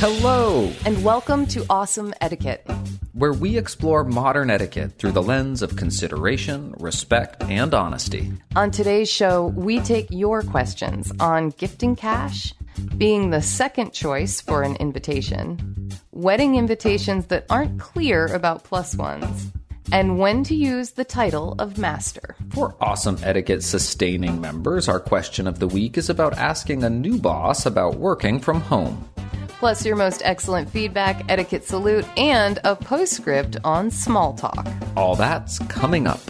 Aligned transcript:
Hello, 0.00 0.70
and 0.86 1.02
welcome 1.02 1.44
to 1.48 1.66
Awesome 1.68 2.14
Etiquette, 2.20 2.64
where 3.14 3.32
we 3.32 3.58
explore 3.58 4.04
modern 4.04 4.48
etiquette 4.48 4.92
through 4.96 5.10
the 5.10 5.20
lens 5.20 5.60
of 5.60 5.74
consideration, 5.74 6.72
respect, 6.78 7.42
and 7.42 7.74
honesty. 7.74 8.30
On 8.54 8.70
today's 8.70 9.10
show, 9.10 9.46
we 9.56 9.80
take 9.80 10.06
your 10.10 10.42
questions 10.42 11.12
on 11.18 11.50
gifting 11.50 11.96
cash, 11.96 12.54
being 12.96 13.30
the 13.30 13.42
second 13.42 13.92
choice 13.92 14.40
for 14.40 14.62
an 14.62 14.76
invitation, 14.76 15.90
wedding 16.12 16.54
invitations 16.54 17.26
that 17.26 17.46
aren't 17.50 17.80
clear 17.80 18.26
about 18.26 18.62
plus 18.62 18.94
ones, 18.94 19.50
and 19.90 20.20
when 20.20 20.44
to 20.44 20.54
use 20.54 20.92
the 20.92 21.04
title 21.04 21.56
of 21.58 21.76
master. 21.76 22.36
For 22.50 22.76
awesome 22.80 23.18
etiquette 23.24 23.64
sustaining 23.64 24.40
members, 24.40 24.88
our 24.88 25.00
question 25.00 25.48
of 25.48 25.58
the 25.58 25.66
week 25.66 25.98
is 25.98 26.08
about 26.08 26.38
asking 26.38 26.84
a 26.84 26.88
new 26.88 27.18
boss 27.18 27.66
about 27.66 27.96
working 27.96 28.38
from 28.38 28.60
home. 28.60 29.08
Plus, 29.58 29.84
your 29.84 29.96
most 29.96 30.22
excellent 30.24 30.70
feedback, 30.70 31.24
etiquette 31.28 31.64
salute, 31.64 32.06
and 32.16 32.60
a 32.64 32.76
postscript 32.76 33.56
on 33.64 33.90
small 33.90 34.32
talk. 34.34 34.66
All 34.96 35.16
that's 35.16 35.58
coming 35.66 36.06
up. 36.06 36.20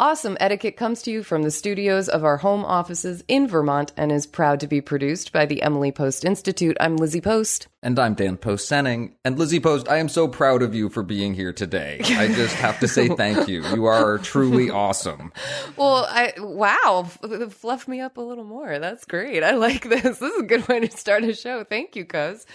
Awesome 0.00 0.36
Etiquette 0.40 0.76
comes 0.76 1.02
to 1.02 1.10
you 1.10 1.22
from 1.22 1.42
the 1.44 1.50
studios 1.50 2.08
of 2.08 2.24
our 2.24 2.38
home 2.38 2.64
offices 2.64 3.22
in 3.28 3.46
Vermont 3.46 3.92
and 3.96 4.10
is 4.10 4.26
proud 4.26 4.58
to 4.60 4.66
be 4.66 4.80
produced 4.80 5.32
by 5.32 5.46
the 5.46 5.62
Emily 5.62 5.92
Post 5.92 6.24
Institute. 6.24 6.76
I'm 6.80 6.96
Lizzie 6.96 7.20
Post. 7.20 7.68
And 7.84 7.98
I'm 7.98 8.14
Dan 8.14 8.38
Post 8.38 8.70
Senning. 8.70 9.12
And 9.26 9.38
Lizzie 9.38 9.60
Post, 9.60 9.90
I 9.90 9.98
am 9.98 10.08
so 10.08 10.26
proud 10.26 10.62
of 10.62 10.74
you 10.74 10.88
for 10.88 11.02
being 11.02 11.34
here 11.34 11.52
today. 11.52 12.00
I 12.02 12.28
just 12.28 12.54
have 12.54 12.80
to 12.80 12.88
say 12.88 13.08
thank 13.08 13.46
you. 13.46 13.62
You 13.62 13.84
are 13.84 14.16
truly 14.16 14.70
awesome. 14.70 15.32
Well, 15.76 16.06
I 16.08 16.32
wow, 16.38 17.02
fluff 17.50 17.88
me 17.88 18.00
up 18.00 18.16
a 18.16 18.20
little 18.20 18.44
more. 18.44 18.78
That's 18.78 19.04
great. 19.04 19.42
I 19.42 19.52
like 19.52 19.88
this. 19.88 20.02
This 20.24 20.32
is 20.32 20.40
a 20.40 20.44
good 20.44 20.66
way 20.68 20.80
to 20.80 20.96
start 20.96 21.24
a 21.24 21.34
show. 21.34 21.64
Thank 21.64 21.96
you, 21.96 22.04
cuz. 22.04 22.46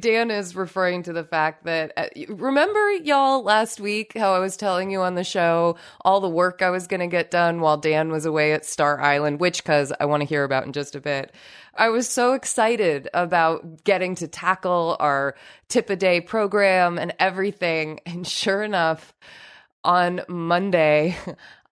Dan 0.00 0.30
is 0.30 0.54
referring 0.54 1.02
to 1.02 1.12
the 1.12 1.24
fact 1.24 1.64
that 1.64 1.92
uh, 1.96 2.06
remember 2.28 2.92
y'all 2.92 3.42
last 3.42 3.80
week 3.80 4.16
how 4.16 4.34
I 4.34 4.38
was 4.38 4.56
telling 4.56 4.90
you 4.90 5.02
on 5.02 5.16
the 5.16 5.24
show 5.24 5.76
all 6.02 6.20
the 6.20 6.28
work 6.28 6.62
I 6.62 6.70
was 6.70 6.86
going 6.86 7.00
to 7.00 7.08
get 7.08 7.30
done 7.30 7.60
while 7.60 7.76
Dan 7.76 8.10
was 8.10 8.24
away 8.24 8.52
at 8.52 8.64
Star 8.64 9.00
Island, 9.00 9.40
which 9.40 9.64
cuz 9.64 9.92
I 9.98 10.04
want 10.06 10.22
to 10.22 10.28
hear 10.28 10.44
about 10.44 10.64
in 10.64 10.72
just 10.72 10.94
a 10.94 11.00
bit. 11.00 11.34
I 11.74 11.88
was 11.90 12.08
so 12.08 12.32
excited 12.34 13.08
about 13.14 13.84
getting 13.84 14.14
to 14.16 14.28
tackle 14.28 14.96
our 15.00 15.34
tip 15.68 15.90
a 15.90 15.96
day 15.96 16.20
program 16.20 16.98
and 16.98 17.14
everything. 17.18 18.00
And 18.06 18.26
sure 18.26 18.62
enough, 18.62 19.14
on 19.84 20.20
Monday, 20.28 21.16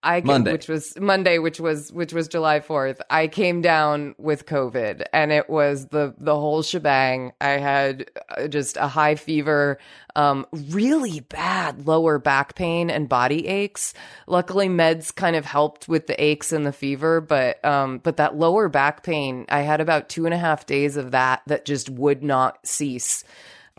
I 0.02 0.20
came, 0.20 0.26
Monday. 0.28 0.52
which 0.52 0.68
was 0.68 0.98
Monday, 1.00 1.38
which 1.38 1.58
was 1.58 1.92
which 1.92 2.12
was 2.12 2.28
July 2.28 2.60
fourth. 2.60 3.02
I 3.10 3.26
came 3.26 3.60
down 3.62 4.14
with 4.16 4.46
COVID, 4.46 5.04
and 5.12 5.32
it 5.32 5.50
was 5.50 5.86
the 5.88 6.14
the 6.18 6.36
whole 6.36 6.62
shebang. 6.62 7.32
I 7.40 7.50
had 7.50 8.08
uh, 8.36 8.46
just 8.46 8.76
a 8.76 8.86
high 8.86 9.16
fever, 9.16 9.78
um, 10.14 10.46
really 10.52 11.20
bad 11.20 11.86
lower 11.86 12.20
back 12.20 12.54
pain 12.54 12.90
and 12.90 13.08
body 13.08 13.48
aches. 13.48 13.92
Luckily, 14.28 14.68
meds 14.68 15.12
kind 15.12 15.34
of 15.34 15.44
helped 15.44 15.88
with 15.88 16.06
the 16.06 16.22
aches 16.22 16.52
and 16.52 16.64
the 16.64 16.72
fever, 16.72 17.20
but 17.20 17.64
um, 17.64 17.98
but 17.98 18.18
that 18.18 18.36
lower 18.36 18.68
back 18.68 19.02
pain, 19.02 19.46
I 19.48 19.62
had 19.62 19.80
about 19.80 20.08
two 20.08 20.26
and 20.26 20.34
a 20.34 20.38
half 20.38 20.64
days 20.64 20.96
of 20.96 21.10
that 21.10 21.42
that 21.48 21.64
just 21.64 21.90
would 21.90 22.22
not 22.22 22.64
cease. 22.64 23.24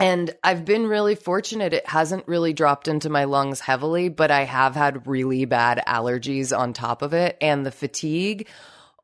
And 0.00 0.34
I've 0.42 0.64
been 0.64 0.86
really 0.86 1.14
fortunate. 1.14 1.74
It 1.74 1.86
hasn't 1.86 2.26
really 2.26 2.54
dropped 2.54 2.88
into 2.88 3.10
my 3.10 3.24
lungs 3.24 3.60
heavily, 3.60 4.08
but 4.08 4.30
I 4.30 4.44
have 4.44 4.74
had 4.74 5.06
really 5.06 5.44
bad 5.44 5.82
allergies 5.86 6.56
on 6.56 6.72
top 6.72 7.02
of 7.02 7.12
it. 7.12 7.36
And 7.42 7.66
the 7.66 7.70
fatigue, 7.70 8.48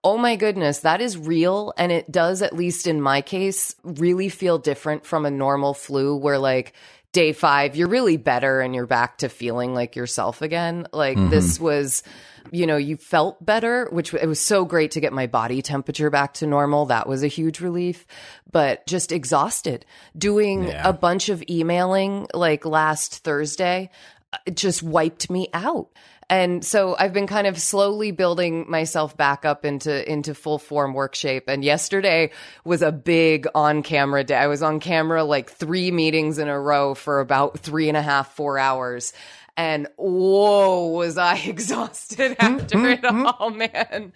oh 0.02 0.16
my 0.16 0.36
goodness, 0.36 0.80
that 0.80 1.02
is 1.02 1.18
real. 1.18 1.74
And 1.76 1.92
it 1.92 2.10
does, 2.10 2.40
at 2.40 2.56
least 2.56 2.86
in 2.86 3.02
my 3.02 3.20
case, 3.20 3.76
really 3.84 4.30
feel 4.30 4.56
different 4.56 5.04
from 5.04 5.26
a 5.26 5.30
normal 5.30 5.74
flu 5.74 6.16
where, 6.16 6.38
like, 6.38 6.72
day 7.16 7.32
five, 7.32 7.75
you're 7.77 7.88
really 7.88 8.19
better 8.19 8.60
and 8.60 8.75
you're 8.75 8.87
back 8.87 9.16
to 9.16 9.31
feeling 9.31 9.72
like 9.72 9.97
yourself 9.97 10.43
again. 10.43 10.87
Like, 10.93 11.16
mm-hmm. 11.16 11.31
this 11.31 11.59
was 11.59 12.03
you 12.53 12.65
know, 12.65 12.77
you 12.77 12.97
felt 12.97 13.44
better, 13.44 13.88
which 13.91 14.15
it 14.15 14.27
was 14.28 14.38
so 14.38 14.65
great 14.65 14.93
to 14.93 15.00
get 15.00 15.12
my 15.12 15.26
body 15.26 15.62
temperature 15.62 16.10
back 16.10 16.34
to 16.34 16.47
normal. 16.47 16.87
That 16.87 17.09
was 17.09 17.25
a 17.25 17.26
huge 17.26 17.59
relief, 17.59 18.06
but 18.53 18.87
just 18.87 19.10
exhausted 19.10 19.84
doing 20.16 20.69
yeah. 20.69 20.88
a 20.88 20.93
bunch 20.93 21.28
of 21.28 21.43
emailing 21.50 22.28
like 22.32 22.65
last 22.65 23.25
Thursday. 23.25 23.91
It 24.44 24.56
just 24.56 24.81
wiped 24.81 25.28
me 25.28 25.49
out. 25.53 25.88
And 26.28 26.64
so 26.64 26.97
I've 26.98 27.12
been 27.12 27.28
kind 27.28 27.47
of 27.47 27.59
slowly 27.60 28.10
building 28.10 28.69
myself 28.69 29.16
back 29.16 29.44
up 29.44 29.64
into 29.64 30.10
into 30.10 30.34
full 30.34 30.59
form 30.59 30.92
work 30.92 31.14
shape. 31.14 31.44
And 31.47 31.64
yesterday 31.64 32.31
was 32.64 32.82
a 32.82 32.91
big 32.91 33.47
on 33.54 33.82
camera 33.82 34.25
day. 34.25 34.37
I 34.37 34.48
was 34.48 34.62
on 34.62 34.81
camera 34.81 35.22
like 35.22 35.50
three 35.50 35.91
meetings 35.91 36.38
in 36.38 36.48
a 36.48 36.59
row 36.59 36.94
for 36.94 37.20
about 37.20 37.59
three 37.60 37.88
and 37.88 37.97
a 37.97 38.03
half, 38.03 38.34
four 38.34 38.59
hours 38.59 39.12
and 39.56 39.88
whoa 39.97 40.88
was 40.88 41.16
I 41.16 41.37
exhausted 41.47 42.37
after 42.41 42.88
it 42.91 43.04
all, 43.04 43.50
man. 43.50 44.12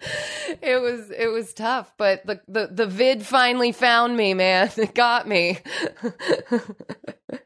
It 0.61 0.81
was 0.81 1.09
it 1.11 1.31
was 1.31 1.53
tough, 1.53 1.91
but 1.97 2.25
the 2.25 2.41
the, 2.47 2.67
the 2.67 2.87
vid 2.87 3.25
finally 3.25 3.71
found 3.71 4.15
me, 4.15 4.33
man. 4.33 4.69
It 4.81 4.95
got 4.95 5.27
me. 5.27 5.59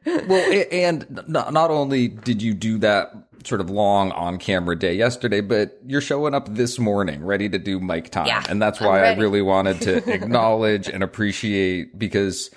well, 0.06 0.64
and 0.72 1.24
not 1.28 1.70
only 1.70 2.08
did 2.08 2.40
you 2.40 2.54
do 2.54 2.78
that 2.78 3.12
sort 3.46 3.60
of 3.60 3.70
long 3.70 4.12
on 4.12 4.38
camera 4.38 4.78
day 4.78 4.94
yesterday, 4.94 5.40
but 5.40 5.78
you're 5.86 6.00
showing 6.00 6.34
up 6.34 6.54
this 6.54 6.78
morning 6.78 7.24
ready 7.24 7.48
to 7.48 7.58
do 7.58 7.80
mic 7.80 8.10
time. 8.10 8.26
Yeah, 8.26 8.44
and 8.48 8.60
that's 8.60 8.80
why 8.80 9.04
I 9.04 9.14
really 9.14 9.42
wanted 9.42 9.80
to 9.82 9.96
acknowledge 10.12 10.88
and 10.88 11.02
appreciate 11.02 11.98
because 11.98 12.50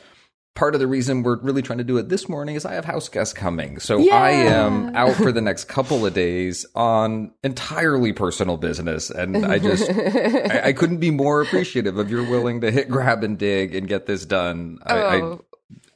part 0.60 0.74
of 0.74 0.82
the 0.82 0.88
reason 0.88 1.24
we're 1.24 1.40
really 1.40 1.62
trying 1.62 1.78
to 1.78 1.86
do 1.86 1.98
it 1.98 2.10
this 2.10 2.28
morning 2.28 2.56
is 2.56 2.66
I 2.66 2.74
have 2.74 2.84
house 2.84 3.08
guests 3.08 3.34
coming. 3.34 3.80
So 3.80 3.98
yeah. 3.98 4.16
I 4.16 4.32
am 4.32 4.94
out 4.94 5.16
for 5.16 5.32
the 5.32 5.40
next 5.40 5.70
couple 5.70 6.06
of 6.06 6.14
days 6.14 6.66
on 6.76 7.32
entirely 7.44 8.12
personal 8.12 8.58
business. 8.58 9.10
And 9.10 9.46
I 9.46 9.58
just, 9.60 9.90
I, 9.90 10.62
I, 10.66 10.74
couldn't 10.74 10.98
be 10.98 11.12
more 11.12 11.42
appreciative 11.42 11.98
of 11.98 12.12
your 12.12 12.30
willing 12.30 12.60
to 12.60 12.72
hit 12.72 12.90
grab 12.90 13.24
and 13.24 13.38
dig 13.38 13.74
and 13.74 13.88
get 13.88 14.06
this 14.06 14.26
done. 14.26 14.80
Oh. 14.86 15.40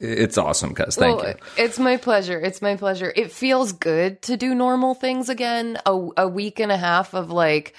It's 0.00 0.38
awesome, 0.38 0.74
cuz. 0.74 0.96
Thank 0.96 1.22
well, 1.22 1.28
you. 1.28 1.34
It's 1.56 1.78
my 1.78 1.96
pleasure. 1.96 2.40
It's 2.40 2.60
my 2.60 2.76
pleasure. 2.76 3.12
It 3.14 3.32
feels 3.32 3.72
good 3.72 4.22
to 4.22 4.36
do 4.36 4.54
normal 4.54 4.94
things 4.94 5.28
again. 5.28 5.78
A, 5.86 6.08
a 6.16 6.28
week 6.28 6.60
and 6.60 6.70
a 6.70 6.76
half 6.76 7.14
of 7.14 7.30
like, 7.30 7.74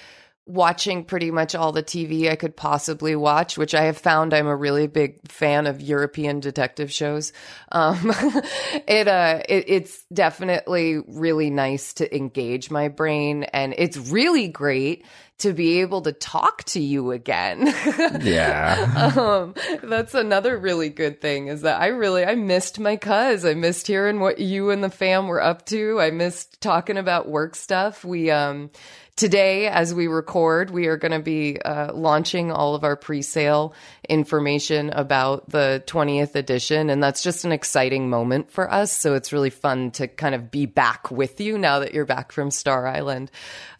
watching 0.46 1.04
pretty 1.04 1.32
much 1.32 1.56
all 1.56 1.72
the 1.72 1.82
TV 1.82 2.30
I 2.30 2.36
could 2.36 2.56
possibly 2.56 3.16
watch, 3.16 3.58
which 3.58 3.74
I 3.74 3.82
have 3.82 3.98
found 3.98 4.32
I'm 4.32 4.46
a 4.46 4.54
really 4.54 4.86
big 4.86 5.28
fan 5.28 5.66
of 5.66 5.80
European 5.80 6.38
detective 6.38 6.92
shows. 6.92 7.32
Um, 7.72 8.12
it, 8.86 9.08
uh, 9.08 9.42
it, 9.48 9.64
it's 9.66 10.04
definitely 10.12 11.00
really 11.08 11.50
nice 11.50 11.94
to 11.94 12.16
engage 12.16 12.70
my 12.70 12.86
brain 12.86 13.42
and 13.44 13.74
it's 13.76 13.96
really 13.96 14.46
great 14.46 15.04
to 15.38 15.52
be 15.52 15.80
able 15.80 16.02
to 16.02 16.12
talk 16.12 16.64
to 16.64 16.80
you 16.80 17.10
again. 17.12 17.72
Yeah. 18.20 19.12
um, 19.16 19.54
that's 19.82 20.14
another 20.14 20.56
really 20.58 20.88
good 20.88 21.20
thing 21.20 21.48
is 21.48 21.62
that 21.62 21.80
I 21.80 21.88
really 21.88 22.24
I 22.24 22.34
missed 22.34 22.78
my 22.80 22.96
cuz. 22.96 23.44
I 23.44 23.54
missed 23.54 23.86
hearing 23.86 24.20
what 24.20 24.38
you 24.38 24.70
and 24.70 24.82
the 24.82 24.90
fam 24.90 25.28
were 25.28 25.42
up 25.42 25.66
to. 25.66 26.00
I 26.00 26.10
missed 26.10 26.60
talking 26.60 26.96
about 26.96 27.28
work 27.28 27.54
stuff. 27.54 28.04
We 28.04 28.30
um 28.30 28.70
Today, 29.16 29.66
as 29.66 29.94
we 29.94 30.08
record, 30.08 30.70
we 30.70 30.88
are 30.88 30.98
going 30.98 31.12
to 31.12 31.20
be 31.20 31.58
uh, 31.62 31.90
launching 31.94 32.52
all 32.52 32.74
of 32.74 32.84
our 32.84 32.96
pre 32.96 33.22
sale 33.22 33.72
information 34.10 34.90
about 34.90 35.48
the 35.48 35.82
20th 35.86 36.34
edition. 36.34 36.90
And 36.90 37.02
that's 37.02 37.22
just 37.22 37.46
an 37.46 37.50
exciting 37.50 38.10
moment 38.10 38.50
for 38.50 38.70
us. 38.70 38.92
So 38.92 39.14
it's 39.14 39.32
really 39.32 39.48
fun 39.48 39.90
to 39.92 40.06
kind 40.06 40.34
of 40.34 40.50
be 40.50 40.66
back 40.66 41.10
with 41.10 41.40
you 41.40 41.56
now 41.56 41.78
that 41.78 41.94
you're 41.94 42.04
back 42.04 42.30
from 42.30 42.50
Star 42.50 42.86
Island. 42.86 43.30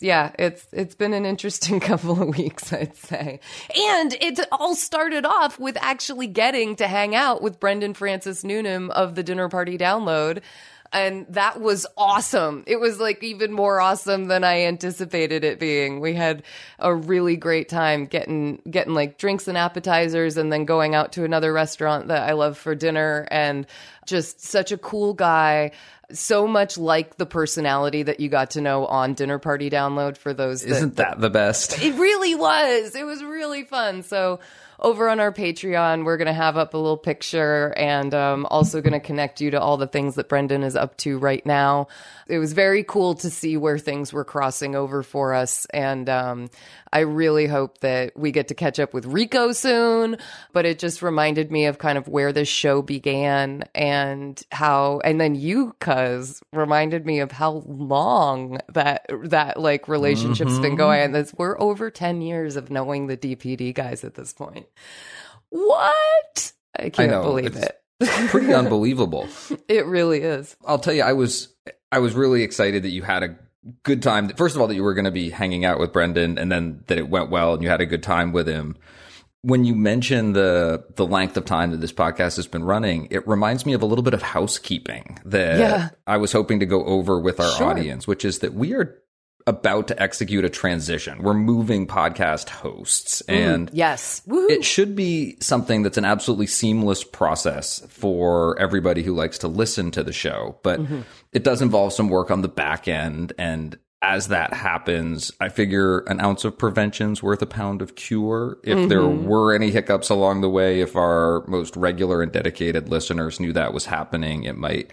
Yeah, 0.00 0.32
it's, 0.38 0.66
it's 0.72 0.94
been 0.94 1.12
an 1.12 1.26
interesting 1.26 1.80
couple 1.80 2.22
of 2.22 2.34
weeks, 2.34 2.72
I'd 2.72 2.96
say. 2.96 3.40
And 3.76 4.14
it 4.14 4.40
all 4.50 4.74
started 4.74 5.26
off 5.26 5.58
with 5.58 5.76
actually 5.82 6.28
getting 6.28 6.76
to 6.76 6.86
hang 6.86 7.14
out 7.14 7.42
with 7.42 7.60
Brendan 7.60 7.92
Francis 7.92 8.42
Newnam 8.42 8.90
of 8.90 9.14
the 9.14 9.22
Dinner 9.22 9.50
Party 9.50 9.76
Download 9.76 10.40
and 11.00 11.26
that 11.30 11.60
was 11.60 11.86
awesome. 11.96 12.64
It 12.66 12.80
was 12.80 12.98
like 12.98 13.22
even 13.22 13.52
more 13.52 13.80
awesome 13.80 14.26
than 14.26 14.44
I 14.44 14.62
anticipated 14.62 15.44
it 15.44 15.58
being. 15.58 16.00
We 16.00 16.14
had 16.14 16.42
a 16.78 16.94
really 16.94 17.36
great 17.36 17.68
time 17.68 18.06
getting 18.06 18.62
getting 18.70 18.94
like 18.94 19.18
drinks 19.18 19.48
and 19.48 19.56
appetizers 19.56 20.36
and 20.36 20.52
then 20.52 20.64
going 20.64 20.94
out 20.94 21.12
to 21.12 21.24
another 21.24 21.52
restaurant 21.52 22.08
that 22.08 22.28
I 22.28 22.32
love 22.32 22.58
for 22.58 22.74
dinner 22.74 23.26
and 23.30 23.66
just 24.06 24.40
such 24.40 24.72
a 24.72 24.78
cool 24.78 25.14
guy 25.14 25.72
so 26.12 26.46
much 26.46 26.78
like 26.78 27.16
the 27.16 27.26
personality 27.26 28.04
that 28.04 28.20
you 28.20 28.28
got 28.28 28.50
to 28.52 28.60
know 28.60 28.86
on 28.86 29.14
dinner 29.14 29.38
party 29.38 29.68
download 29.68 30.16
for 30.16 30.32
those 30.32 30.62
that, 30.62 30.70
isn't 30.70 30.96
that 30.96 31.20
the 31.20 31.30
best 31.30 31.82
it 31.82 31.94
really 31.96 32.36
was 32.36 32.94
it 32.94 33.04
was 33.04 33.24
really 33.24 33.64
fun 33.64 34.04
so 34.04 34.38
over 34.78 35.08
on 35.08 35.20
our 35.20 35.32
Patreon, 35.32 36.04
we're 36.04 36.16
going 36.16 36.26
to 36.26 36.32
have 36.32 36.56
up 36.56 36.74
a 36.74 36.76
little 36.76 36.96
picture 36.98 37.72
and 37.76 38.12
um, 38.14 38.46
also 38.50 38.80
going 38.80 38.92
to 38.92 39.00
connect 39.00 39.40
you 39.40 39.50
to 39.52 39.60
all 39.60 39.76
the 39.76 39.86
things 39.86 40.16
that 40.16 40.28
Brendan 40.28 40.62
is 40.62 40.76
up 40.76 40.96
to 40.98 41.18
right 41.18 41.44
now. 41.46 41.88
It 42.28 42.38
was 42.38 42.52
very 42.52 42.82
cool 42.82 43.14
to 43.16 43.30
see 43.30 43.56
where 43.56 43.78
things 43.78 44.12
were 44.12 44.24
crossing 44.24 44.74
over 44.74 45.02
for 45.02 45.32
us. 45.32 45.66
And 45.66 46.08
um, 46.08 46.50
I 46.92 47.00
really 47.00 47.46
hope 47.46 47.78
that 47.78 48.16
we 48.16 48.32
get 48.32 48.48
to 48.48 48.54
catch 48.54 48.78
up 48.78 48.92
with 48.92 49.06
Rico 49.06 49.52
soon. 49.52 50.18
But 50.52 50.66
it 50.66 50.78
just 50.78 51.02
reminded 51.02 51.50
me 51.50 51.66
of 51.66 51.78
kind 51.78 51.96
of 51.96 52.08
where 52.08 52.32
this 52.32 52.48
show 52.48 52.82
began 52.82 53.64
and 53.74 54.42
how, 54.52 55.00
and 55.04 55.20
then 55.20 55.34
you, 55.34 55.74
cuz, 55.80 56.42
reminded 56.52 57.06
me 57.06 57.20
of 57.20 57.32
how 57.32 57.62
long 57.66 58.58
that, 58.72 59.06
that 59.24 59.58
like 59.58 59.88
relationship's 59.88 60.52
mm-hmm. 60.52 60.62
been 60.62 60.76
going. 60.76 61.14
And 61.14 61.32
we're 61.38 61.58
over 61.60 61.90
10 61.90 62.20
years 62.20 62.56
of 62.56 62.70
knowing 62.70 63.06
the 63.06 63.16
DPD 63.16 63.72
guys 63.74 64.04
at 64.04 64.14
this 64.14 64.32
point. 64.32 64.65
What? 65.50 66.52
I 66.78 66.90
can't 66.90 67.12
I 67.12 67.22
believe 67.22 67.56
it's 67.56 67.66
it. 67.66 67.80
pretty 68.28 68.52
unbelievable. 68.52 69.28
It 69.68 69.86
really 69.86 70.20
is. 70.20 70.56
I'll 70.64 70.78
tell 70.78 70.94
you, 70.94 71.02
I 71.02 71.12
was 71.12 71.54
I 71.90 71.98
was 71.98 72.14
really 72.14 72.42
excited 72.42 72.84
that 72.84 72.90
you 72.90 73.02
had 73.02 73.22
a 73.22 73.36
good 73.82 74.02
time. 74.02 74.28
First 74.30 74.54
of 74.54 74.60
all, 74.60 74.68
that 74.68 74.74
you 74.74 74.82
were 74.82 74.94
going 74.94 75.06
to 75.06 75.10
be 75.10 75.30
hanging 75.30 75.64
out 75.64 75.80
with 75.80 75.92
Brendan, 75.92 76.38
and 76.38 76.50
then 76.50 76.84
that 76.86 76.98
it 76.98 77.08
went 77.08 77.30
well 77.30 77.54
and 77.54 77.62
you 77.62 77.68
had 77.68 77.80
a 77.80 77.86
good 77.86 78.02
time 78.02 78.32
with 78.32 78.46
him. 78.46 78.76
When 79.42 79.64
you 79.64 79.74
mention 79.74 80.32
the 80.32 80.84
the 80.94 81.06
length 81.06 81.36
of 81.36 81.44
time 81.44 81.70
that 81.72 81.80
this 81.80 81.92
podcast 81.92 82.36
has 82.36 82.46
been 82.46 82.64
running, 82.64 83.08
it 83.10 83.26
reminds 83.26 83.66
me 83.66 83.72
of 83.72 83.82
a 83.82 83.86
little 83.86 84.04
bit 84.04 84.14
of 84.14 84.22
housekeeping 84.22 85.18
that 85.24 85.58
yeah. 85.58 85.88
I 86.06 86.16
was 86.16 86.32
hoping 86.32 86.60
to 86.60 86.66
go 86.66 86.84
over 86.84 87.18
with 87.18 87.40
our 87.40 87.56
sure. 87.56 87.66
audience, 87.68 88.06
which 88.06 88.24
is 88.24 88.40
that 88.40 88.54
we 88.54 88.72
are 88.74 89.00
about 89.46 89.88
to 89.88 90.02
execute 90.02 90.44
a 90.44 90.50
transition. 90.50 91.22
We're 91.22 91.34
moving 91.34 91.86
podcast 91.86 92.48
hosts 92.48 93.20
and 93.22 93.70
yes, 93.72 94.22
Woo-hoo. 94.26 94.48
it 94.48 94.64
should 94.64 94.96
be 94.96 95.36
something 95.40 95.82
that's 95.82 95.98
an 95.98 96.04
absolutely 96.04 96.48
seamless 96.48 97.04
process 97.04 97.80
for 97.88 98.58
everybody 98.58 99.04
who 99.04 99.14
likes 99.14 99.38
to 99.38 99.48
listen 99.48 99.92
to 99.92 100.02
the 100.02 100.12
show. 100.12 100.58
But 100.64 100.80
mm-hmm. 100.80 101.02
it 101.32 101.44
does 101.44 101.62
involve 101.62 101.92
some 101.92 102.08
work 102.08 102.32
on 102.32 102.42
the 102.42 102.48
back 102.48 102.88
end. 102.88 103.34
And 103.38 103.78
as 104.02 104.28
that 104.28 104.52
happens, 104.52 105.30
I 105.40 105.48
figure 105.48 106.00
an 106.00 106.20
ounce 106.20 106.44
of 106.44 106.58
prevention's 106.58 107.22
worth 107.22 107.40
a 107.40 107.46
pound 107.46 107.82
of 107.82 107.94
cure. 107.94 108.58
If 108.64 108.76
mm-hmm. 108.76 108.88
there 108.88 109.06
were 109.06 109.54
any 109.54 109.70
hiccups 109.70 110.10
along 110.10 110.40
the 110.40 110.50
way, 110.50 110.80
if 110.80 110.96
our 110.96 111.44
most 111.46 111.76
regular 111.76 112.20
and 112.20 112.32
dedicated 112.32 112.88
listeners 112.88 113.38
knew 113.38 113.52
that 113.52 113.72
was 113.72 113.86
happening, 113.86 114.42
it 114.42 114.56
might 114.56 114.90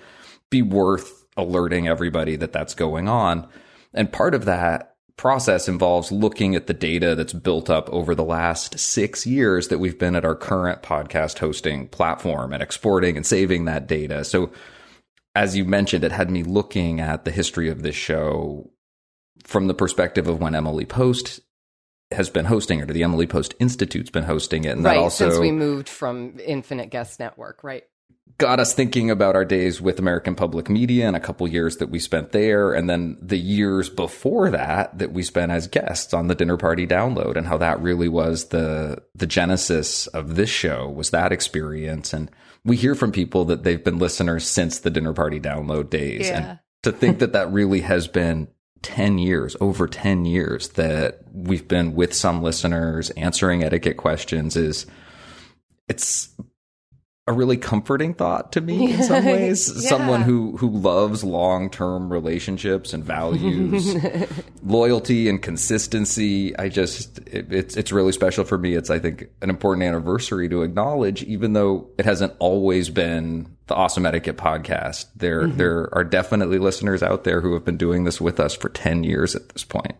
be 0.51 0.61
worth 0.61 1.25
alerting 1.35 1.87
everybody 1.87 2.35
that 2.35 2.53
that's 2.53 2.75
going 2.75 3.09
on. 3.09 3.47
And 3.93 4.11
part 4.11 4.33
of 4.33 4.45
that 4.45 4.95
process 5.17 5.67
involves 5.67 6.11
looking 6.11 6.55
at 6.55 6.67
the 6.67 6.73
data 6.73 7.15
that's 7.15 7.33
built 7.33 7.69
up 7.69 7.89
over 7.89 8.15
the 8.15 8.23
last 8.23 8.79
six 8.79 9.27
years 9.27 9.67
that 9.67 9.77
we've 9.77 9.99
been 9.99 10.15
at 10.15 10.25
our 10.25 10.35
current 10.35 10.81
podcast 10.81 11.39
hosting 11.39 11.87
platform 11.87 12.51
and 12.51 12.63
exporting 12.63 13.15
and 13.15 13.25
saving 13.25 13.65
that 13.65 13.87
data. 13.87 14.23
So, 14.23 14.51
as 15.35 15.55
you 15.55 15.65
mentioned, 15.65 16.03
it 16.03 16.11
had 16.11 16.29
me 16.29 16.43
looking 16.43 16.99
at 16.99 17.25
the 17.25 17.31
history 17.31 17.69
of 17.69 17.83
this 17.83 17.95
show 17.95 18.71
from 19.43 19.67
the 19.67 19.73
perspective 19.73 20.27
of 20.27 20.39
when 20.39 20.55
Emily 20.55 20.85
Post 20.85 21.39
has 22.11 22.29
been 22.29 22.45
hosting 22.45 22.79
it, 22.79 22.89
or 22.89 22.93
the 22.93 23.03
Emily 23.03 23.25
Post 23.25 23.55
Institute's 23.59 24.11
been 24.11 24.23
hosting 24.23 24.65
it. 24.65 24.69
And 24.69 24.83
right, 24.83 24.95
that 24.95 24.99
also, 24.99 25.29
since 25.29 25.39
we 25.39 25.51
moved 25.51 25.89
from 25.89 26.39
Infinite 26.43 26.89
Guest 26.89 27.19
Network, 27.19 27.63
right? 27.63 27.83
Got 28.37 28.59
us 28.59 28.73
thinking 28.73 29.11
about 29.11 29.35
our 29.35 29.45
days 29.45 29.81
with 29.81 29.99
American 29.99 30.35
Public 30.35 30.69
Media 30.69 31.07
and 31.07 31.15
a 31.15 31.19
couple 31.19 31.47
years 31.47 31.77
that 31.77 31.89
we 31.89 31.99
spent 31.99 32.31
there. 32.31 32.73
And 32.73 32.89
then 32.89 33.17
the 33.21 33.37
years 33.37 33.89
before 33.89 34.49
that, 34.51 34.97
that 34.97 35.13
we 35.13 35.23
spent 35.23 35.51
as 35.51 35.67
guests 35.67 36.13
on 36.13 36.27
the 36.27 36.35
dinner 36.35 36.57
party 36.57 36.87
download 36.87 37.35
and 37.35 37.47
how 37.47 37.57
that 37.57 37.81
really 37.81 38.09
was 38.09 38.49
the, 38.49 39.01
the 39.15 39.27
genesis 39.27 40.07
of 40.07 40.35
this 40.35 40.49
show 40.49 40.89
was 40.89 41.11
that 41.11 41.31
experience. 41.31 42.13
And 42.13 42.31
we 42.65 42.75
hear 42.75 42.95
from 42.95 43.11
people 43.11 43.45
that 43.45 43.63
they've 43.63 43.83
been 43.83 43.99
listeners 43.99 44.47
since 44.47 44.79
the 44.79 44.89
dinner 44.89 45.13
party 45.13 45.39
download 45.39 45.89
days. 45.89 46.27
Yeah. 46.27 46.37
And 46.37 46.59
to 46.83 46.91
think 46.91 47.19
that 47.19 47.33
that 47.33 47.51
really 47.51 47.81
has 47.81 48.07
been 48.07 48.47
10 48.81 49.17
years, 49.17 49.55
over 49.61 49.87
10 49.87 50.25
years 50.25 50.69
that 50.69 51.21
we've 51.31 51.67
been 51.67 51.95
with 51.95 52.13
some 52.13 52.43
listeners 52.43 53.09
answering 53.11 53.63
etiquette 53.63 53.97
questions 53.97 54.55
is 54.55 54.85
it's 55.87 56.29
a 57.25 57.31
really 57.31 57.55
comforting 57.55 58.13
thought 58.13 58.51
to 58.51 58.61
me 58.61 58.93
in 58.93 59.03
some 59.03 59.25
ways. 59.25 59.71
yeah. 59.81 59.89
Someone 59.89 60.21
who 60.21 60.57
who 60.57 60.69
loves 60.69 61.23
long 61.23 61.69
term 61.69 62.11
relationships 62.11 62.93
and 62.93 63.03
values 63.03 63.95
loyalty 64.63 65.29
and 65.29 65.41
consistency. 65.41 66.57
I 66.57 66.67
just 66.67 67.19
it, 67.19 67.51
it's 67.51 67.77
it's 67.77 67.91
really 67.93 68.11
special 68.11 68.43
for 68.43 68.57
me. 68.57 68.75
It's 68.75 68.89
I 68.89 68.99
think 68.99 69.29
an 69.41 69.49
important 69.49 69.83
anniversary 69.87 70.49
to 70.49 70.63
acknowledge, 70.63 71.23
even 71.23 71.53
though 71.53 71.89
it 71.97 72.05
hasn't 72.05 72.33
always 72.39 72.89
been 72.89 73.55
the 73.67 73.75
Awesome 73.75 74.05
Etiquette 74.05 74.37
podcast. 74.37 75.05
There 75.15 75.43
mm-hmm. 75.43 75.57
there 75.57 75.89
are 75.95 76.03
definitely 76.03 76.59
listeners 76.59 77.01
out 77.01 77.23
there 77.23 77.39
who 77.39 77.53
have 77.53 77.63
been 77.63 77.77
doing 77.77 78.03
this 78.03 78.19
with 78.19 78.39
us 78.39 78.53
for 78.53 78.67
ten 78.67 79.05
years 79.05 79.33
at 79.33 79.49
this 79.49 79.63
point. 79.63 79.95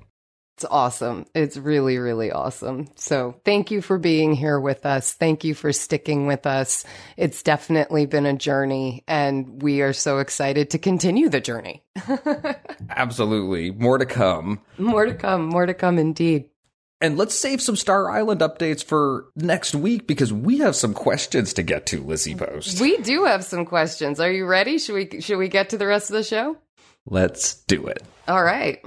It's 0.56 0.66
awesome. 0.70 1.26
It's 1.34 1.58
really, 1.58 1.98
really 1.98 2.32
awesome. 2.32 2.88
So 2.96 3.40
thank 3.44 3.72
you 3.72 3.82
for 3.82 3.98
being 3.98 4.34
here 4.34 4.60
with 4.60 4.86
us. 4.86 5.14
Thank 5.14 5.44
you 5.44 5.56
for 5.56 5.74
sticking 5.74 6.28
with 6.28 6.46
us. 6.46 6.86
It's 7.18 7.42
definitely 7.42 8.06
been 8.06 8.28
a 8.28 8.38
journey 8.38 9.04
and 9.08 9.64
we 9.64 9.82
are 9.82 9.94
so 9.94 10.20
excited 10.20 10.70
to 10.70 10.78
continue 10.78 11.30
the 11.30 11.42
journey. 11.42 11.84
Absolutely. 12.90 13.72
More 13.72 13.98
to 13.98 14.06
come. 14.06 14.62
More 14.78 15.06
to 15.06 15.16
come. 15.16 15.48
More 15.48 15.66
to 15.66 15.74
come 15.74 15.98
indeed. 15.98 16.46
And 17.02 17.18
let's 17.18 17.36
save 17.36 17.62
some 17.62 17.76
Star 17.76 18.10
Island 18.10 18.40
updates 18.40 18.82
for 18.82 19.26
next 19.36 19.76
week 19.76 20.08
because 20.08 20.32
we 20.32 20.60
have 20.60 20.76
some 20.76 20.94
questions 20.94 21.52
to 21.54 21.64
get 21.64 21.86
to, 21.88 22.02
Lizzie 22.02 22.36
Post. 22.36 22.80
We 22.80 22.98
do 23.00 23.26
have 23.26 23.44
some 23.44 23.66
questions. 23.66 24.22
Are 24.22 24.32
you 24.32 24.46
ready? 24.46 24.78
Should 24.78 24.96
we 24.96 25.20
should 25.20 25.38
we 25.38 25.50
get 25.50 25.72
to 25.72 25.78
the 25.78 25.86
rest 25.88 26.10
of 26.12 26.14
the 26.14 26.24
show? 26.24 26.56
Let's 27.06 27.56
do 27.64 27.88
it. 27.88 28.04
All 28.30 28.42
right. 28.42 28.82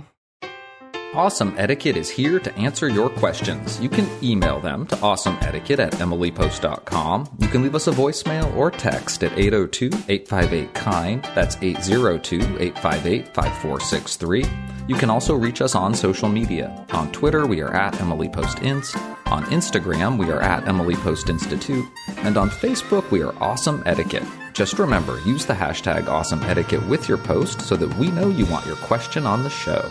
Awesome 1.16 1.54
Etiquette 1.56 1.96
is 1.96 2.10
here 2.10 2.38
to 2.38 2.54
answer 2.56 2.90
your 2.90 3.08
questions. 3.08 3.80
You 3.80 3.88
can 3.88 4.06
email 4.22 4.60
them 4.60 4.86
to 4.88 4.96
awesomeetiquette 4.96 5.78
at 5.78 5.92
emilypost.com. 5.94 7.38
You 7.38 7.48
can 7.48 7.62
leave 7.62 7.74
us 7.74 7.86
a 7.86 7.90
voicemail 7.90 8.54
or 8.54 8.70
text 8.70 9.24
at 9.24 9.32
802 9.32 9.86
858 10.10 10.74
KIND. 10.74 11.22
That's 11.34 11.56
802 11.62 12.36
858 12.60 13.34
5463. 13.34 14.44
You 14.88 14.94
can 14.94 15.08
also 15.08 15.34
reach 15.34 15.62
us 15.62 15.74
on 15.74 15.94
social 15.94 16.28
media. 16.28 16.86
On 16.92 17.10
Twitter, 17.12 17.46
we 17.46 17.62
are 17.62 17.72
at 17.74 17.98
Emily 17.98 18.28
Post 18.28 18.58
Inst. 18.58 18.94
On 19.28 19.42
Instagram, 19.44 20.18
we 20.18 20.30
are 20.30 20.42
at 20.42 20.68
Emily 20.68 20.96
Post 20.96 21.30
Institute. 21.30 21.86
And 22.18 22.36
on 22.36 22.50
Facebook, 22.50 23.10
we 23.10 23.22
are 23.22 23.34
Awesome 23.42 23.82
Etiquette. 23.86 24.26
Just 24.52 24.78
remember, 24.78 25.18
use 25.20 25.46
the 25.46 25.54
hashtag 25.54 26.08
Awesome 26.08 26.42
Etiquette 26.42 26.86
with 26.88 27.08
your 27.08 27.18
post 27.18 27.62
so 27.62 27.74
that 27.74 27.96
we 27.96 28.10
know 28.10 28.28
you 28.28 28.44
want 28.44 28.66
your 28.66 28.76
question 28.76 29.26
on 29.26 29.42
the 29.44 29.48
show. 29.48 29.90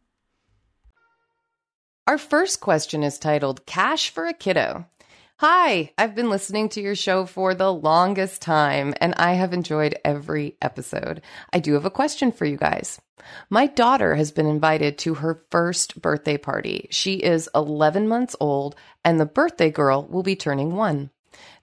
Our 2.07 2.17
first 2.17 2.61
question 2.61 3.03
is 3.03 3.19
titled 3.19 3.65
Cash 3.67 4.09
for 4.09 4.25
a 4.25 4.33
Kiddo. 4.33 4.85
Hi, 5.37 5.93
I've 5.99 6.15
been 6.15 6.31
listening 6.31 6.69
to 6.69 6.81
your 6.81 6.95
show 6.95 7.27
for 7.27 7.53
the 7.53 7.71
longest 7.71 8.41
time 8.41 8.95
and 8.99 9.13
I 9.15 9.33
have 9.33 9.53
enjoyed 9.53 9.99
every 10.03 10.57
episode. 10.63 11.21
I 11.53 11.59
do 11.59 11.73
have 11.75 11.85
a 11.85 11.91
question 11.91 12.31
for 12.31 12.45
you 12.45 12.57
guys. 12.57 12.99
My 13.51 13.67
daughter 13.67 14.15
has 14.15 14.31
been 14.31 14.47
invited 14.47 14.97
to 14.99 15.13
her 15.15 15.43
first 15.51 16.01
birthday 16.01 16.37
party. 16.37 16.87
She 16.89 17.15
is 17.17 17.49
11 17.53 18.07
months 18.07 18.35
old 18.39 18.75
and 19.05 19.19
the 19.19 19.25
birthday 19.27 19.69
girl 19.69 20.03
will 20.03 20.23
be 20.23 20.35
turning 20.35 20.75
one. 20.75 21.11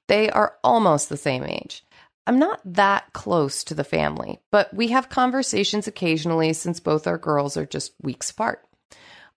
They 0.07 0.30
are 0.30 0.54
almost 0.62 1.09
the 1.09 1.16
same 1.16 1.42
age. 1.42 1.85
I'm 2.28 2.38
not 2.38 2.61
that 2.64 3.12
close 3.12 3.64
to 3.64 3.75
the 3.75 3.85
family, 3.85 4.38
but 4.52 4.73
we 4.73 4.88
have 4.88 5.09
conversations 5.09 5.88
occasionally 5.88 6.52
since 6.52 6.78
both 6.78 7.09
our 7.09 7.18
girls 7.18 7.57
are 7.57 7.66
just 7.66 7.92
weeks 8.02 8.30
apart. 8.30 8.67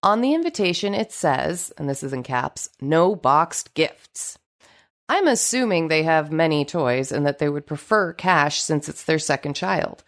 On 0.03 0.21
the 0.21 0.33
invitation, 0.33 0.95
it 0.95 1.11
says, 1.11 1.71
and 1.77 1.87
this 1.87 2.01
is 2.01 2.11
in 2.11 2.23
caps, 2.23 2.69
no 2.81 3.15
boxed 3.15 3.73
gifts. 3.75 4.39
I'm 5.07 5.27
assuming 5.27 5.87
they 5.87 6.03
have 6.03 6.31
many 6.31 6.65
toys 6.65 7.11
and 7.11 7.25
that 7.25 7.37
they 7.37 7.49
would 7.49 7.67
prefer 7.67 8.13
cash 8.13 8.61
since 8.61 8.89
it's 8.89 9.03
their 9.03 9.19
second 9.19 9.55
child. 9.55 10.03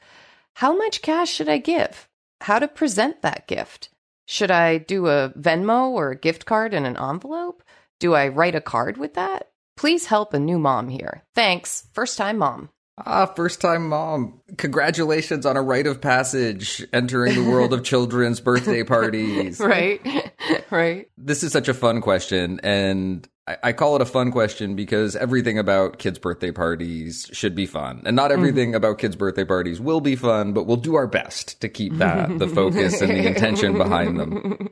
How 0.56 0.76
much 0.76 1.02
cash 1.02 1.32
should 1.32 1.50
I 1.50 1.58
give? 1.58 2.08
How 2.42 2.58
to 2.58 2.68
present 2.68 3.22
that 3.22 3.48
gift? 3.48 3.90
Should 4.26 4.50
I 4.50 4.78
do 4.78 5.08
a 5.08 5.30
Venmo 5.38 5.90
or 5.90 6.12
a 6.12 6.20
gift 6.20 6.46
card 6.46 6.74
in 6.74 6.86
an 6.86 6.98
envelope? 6.98 7.62
Do 8.00 8.16
I 8.16 8.30
write 8.30 8.56
a 8.56 8.62
card 8.62 8.98
with 8.98 9.14
that? 9.14 9.50
Please 9.78 10.08
help 10.08 10.34
a 10.34 10.40
new 10.40 10.58
mom 10.58 10.90
here. 10.90 11.24
Thanks. 11.36 11.88
First 11.94 12.18
time 12.18 12.38
mom. 12.38 12.70
Ah, 12.98 13.26
first 13.26 13.60
time 13.60 13.90
mom. 13.90 14.42
Congratulations 14.58 15.46
on 15.46 15.58
a 15.58 15.62
rite 15.64 15.88
of 15.88 16.00
passage 16.00 16.86
entering 16.94 17.34
the 17.34 17.50
world 17.50 17.74
of 17.74 17.84
children's 17.84 18.40
birthday 18.40 18.84
parties. 18.84 19.60
Right. 19.60 20.00
right. 20.72 21.10
This 21.18 21.44
is 21.44 21.52
such 21.52 21.68
a 21.68 21.74
fun 21.74 22.02
question. 22.02 22.60
And 22.64 23.28
I, 23.48 23.58
I 23.64 23.74
call 23.74 23.96
it 23.96 24.02
a 24.02 24.06
fun 24.06 24.32
question 24.32 24.76
because 24.76 25.16
everything 25.16 25.58
about 25.58 26.00
kids' 26.00 26.20
birthday 26.20 26.52
parties 26.52 27.30
should 27.34 27.56
be 27.56 27.66
fun. 27.66 28.04
And 28.06 28.16
not 28.16 28.32
everything 28.32 28.72
mm. 28.72 28.76
about 28.76 29.00
kids' 29.00 29.16
birthday 29.16 29.46
parties 29.46 29.82
will 29.82 30.02
be 30.02 30.16
fun, 30.16 30.54
but 30.54 30.66
we'll 30.66 30.78
do 30.78 30.96
our 30.96 31.08
best 31.08 31.60
to 31.62 31.70
keep 31.70 31.98
that 31.98 32.40
the 32.40 32.48
focus 32.48 33.02
and 33.02 33.12
the 33.12 33.28
intention 33.28 33.78
behind 33.78 34.20
them. 34.20 34.70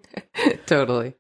Totally. 0.66 1.16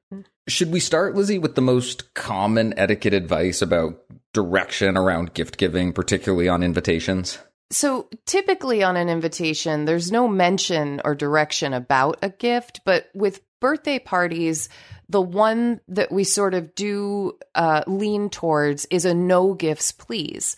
Should 0.47 0.71
we 0.71 0.79
start, 0.79 1.15
Lizzie, 1.15 1.39
with 1.39 1.55
the 1.55 1.61
most 1.61 2.13
common 2.13 2.73
etiquette 2.77 3.13
advice 3.13 3.61
about 3.61 4.01
direction 4.33 4.97
around 4.97 5.33
gift 5.33 5.57
giving, 5.57 5.93
particularly 5.93 6.47
on 6.47 6.63
invitations? 6.63 7.37
So 7.69 8.09
typically 8.25 8.83
on 8.83 8.97
an 8.97 9.07
invitation, 9.07 9.85
there's 9.85 10.11
no 10.11 10.27
mention 10.27 11.01
or 11.05 11.15
direction 11.15 11.73
about 11.73 12.19
a 12.21 12.29
gift, 12.29 12.81
but 12.85 13.09
with 13.13 13.41
birthday 13.61 13.99
parties, 13.99 14.67
the 15.11 15.21
one 15.21 15.81
that 15.89 16.09
we 16.09 16.23
sort 16.23 16.53
of 16.53 16.73
do 16.73 17.37
uh, 17.53 17.83
lean 17.85 18.29
towards 18.29 18.85
is 18.85 19.03
a 19.03 19.13
no 19.13 19.53
gifts, 19.53 19.91
please. 19.91 20.55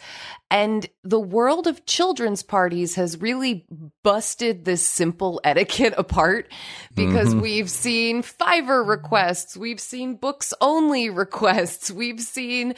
And 0.51 0.87
the 1.03 1.19
world 1.19 1.65
of 1.65 1.87
children's 1.87 2.43
parties 2.43 2.93
has 2.93 3.19
really 3.19 3.65
busted 4.03 4.63
this 4.63 4.83
simple 4.83 5.41
etiquette 5.43 5.95
apart 5.97 6.51
because 6.93 7.29
mm-hmm. 7.29 7.41
we've 7.41 7.69
seen 7.69 8.21
fiver 8.21 8.83
requests, 8.83 9.57
we've 9.57 9.79
seen 9.79 10.15
books 10.15 10.53
only 10.61 11.09
requests, 11.23 11.89
we've 11.89 12.21
seen 12.21 12.75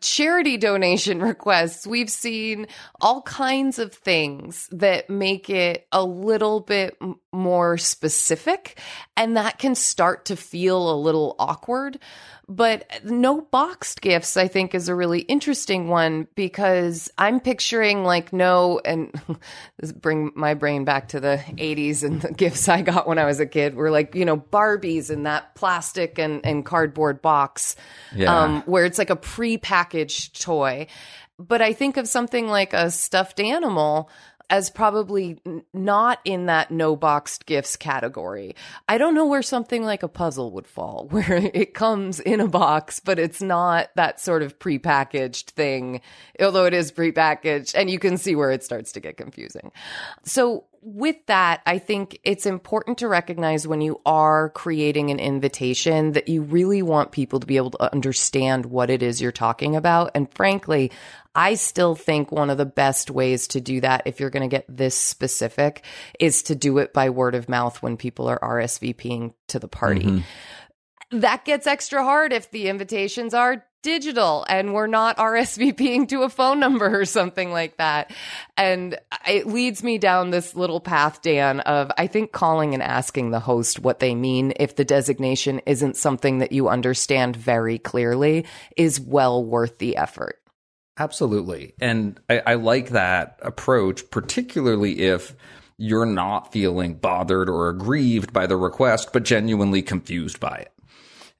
charity 0.00 0.56
donation 0.56 1.20
requests. 1.22 1.86
We've 1.86 2.10
seen 2.10 2.66
all 3.00 3.22
kinds 3.22 3.78
of 3.78 3.92
things 3.92 4.68
that 4.72 5.10
make 5.10 5.50
it 5.50 5.86
a 5.92 6.04
little 6.04 6.60
bit 6.60 6.96
more 7.32 7.78
specific, 7.78 8.80
and 9.16 9.36
that 9.36 9.58
can 9.58 9.74
start 9.74 10.26
to 10.26 10.36
feel 10.36 10.92
a 10.92 10.96
little 11.00 11.17
awkward. 11.38 11.98
But 12.50 12.86
no 13.04 13.42
boxed 13.42 14.00
gifts, 14.00 14.38
I 14.38 14.48
think, 14.48 14.74
is 14.74 14.88
a 14.88 14.94
really 14.94 15.20
interesting 15.20 15.88
one 15.88 16.26
because 16.34 17.10
I'm 17.18 17.40
picturing 17.40 18.04
like 18.04 18.32
no, 18.32 18.80
and 18.84 19.12
bring 20.00 20.32
my 20.34 20.54
brain 20.54 20.86
back 20.86 21.08
to 21.08 21.20
the 21.20 21.42
80s 21.46 22.02
and 22.02 22.22
the 22.22 22.32
gifts 22.32 22.66
I 22.66 22.80
got 22.80 23.06
when 23.06 23.18
I 23.18 23.26
was 23.26 23.38
a 23.38 23.46
kid 23.46 23.74
were 23.74 23.90
like, 23.90 24.14
you 24.14 24.24
know, 24.24 24.38
Barbies 24.38 25.10
in 25.10 25.24
that 25.24 25.54
plastic 25.56 26.18
and, 26.18 26.44
and 26.44 26.64
cardboard 26.64 27.20
box 27.20 27.76
yeah. 28.14 28.34
um, 28.34 28.62
where 28.62 28.86
it's 28.86 28.98
like 28.98 29.10
a 29.10 29.16
pre-packaged 29.16 30.40
toy. 30.40 30.86
But 31.38 31.60
I 31.60 31.74
think 31.74 31.98
of 31.98 32.08
something 32.08 32.48
like 32.48 32.72
a 32.72 32.90
stuffed 32.90 33.40
animal 33.40 34.10
as 34.50 34.70
probably 34.70 35.40
not 35.74 36.20
in 36.24 36.46
that 36.46 36.70
no 36.70 36.96
boxed 36.96 37.46
gifts 37.46 37.76
category. 37.76 38.54
I 38.88 38.96
don't 38.96 39.14
know 39.14 39.26
where 39.26 39.42
something 39.42 39.84
like 39.84 40.02
a 40.02 40.08
puzzle 40.08 40.52
would 40.52 40.66
fall, 40.66 41.06
where 41.10 41.50
it 41.52 41.74
comes 41.74 42.20
in 42.20 42.40
a 42.40 42.48
box, 42.48 43.00
but 43.00 43.18
it's 43.18 43.42
not 43.42 43.90
that 43.96 44.20
sort 44.20 44.42
of 44.42 44.58
prepackaged 44.58 45.50
thing, 45.50 46.00
although 46.40 46.64
it 46.64 46.74
is 46.74 46.92
prepackaged, 46.92 47.74
and 47.74 47.90
you 47.90 47.98
can 47.98 48.16
see 48.16 48.34
where 48.34 48.50
it 48.50 48.64
starts 48.64 48.92
to 48.92 49.00
get 49.00 49.16
confusing. 49.16 49.70
So 50.24 50.64
with 50.82 51.16
that, 51.26 51.62
I 51.66 51.78
think 51.78 52.18
it's 52.24 52.46
important 52.46 52.98
to 52.98 53.08
recognize 53.08 53.66
when 53.66 53.80
you 53.80 54.00
are 54.06 54.50
creating 54.50 55.10
an 55.10 55.18
invitation 55.18 56.12
that 56.12 56.28
you 56.28 56.42
really 56.42 56.82
want 56.82 57.12
people 57.12 57.40
to 57.40 57.46
be 57.46 57.56
able 57.56 57.70
to 57.72 57.92
understand 57.92 58.66
what 58.66 58.90
it 58.90 59.02
is 59.02 59.20
you're 59.20 59.32
talking 59.32 59.76
about. 59.76 60.12
And 60.14 60.32
frankly, 60.34 60.92
I 61.34 61.54
still 61.54 61.94
think 61.94 62.32
one 62.32 62.50
of 62.50 62.58
the 62.58 62.66
best 62.66 63.10
ways 63.10 63.48
to 63.48 63.60
do 63.60 63.80
that, 63.80 64.02
if 64.06 64.20
you're 64.20 64.30
going 64.30 64.48
to 64.48 64.56
get 64.56 64.64
this 64.68 64.96
specific, 64.96 65.84
is 66.18 66.42
to 66.44 66.54
do 66.54 66.78
it 66.78 66.92
by 66.92 67.10
word 67.10 67.34
of 67.34 67.48
mouth 67.48 67.82
when 67.82 67.96
people 67.96 68.28
are 68.28 68.38
RSVPing 68.38 69.34
to 69.48 69.58
the 69.58 69.68
party. 69.68 70.04
Mm-hmm 70.04 70.20
that 71.10 71.44
gets 71.44 71.66
extra 71.66 72.02
hard 72.04 72.32
if 72.32 72.50
the 72.50 72.68
invitations 72.68 73.32
are 73.32 73.64
digital 73.82 74.44
and 74.48 74.74
we're 74.74 74.86
not 74.86 75.16
RSVPing 75.16 76.08
to 76.08 76.22
a 76.22 76.28
phone 76.28 76.60
number 76.60 77.00
or 77.00 77.04
something 77.04 77.50
like 77.50 77.76
that. 77.76 78.12
And 78.56 78.98
it 79.26 79.46
leads 79.46 79.82
me 79.82 79.98
down 79.98 80.30
this 80.30 80.54
little 80.54 80.80
path, 80.80 81.22
Dan, 81.22 81.60
of 81.60 81.90
I 81.96 82.06
think 82.06 82.32
calling 82.32 82.74
and 82.74 82.82
asking 82.82 83.30
the 83.30 83.40
host 83.40 83.80
what 83.80 84.00
they 84.00 84.14
mean 84.14 84.52
if 84.56 84.76
the 84.76 84.84
designation 84.84 85.60
isn't 85.66 85.96
something 85.96 86.38
that 86.38 86.52
you 86.52 86.68
understand 86.68 87.36
very 87.36 87.78
clearly 87.78 88.46
is 88.76 89.00
well 89.00 89.44
worth 89.44 89.78
the 89.78 89.96
effort. 89.96 90.40
Absolutely. 90.98 91.74
And 91.80 92.18
I, 92.28 92.42
I 92.44 92.54
like 92.54 92.90
that 92.90 93.38
approach, 93.42 94.10
particularly 94.10 95.00
if 95.00 95.34
you're 95.76 96.06
not 96.06 96.52
feeling 96.52 96.94
bothered 96.94 97.48
or 97.48 97.68
aggrieved 97.68 98.32
by 98.32 98.46
the 98.46 98.56
request, 98.56 99.12
but 99.12 99.22
genuinely 99.22 99.80
confused 99.80 100.40
by 100.40 100.56
it. 100.56 100.72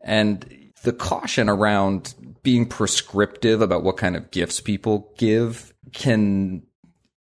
And 0.01 0.69
the 0.85 0.93
caution 0.93 1.49
around 1.49 2.15
being 2.43 2.67
prescriptive 2.67 3.61
about 3.61 3.83
what 3.83 3.97
kind 3.97 4.17
of 4.17 4.31
gifts 4.31 4.61
people 4.61 5.13
give 5.19 5.73
can 5.93 6.63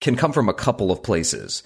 can 0.02 0.16
come 0.16 0.34
from 0.34 0.50
a 0.50 0.54
couple 0.54 0.92
of 0.92 1.02
places. 1.04 1.64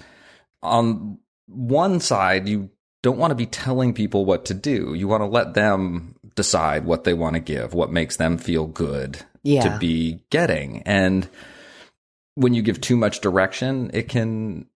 On 0.62 1.18
one 1.48 2.00
side, 2.00 2.48
you 2.48 2.70
don't 3.02 3.18
want 3.18 3.32
to 3.32 3.36
be 3.36 3.46
telling 3.46 3.94
people 3.94 4.26
what 4.26 4.46
to 4.46 4.54
do. 4.54 4.94
You 4.94 5.08
want 5.08 5.22
to 5.22 5.28
let 5.28 5.54
them 5.54 6.16
decide 6.36 6.86
what 6.86 7.04
they 7.06 7.14
want 7.14 7.34
to 7.36 7.40
give, 7.40 7.74
what 7.74 7.92
makes 7.92 8.18
them 8.18 8.38
feel 8.38 8.66
good 8.66 9.20
Yeah. 9.44 9.64
to 9.64 9.78
be 9.80 10.24
getting. 10.30 10.84
And 10.84 11.28
when 12.36 12.54
you 12.54 12.62
give 12.62 12.80
too 12.80 12.96
much 12.98 13.22
direction, 13.22 13.90
it 13.94 14.10
can 14.10 14.68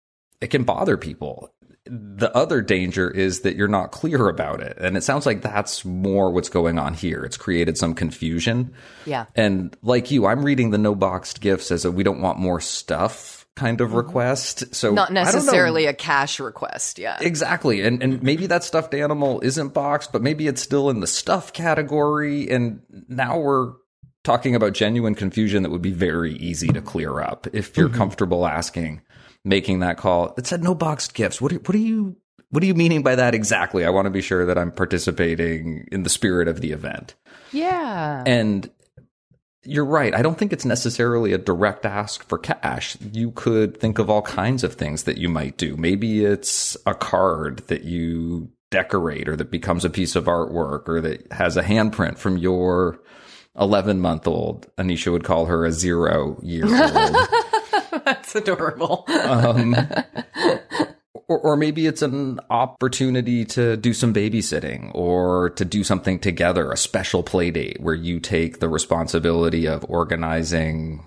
it 0.42 0.48
can 0.48 0.64
bother 0.64 0.98
people. 0.98 1.54
The 1.86 2.34
other 2.36 2.62
danger 2.62 3.10
is 3.10 3.42
that 3.42 3.56
you're 3.56 3.68
not 3.68 3.92
clear 3.92 4.30
about 4.30 4.62
it. 4.62 4.78
And 4.80 4.96
it 4.96 5.04
sounds 5.04 5.26
like 5.26 5.42
that's 5.42 5.84
more 5.84 6.32
what's 6.32 6.50
going 6.50 6.80
on 6.80 6.94
here. 6.94 7.24
It's 7.24 7.36
created 7.38 7.78
some 7.78 7.94
confusion. 7.94 8.74
Yeah. 9.06 9.26
And 9.36 9.76
like 9.82 10.10
you, 10.10 10.26
I'm 10.26 10.46
reading 10.46 10.72
the 10.72 10.78
no 10.78 10.96
boxed 10.96 11.42
gifts 11.42 11.72
as 11.72 11.84
a 11.86 11.92
we 11.92 12.04
don't 12.04 12.22
want 12.22 12.40
more 12.40 12.62
stuff 12.62 13.46
kind 13.56 13.82
of 13.82 13.94
request. 13.94 14.74
So 14.74 14.88
Mm-hmm. 14.88 14.96
Not 14.96 15.04
I 15.12 15.14
don't 15.14 15.14
know. 15.16 15.24
necessarily 15.24 15.86
a 15.86 15.94
cash 15.94 16.40
request. 16.40 17.00
Yeah. 17.00 17.18
Exactly. 17.20 17.82
And 17.82 18.02
and 18.02 18.24
maybe 18.24 18.48
that 18.48 18.64
stuffed 18.64 18.94
animal 18.94 19.42
isn't 19.42 19.74
boxed, 19.74 20.12
but 20.14 20.22
maybe 20.22 20.48
it's 20.48 20.62
still 20.62 20.90
in 20.90 21.02
the 21.02 21.08
stuff 21.08 21.52
category. 21.52 22.50
And 22.50 22.82
now 23.10 23.38
we're 23.40 23.74
talking 24.24 24.56
about 24.56 24.72
genuine 24.72 25.16
confusion 25.16 25.64
that 25.64 25.70
would 25.70 25.82
be 25.82 25.92
very 25.92 26.34
easy 26.36 26.70
to 26.70 26.82
clear 26.82 27.20
up 27.20 27.46
if 27.52 27.76
you're 27.76 27.90
comfortable 27.90 28.48
asking, 28.48 29.02
making 29.46 29.80
that 29.80 29.98
call. 29.98 30.34
It 30.38 30.48
said 30.48 30.64
no 30.64 30.76
boxed 30.76 31.14
gifts. 31.14 31.42
What 31.42 31.52
are, 31.54 31.58
what 31.58 31.76
are 31.76 31.80
you 31.80 32.16
what 32.50 32.62
are 32.62 32.68
you 32.68 32.76
meaning 32.76 33.02
by 33.02 33.16
that 33.16 33.34
exactly? 33.34 33.84
I 33.84 33.90
want 33.90 34.06
to 34.06 34.12
be 34.12 34.22
sure 34.22 34.46
that 34.46 34.58
I'm 34.60 34.72
participating 34.72 35.88
in 35.92 36.04
the 36.04 36.10
spirit 36.10 36.48
of 36.48 36.62
the 36.62 36.72
event. 36.72 37.16
yeah. 37.52 38.24
And 38.28 38.70
you're 39.66 39.86
right. 39.86 40.14
I 40.14 40.22
don't 40.22 40.38
think 40.38 40.52
it's 40.52 40.66
necessarily 40.66 41.32
a 41.32 41.38
direct 41.38 41.86
ask 41.86 42.28
for 42.28 42.38
cash. 42.38 42.98
You 43.14 43.32
could 43.32 43.80
think 43.80 43.98
of 43.98 44.10
all 44.10 44.22
kinds 44.22 44.64
of 44.64 44.74
things 44.74 45.04
that 45.04 45.18
you 45.18 45.30
might 45.30 45.58
do. 45.58 45.78
Maybe 45.78 46.26
it's 46.26 46.76
a 46.86 46.94
card 46.94 47.60
that 47.68 47.86
you 47.86 48.52
decorate 48.72 49.30
or 49.30 49.36
that 49.38 49.52
becomes 49.52 49.86
a 49.86 49.90
piece 49.90 50.16
of 50.16 50.26
artwork 50.26 50.90
or 50.90 51.00
that 51.02 51.32
has 51.32 51.56
a 51.56 51.64
handprint 51.64 52.18
from 52.18 52.38
your 52.38 53.00
11 53.58 54.02
month 54.02 54.28
old. 54.28 54.68
Anisha 54.78 55.12
would 55.12 55.24
call 55.24 55.46
her 55.46 55.66
a 55.66 55.72
zero 55.72 56.38
year 56.44 56.66
old. 56.68 57.16
That's 58.06 58.36
adorable. 58.36 59.06
um, 59.08 59.76
or, 61.28 61.40
or 61.40 61.56
maybe 61.56 61.88
it's 61.88 62.02
an 62.02 62.40
opportunity 62.50 63.46
to 63.46 63.78
do 63.78 63.94
some 63.94 64.14
babysitting 64.14 64.92
or 64.94 65.52
to 65.52 65.66
do 65.66 65.84
something 65.84 66.20
together, 66.20 66.72
a 66.72 66.78
special 66.78 67.24
play 67.24 67.52
date 67.52 67.78
where 67.80 67.96
you 67.96 68.20
take 68.20 68.60
the 68.60 68.70
responsibility 68.70 69.68
of 69.68 69.86
organizing 69.88 71.06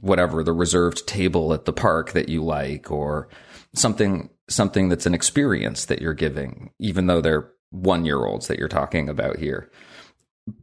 whatever 0.00 0.42
the 0.42 0.52
reserved 0.52 1.06
table 1.06 1.52
at 1.52 1.66
the 1.66 1.72
park 1.72 2.12
that 2.12 2.28
you 2.28 2.42
like 2.42 2.90
or 2.90 3.28
something 3.74 4.28
something 4.48 4.88
that's 4.88 5.06
an 5.06 5.14
experience 5.14 5.86
that 5.86 6.02
you're 6.02 6.14
giving 6.14 6.70
even 6.78 7.06
though 7.06 7.20
they're 7.20 7.50
1 7.70 8.04
year 8.04 8.24
olds 8.24 8.48
that 8.48 8.58
you're 8.58 8.68
talking 8.68 9.08
about 9.08 9.38
here 9.38 9.70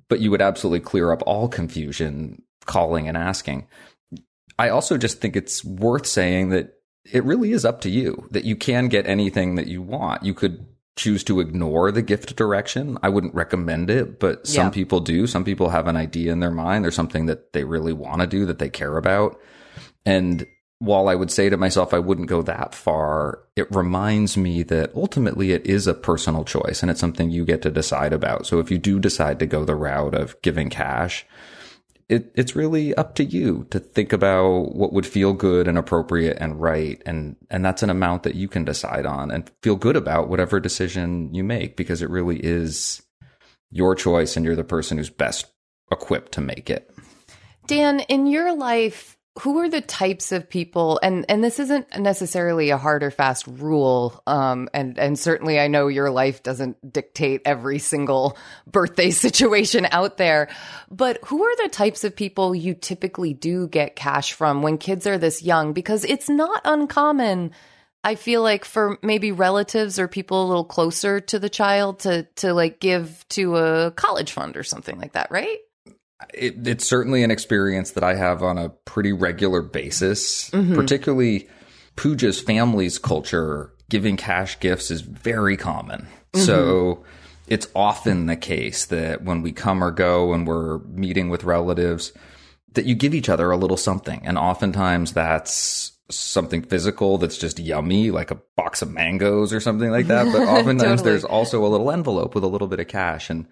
but 0.10 0.20
you 0.20 0.30
would 0.30 0.42
absolutely 0.42 0.82
clear 0.82 1.12
up 1.12 1.24
all 1.26 1.48
confusion 1.48 2.42
calling 2.66 3.08
and 3.08 3.18
asking 3.18 3.68
I 4.62 4.70
also 4.70 4.96
just 4.98 5.20
think 5.20 5.36
it's 5.36 5.66
worth 5.66 6.06
saying 6.06 6.50
that 6.50 6.76
it 7.12 7.24
really 7.24 7.52
is 7.52 7.66
up 7.66 7.82
to 7.82 7.90
you 7.90 8.28
that 8.30 8.46
you 8.46 8.56
can 8.56 8.90
get 8.90 9.08
anything 9.08 9.56
that 9.56 9.66
you 9.66 9.82
want. 9.82 10.24
You 10.24 10.36
could 10.36 10.68
choose 10.96 11.24
to 11.24 11.40
ignore 11.40 11.92
the 11.92 12.04
gift 12.04 12.36
direction. 12.36 13.00
I 13.02 13.10
wouldn't 13.10 13.34
recommend 13.34 13.90
it, 13.90 14.20
but 14.20 14.46
some 14.46 14.68
Yeah. 14.68 14.70
people 14.70 15.00
do. 15.00 15.26
Some 15.26 15.44
people 15.44 15.70
have 15.70 15.88
an 15.88 15.98
idea 15.98 16.32
in 16.32 16.42
their 16.42 16.52
mind. 16.52 16.84
There's 16.84 16.94
something 16.94 17.26
that 17.26 17.54
they 17.54 17.64
really 17.64 17.92
want 17.94 18.22
to 18.22 18.28
do 18.28 18.46
that 18.46 18.60
they 18.60 18.70
care 18.70 18.98
about. 18.98 19.40
And 20.06 20.46
while 20.78 21.08
I 21.08 21.16
would 21.16 21.32
say 21.32 21.50
to 21.50 21.58
myself, 21.58 21.92
I 21.92 22.00
wouldn't 22.00 22.28
go 22.28 22.44
that 22.44 22.76
far, 22.76 23.40
it 23.56 23.68
reminds 23.74 24.38
me 24.38 24.62
that 24.64 24.92
ultimately 24.96 25.54
it 25.54 25.66
is 25.66 25.88
a 25.88 25.94
personal 25.96 26.44
choice 26.44 26.84
and 26.84 26.92
it's 26.92 27.00
something 27.00 27.32
you 27.32 27.46
get 27.46 27.64
to 27.64 27.72
decide 27.72 28.14
about. 28.14 28.46
So 28.46 28.60
if 28.60 28.70
you 28.70 28.78
do 28.78 29.00
decide 29.00 29.40
to 29.40 29.48
go 29.48 29.66
the 29.66 29.76
route 29.76 30.14
of 30.14 30.40
giving 30.42 30.70
cash, 30.70 31.26
it, 32.12 32.30
it's 32.36 32.58
really 32.58 32.94
up 32.96 33.16
to 33.16 33.24
you 33.24 33.66
to 33.70 33.80
think 33.80 34.12
about 34.12 34.76
what 34.76 34.92
would 34.92 35.06
feel 35.06 35.32
good 35.32 35.66
and 35.66 35.78
appropriate 35.78 36.38
and 36.42 36.60
right. 36.62 37.02
And, 37.06 37.38
and 37.50 37.64
that's 37.64 37.84
an 37.84 37.90
amount 37.90 38.24
that 38.24 38.36
you 38.36 38.50
can 38.50 38.66
decide 38.66 39.06
on 39.06 39.32
and 39.32 39.50
feel 39.64 39.78
good 39.78 39.96
about 39.96 40.28
whatever 40.28 40.60
decision 40.60 41.34
you 41.34 41.42
make 41.42 41.78
because 41.78 42.02
it 42.02 42.10
really 42.10 42.38
is 42.38 43.02
your 43.72 43.96
choice 43.96 44.36
and 44.36 44.46
you're 44.46 44.58
the 44.58 44.66
person 44.66 44.98
who's 44.98 45.10
best 45.10 45.46
equipped 45.90 46.34
to 46.34 46.42
make 46.42 46.70
it. 46.70 46.94
Dan, 47.66 48.02
in 48.02 48.28
your 48.28 48.54
life, 48.58 49.18
who 49.40 49.60
are 49.60 49.70
the 49.70 49.82
types 49.82 50.34
of 50.34 50.50
people 50.50 51.00
and 51.02 51.26
and 51.30 51.42
this 51.42 51.58
isn't 51.58 51.88
necessarily 51.98 52.70
a 52.70 52.78
hard 52.78 53.02
or 53.02 53.10
fast 53.10 53.48
rule 53.48 54.22
um 54.28 54.68
and 54.74 55.00
and 55.00 55.18
certainly 55.18 55.58
I 55.58 55.68
know 55.68 55.88
your 55.88 56.10
life 56.10 56.44
doesn't 56.44 56.92
dictate 56.92 57.42
every 57.46 57.80
single 57.80 58.38
birthday 58.68 59.10
situation 59.12 59.88
out 59.92 60.18
there 60.18 60.50
but 60.90 61.18
who 61.26 61.44
are 61.44 61.56
the 61.64 61.70
types 61.70 62.04
of 62.04 62.16
people 62.16 62.54
you 62.54 62.74
typically 62.74 63.34
do 63.34 63.68
get 63.68 63.96
cash 63.96 64.34
from 64.34 64.62
when 64.62 64.78
kids 64.78 65.08
are 65.08 65.18
this 65.18 65.42
young? 65.42 65.72
Because 65.72 66.04
it's 66.04 66.30
not 66.30 66.62
uncommon 66.66 67.52
I 68.04 68.16
feel 68.16 68.42
like 68.42 68.66
for 68.66 68.98
maybe 69.02 69.32
relatives 69.32 70.00
or 70.00 70.08
people 70.08 70.44
a 70.44 70.48
little 70.48 70.66
closer 70.66 71.22
to 71.22 71.40
the 71.40 71.50
child 71.50 72.00
to 72.00 72.24
to 72.38 72.54
like 72.54 72.80
give 72.80 73.26
to 73.30 73.56
a 73.56 73.92
college 73.92 74.32
fund 74.32 74.58
or 74.58 74.64
something 74.64 75.00
like 75.00 75.14
that 75.14 75.32
right 75.32 75.60
it, 76.34 76.68
it's 76.68 76.88
certainly 76.88 77.24
an 77.24 77.32
experience 77.32 77.92
that 77.92 78.04
I 78.04 78.16
have 78.16 78.44
on 78.44 78.58
a 78.58 78.70
pretty 78.70 79.12
regular 79.12 79.62
basis. 79.62 80.50
Mm-hmm. 80.52 80.76
Particularly, 80.76 81.50
Pooja's 81.96 82.40
family's 82.40 82.98
culture, 82.98 83.74
giving 83.90 84.18
cash 84.18 84.60
gifts 84.60 84.92
is 84.92 85.02
very 85.02 85.58
common. 85.58 86.08
Mm-hmm. 86.34 86.46
So 86.46 87.04
it's 87.48 87.68
often 87.76 88.28
the 88.28 88.36
case 88.36 88.86
that 88.86 89.24
when 89.24 89.42
we 89.42 89.52
come 89.52 89.84
or 89.84 89.92
go 89.92 90.34
and 90.34 90.48
we're 90.48 90.80
meeting 90.80 91.30
with 91.30 91.44
relatives, 91.44 92.14
that 92.74 92.86
you 92.86 92.96
give 92.96 93.14
each 93.14 93.30
other 93.30 93.52
a 93.52 93.58
little 93.58 93.78
something, 93.78 94.22
and 94.26 94.38
oftentimes 94.38 95.12
that's 95.14 95.92
something 96.10 96.62
physical 96.62 97.18
that's 97.18 97.38
just 97.38 97.60
yummy, 97.60 98.12
like 98.12 98.32
a 98.32 98.40
box 98.56 98.82
of 98.82 98.92
mangoes 98.92 99.54
or 99.54 99.60
something 99.60 99.92
like 99.92 100.08
that. 100.08 100.26
But 100.32 100.42
oftentimes 100.48 101.02
Totally. 101.02 101.10
there's 101.10 101.24
also 101.24 101.66
a 101.66 101.68
little 101.68 101.92
envelope 101.92 102.36
with 102.36 102.44
a 102.44 102.48
little 102.48 102.68
bit 102.68 102.80
of 102.80 102.88
cash 102.88 103.30
and 103.30 103.48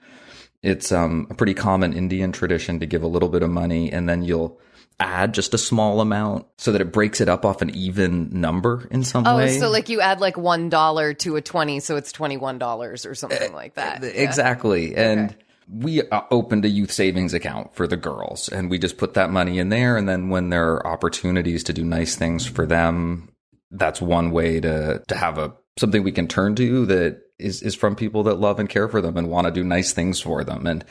it's 0.61 0.91
um, 0.91 1.27
a 1.29 1.33
pretty 1.33 1.53
common 1.53 1.93
Indian 1.93 2.31
tradition 2.31 2.79
to 2.79 2.85
give 2.85 3.03
a 3.03 3.07
little 3.07 3.29
bit 3.29 3.43
of 3.43 3.49
money 3.49 3.91
and 3.91 4.07
then 4.09 4.23
you'll 4.23 4.59
add 4.99 5.33
just 5.33 5.53
a 5.53 5.57
small 5.57 6.01
amount 6.01 6.45
so 6.57 6.73
that 6.73 6.81
it 6.81 6.91
breaks 6.91 7.21
it 7.21 7.29
up 7.29 7.45
off 7.45 7.61
an 7.61 7.69
even 7.69 8.29
number 8.41 8.85
in 8.91 9.03
some 9.03 9.25
Oh, 9.25 9.37
way. 9.37 9.55
Oh, 9.55 9.59
so 9.59 9.69
like 9.69 9.87
you 9.87 10.01
add 10.01 10.19
like 10.19 10.37
one 10.37 10.67
dollar 10.67 11.13
to 11.13 11.37
a 11.37 11.41
twenty, 11.41 11.79
so 11.79 11.95
it's 11.95 12.11
twenty 12.11 12.35
one 12.35 12.57
dollars 12.57 13.05
or 13.05 13.15
something 13.15 13.53
like 13.53 13.75
that. 13.75 14.03
Yeah. 14.03 14.09
Exactly. 14.09 14.95
And 14.97 15.33
we 15.71 16.01
uh, 16.01 16.21
opened 16.31 16.65
a 16.65 16.67
youth 16.67 16.91
savings 16.91 17.33
account 17.33 17.75
for 17.75 17.87
the 17.87 17.95
girls 17.95 18.49
and 18.49 18.69
we 18.69 18.77
just 18.77 18.97
put 18.97 19.13
that 19.13 19.29
money 19.29 19.59
in 19.59 19.69
there. 19.69 19.95
And 19.95 20.09
then 20.09 20.29
when 20.29 20.49
there 20.49 20.73
are 20.73 20.87
opportunities 20.87 21.63
to 21.65 21.73
do 21.73 21.85
nice 21.85 22.15
things 22.15 22.45
for 22.45 22.65
them, 22.65 23.29
that's 23.71 24.01
one 24.01 24.31
way 24.31 24.59
to, 24.59 25.01
to 25.07 25.15
have 25.15 25.37
a, 25.37 25.53
something 25.77 26.03
we 26.03 26.11
can 26.11 26.27
turn 26.27 26.55
to 26.55 26.85
that 26.87 27.21
is, 27.39 27.61
is 27.61 27.75
from 27.75 27.95
people 27.95 28.23
that 28.23 28.35
love 28.35 28.59
and 28.59 28.69
care 28.69 28.87
for 28.87 29.01
them 29.01 29.17
and 29.17 29.29
want 29.29 29.45
to 29.47 29.51
do 29.51 29.63
nice 29.63 29.93
things 29.93 30.21
for 30.21 30.43
them. 30.43 30.67
And 30.67 30.85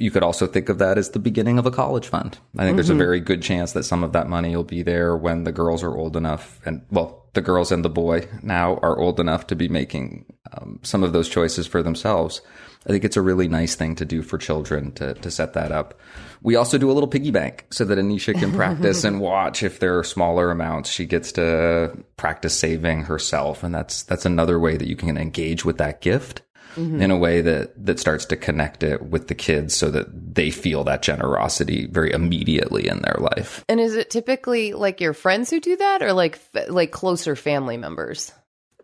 you 0.00 0.10
could 0.10 0.22
also 0.22 0.46
think 0.46 0.70
of 0.70 0.78
that 0.78 0.96
as 0.96 1.10
the 1.10 1.18
beginning 1.18 1.58
of 1.58 1.66
a 1.66 1.70
college 1.70 2.08
fund. 2.08 2.38
I 2.56 2.64
think 2.64 2.76
there's 2.76 2.88
a 2.88 2.94
very 2.94 3.20
good 3.20 3.42
chance 3.42 3.72
that 3.72 3.84
some 3.84 4.02
of 4.02 4.12
that 4.12 4.28
money 4.28 4.56
will 4.56 4.64
be 4.64 4.82
there 4.82 5.14
when 5.14 5.44
the 5.44 5.52
girls 5.52 5.82
are 5.82 5.94
old 5.94 6.16
enough 6.16 6.58
and 6.64 6.82
well, 6.90 7.28
the 7.34 7.42
girls 7.42 7.70
and 7.70 7.84
the 7.84 7.90
boy 7.90 8.26
now 8.42 8.76
are 8.78 8.98
old 8.98 9.20
enough 9.20 9.46
to 9.48 9.54
be 9.54 9.68
making 9.68 10.24
um, 10.52 10.80
some 10.82 11.04
of 11.04 11.12
those 11.12 11.28
choices 11.28 11.66
for 11.66 11.82
themselves. 11.82 12.40
I 12.86 12.88
think 12.88 13.04
it's 13.04 13.18
a 13.18 13.22
really 13.22 13.46
nice 13.46 13.74
thing 13.74 13.94
to 13.96 14.06
do 14.06 14.22
for 14.22 14.38
children 14.38 14.92
to, 14.92 15.12
to 15.14 15.30
set 15.30 15.52
that 15.52 15.70
up. 15.70 16.00
We 16.42 16.56
also 16.56 16.78
do 16.78 16.90
a 16.90 16.94
little 16.94 17.06
piggy 17.06 17.30
bank 17.30 17.66
so 17.70 17.84
that 17.84 17.98
Anisha 17.98 18.32
can 18.32 18.52
practice 18.52 19.04
and 19.04 19.20
watch 19.20 19.62
if 19.62 19.80
there 19.80 19.98
are 19.98 20.04
smaller 20.04 20.50
amounts. 20.50 20.90
She 20.90 21.04
gets 21.04 21.30
to 21.32 21.94
practice 22.16 22.58
saving 22.58 23.02
herself. 23.02 23.62
And 23.62 23.74
that's, 23.74 24.02
that's 24.04 24.24
another 24.24 24.58
way 24.58 24.78
that 24.78 24.88
you 24.88 24.96
can 24.96 25.18
engage 25.18 25.62
with 25.62 25.76
that 25.76 26.00
gift 26.00 26.40
mm-hmm. 26.76 27.00
in 27.00 27.10
a 27.10 27.16
way 27.16 27.40
that 27.40 27.84
that 27.84 27.98
starts 27.98 28.24
to 28.26 28.36
connect 28.36 28.82
it 28.82 29.02
with 29.02 29.28
the 29.28 29.34
kids 29.34 29.74
so 29.74 29.90
that 29.90 30.34
they 30.34 30.50
feel 30.50 30.84
that 30.84 31.02
generosity 31.02 31.86
very 31.86 32.12
immediately 32.12 32.88
in 32.88 33.00
their 33.02 33.16
life. 33.18 33.64
And 33.68 33.80
is 33.80 33.94
it 33.94 34.10
typically 34.10 34.72
like 34.72 35.00
your 35.00 35.12
friends 35.12 35.50
who 35.50 35.60
do 35.60 35.76
that 35.76 36.02
or 36.02 36.12
like 36.12 36.40
like 36.68 36.90
closer 36.90 37.36
family 37.36 37.76
members? 37.76 38.32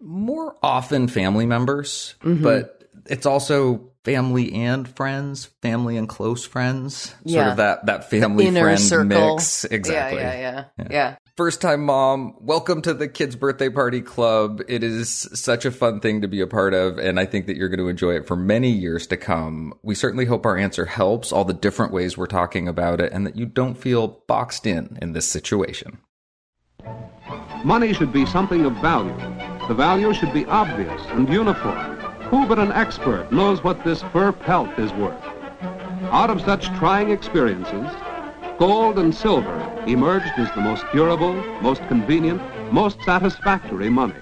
More 0.01 0.57
often 0.62 1.09
family 1.09 1.46
members, 1.46 2.14
mm-hmm. 2.22 2.42
but 2.42 2.85
it's 3.07 3.27
also 3.27 3.90
family 4.05 4.53
and 4.53 4.88
friends, 4.88 5.46
family 5.62 5.96
and 5.96 6.09
close 6.09 6.46
friends. 6.46 7.14
Yeah. 7.25 7.40
Sort 7.40 7.51
of 7.51 7.57
that 7.59 7.87
that 7.87 8.11
family 8.11 8.51
friend 8.51 8.81
circle. 8.81 9.35
mix. 9.35 9.64
Exactly. 9.64 10.20
Yeah, 10.20 10.35
yeah, 10.38 10.64
yeah, 10.79 10.87
yeah. 10.90 11.16
First 11.37 11.61
time 11.61 11.85
mom, 11.85 12.35
welcome 12.40 12.81
to 12.81 12.94
the 12.94 13.09
kids 13.09 13.37
birthday 13.37 13.68
party 13.68 14.01
club. 14.01 14.62
It 14.68 14.83
is 14.83 15.29
such 15.35 15.66
a 15.66 15.70
fun 15.70 16.01
thing 16.01 16.22
to 16.22 16.29
be 16.29 16.40
a 16.40 16.46
part 16.46 16.72
of 16.72 16.99
and 16.99 17.20
I 17.20 17.27
think 17.27 17.44
that 17.44 17.59
you're 17.59 17.68
going 17.68 17.79
to 17.79 17.88
enjoy 17.88 18.14
it 18.14 18.27
for 18.27 18.37
many 18.37 18.70
years 18.70 19.07
to 19.09 19.18
come. 19.18 19.75
We 19.83 19.94
certainly 19.94 20.25
hope 20.25 20.46
our 20.46 20.57
answer 20.57 20.87
helps 20.87 21.33
all 21.33 21.44
the 21.44 21.53
different 21.53 21.92
ways 21.92 22.16
we're 22.16 22.25
talking 22.25 22.66
about 22.68 23.03
it 23.03 23.12
and 23.12 23.27
that 23.27 23.37
you 23.37 23.44
don't 23.44 23.75
feel 23.75 24.22
boxed 24.27 24.66
in 24.66 24.96
in 25.03 25.12
this 25.12 25.29
situation. 25.29 25.99
Money 27.62 27.92
should 27.92 28.14
be 28.14 28.25
something 28.25 28.64
of 28.64 28.72
value. 28.79 29.14
The 29.68 29.75
value 29.75 30.14
should 30.14 30.33
be 30.33 30.46
obvious 30.46 31.03
and 31.09 31.29
uniform. 31.29 31.99
Who 32.31 32.46
but 32.46 32.59
an 32.59 32.72
expert 32.72 33.31
knows 33.31 33.62
what 33.62 33.85
this 33.85 34.03
fur 34.05 34.33
pelt 34.33 34.70
is 34.79 34.90
worth? 34.94 35.22
Out 36.05 36.31
of 36.31 36.40
such 36.40 36.68
trying 36.79 37.11
experiences, 37.11 37.90
gold 38.59 38.99
and 38.99 39.14
silver 39.14 39.76
emerged 39.87 40.33
as 40.37 40.53
the 40.55 40.61
most 40.61 40.85
durable, 40.92 41.35
most 41.62 41.87
convenient, 41.88 42.40
most 42.72 43.03
satisfactory 43.05 43.88
money. 43.88 44.14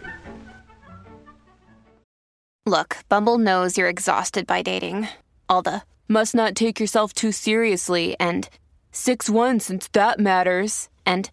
Look, 2.66 2.98
Bumble 3.08 3.38
knows 3.38 3.76
you're 3.76 3.88
exhausted 3.88 4.46
by 4.46 4.62
dating. 4.62 5.08
All 5.48 5.60
the 5.62 5.82
must 6.08 6.34
not 6.34 6.54
take 6.54 6.80
yourself 6.80 7.12
too 7.12 7.32
seriously 7.32 8.16
and 8.18 8.48
6 8.92 9.28
1 9.28 9.60
since 9.60 9.88
that 9.88 10.18
matters. 10.18 10.88
And 11.04 11.28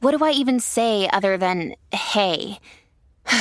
what 0.00 0.16
do 0.16 0.24
I 0.24 0.30
even 0.30 0.60
say 0.60 1.08
other 1.12 1.36
than 1.36 1.74
hey? 1.92 2.58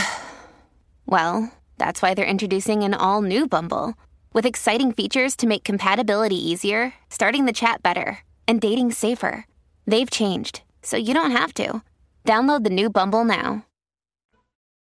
well, 1.05 1.51
that's 1.77 2.01
why 2.01 2.13
they're 2.13 2.25
introducing 2.25 2.83
an 2.83 2.93
all 2.93 3.21
new 3.21 3.47
Bumble 3.47 3.93
with 4.33 4.45
exciting 4.45 4.91
features 4.91 5.35
to 5.37 5.47
make 5.47 5.63
compatibility 5.63 6.35
easier, 6.35 6.93
starting 7.09 7.45
the 7.45 7.53
chat 7.53 7.81
better 7.81 8.19
and 8.47 8.59
dating 8.59 8.91
safer. 8.91 9.45
They've 9.91 10.09
changed, 10.09 10.61
so 10.81 10.95
you 10.95 11.13
don't 11.13 11.31
have 11.31 11.53
to. 11.55 11.81
Download 12.23 12.63
the 12.63 12.69
new 12.69 12.89
Bumble 12.89 13.25
now. 13.25 13.65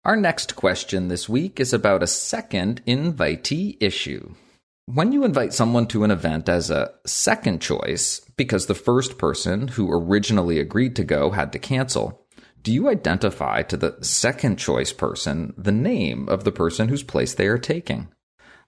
Our 0.04 0.16
next 0.16 0.54
question 0.54 1.08
this 1.08 1.30
week 1.30 1.58
is 1.58 1.72
about 1.72 2.02
a 2.02 2.06
second 2.06 2.84
invitee 2.86 3.78
issue. 3.80 4.34
When 4.84 5.12
you 5.12 5.24
invite 5.24 5.54
someone 5.54 5.86
to 5.86 6.04
an 6.04 6.10
event 6.10 6.46
as 6.46 6.68
a 6.68 6.90
second 7.06 7.62
choice 7.62 8.20
because 8.36 8.66
the 8.66 8.74
first 8.74 9.16
person 9.16 9.68
who 9.68 9.90
originally 9.90 10.58
agreed 10.58 10.94
to 10.96 11.04
go 11.04 11.30
had 11.30 11.52
to 11.52 11.58
cancel, 11.58 12.26
do 12.62 12.70
you 12.70 12.90
identify 12.90 13.62
to 13.62 13.78
the 13.78 13.96
second 14.02 14.58
choice 14.58 14.92
person 14.92 15.54
the 15.56 15.72
name 15.72 16.28
of 16.28 16.44
the 16.44 16.52
person 16.52 16.90
whose 16.90 17.02
place 17.02 17.32
they 17.32 17.46
are 17.46 17.56
taking? 17.56 18.08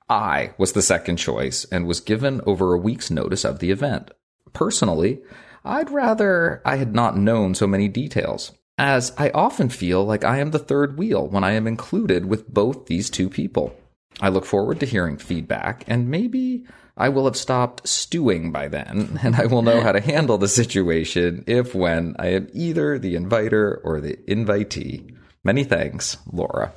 I 0.09 0.55
was 0.57 0.73
the 0.73 0.81
second 0.81 1.19
choice 1.19 1.67
and 1.71 1.87
was 1.87 2.01
given 2.01 2.41
over 2.47 2.73
a 2.73 2.79
week's 2.79 3.11
notice 3.11 3.45
of 3.45 3.59
the 3.59 3.71
event. 3.71 4.11
Personally, 4.55 5.21
I'd 5.65 5.91
rather 5.91 6.61
I 6.65 6.77
had 6.77 6.95
not 6.95 7.17
known 7.17 7.55
so 7.55 7.67
many 7.67 7.89
details, 7.89 8.53
as 8.77 9.13
I 9.17 9.31
often 9.31 9.69
feel 9.69 10.05
like 10.05 10.25
I 10.25 10.39
am 10.39 10.51
the 10.51 10.59
third 10.59 10.99
wheel 10.99 11.27
when 11.27 11.43
I 11.43 11.53
am 11.53 11.67
included 11.67 12.27
with 12.27 12.53
both 12.53 12.87
these 12.87 13.09
two 13.09 13.31
people. 13.31 13.75
I 14.21 14.29
look 14.29 14.45
forward 14.45 14.79
to 14.81 14.87
hearing 14.87 15.17
feedback, 15.17 15.85
and 15.87 16.09
maybe 16.09 16.65
I 16.97 17.09
will 17.09 17.25
have 17.25 17.37
stopped 17.37 17.89
stewing 17.89 18.53
by 18.53 18.69
then, 18.69 19.19
and 19.23 19.35
I 19.37 19.47
will 19.47 19.63
know 19.63 19.81
how 19.81 19.93
to 19.93 20.01
handle 20.01 20.39
the 20.39 20.49
situation 20.49 21.45
if 21.47 21.75
when 21.75 22.15
I 22.19 22.29
am 22.29 22.49
either 22.53 22.99
the 22.99 23.17
inviter 23.17 23.81
or 23.83 24.01
the 24.01 24.17
invitee. 24.29 25.17
Many 25.43 25.65
thanks, 25.65 26.19
Laura. 26.31 26.73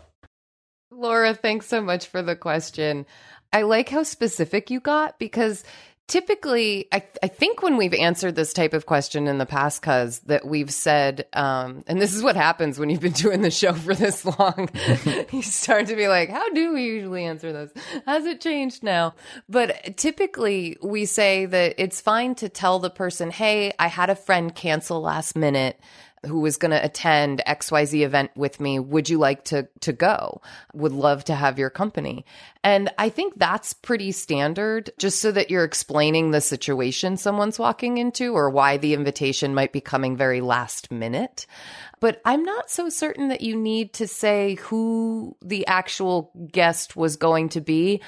Laura, 0.91 1.33
thanks 1.33 1.67
so 1.67 1.81
much 1.81 2.07
for 2.07 2.21
the 2.21 2.35
question. 2.35 3.05
I 3.53 3.61
like 3.61 3.89
how 3.89 4.03
specific 4.03 4.71
you 4.71 4.79
got 4.79 5.19
because 5.19 5.63
typically 6.07 6.87
I, 6.91 7.03
I 7.21 7.27
think 7.27 7.61
when 7.61 7.77
we've 7.77 7.93
answered 7.93 8.35
this 8.35 8.53
type 8.53 8.73
of 8.73 8.85
question 8.85 9.27
in 9.27 9.37
the 9.37 9.45
past 9.45 9.81
cuz 9.81 10.19
that 10.19 10.45
we've 10.45 10.71
said 10.71 11.25
um, 11.33 11.83
and 11.87 12.01
this 12.01 12.13
is 12.13 12.23
what 12.23 12.35
happens 12.35 12.79
when 12.79 12.89
you've 12.89 13.01
been 13.01 13.11
doing 13.27 13.41
the 13.41 13.51
show 13.51 13.73
for 13.73 13.93
this 13.93 14.25
long. 14.25 14.69
You 15.31 15.41
start 15.41 15.87
to 15.87 15.95
be 15.95 16.07
like 16.07 16.29
how 16.29 16.49
do 16.53 16.73
we 16.73 16.83
usually 16.83 17.25
answer 17.25 17.51
this? 17.51 17.71
Has 18.05 18.25
it 18.25 18.41
changed 18.41 18.83
now? 18.83 19.13
But 19.49 19.97
typically 19.97 20.77
we 20.81 21.05
say 21.05 21.45
that 21.45 21.75
it's 21.77 22.01
fine 22.01 22.35
to 22.35 22.49
tell 22.49 22.79
the 22.79 22.89
person 22.89 23.31
hey 23.31 23.73
i 23.79 23.87
had 23.87 24.09
a 24.09 24.15
friend 24.15 24.53
cancel 24.55 25.01
last 25.01 25.35
minute 25.35 25.79
who 26.27 26.41
was 26.41 26.57
going 26.57 26.71
to 26.71 26.83
attend 26.83 27.41
XYZ 27.47 28.05
event 28.05 28.31
with 28.35 28.59
me. 28.59 28.79
Would 28.79 29.09
you 29.09 29.17
like 29.17 29.45
to 29.45 29.67
to 29.81 29.93
go? 29.93 30.41
Would 30.73 30.91
love 30.91 31.23
to 31.25 31.35
have 31.35 31.57
your 31.57 31.69
company. 31.69 32.25
And 32.63 32.89
I 32.97 33.09
think 33.09 33.33
that's 33.37 33.73
pretty 33.73 34.11
standard 34.11 34.91
just 34.97 35.21
so 35.21 35.31
that 35.31 35.49
you're 35.49 35.63
explaining 35.63 36.31
the 36.31 36.41
situation 36.41 37.17
someone's 37.17 37.57
walking 37.57 37.97
into 37.97 38.33
or 38.33 38.49
why 38.49 38.77
the 38.77 38.93
invitation 38.93 39.55
might 39.55 39.73
be 39.73 39.81
coming 39.81 40.17
very 40.17 40.41
last 40.41 40.91
minute. 40.91 41.47
But 41.99 42.21
I'm 42.25 42.43
not 42.43 42.69
so 42.69 42.89
certain 42.89 43.29
that 43.29 43.41
you 43.41 43.55
need 43.55 43.93
to 43.93 44.07
say 44.07 44.55
who 44.55 45.35
the 45.41 45.65
actual 45.65 46.31
guest 46.51 46.95
was 46.95 47.15
going 47.15 47.49
to 47.49 47.61
be. 47.61 48.01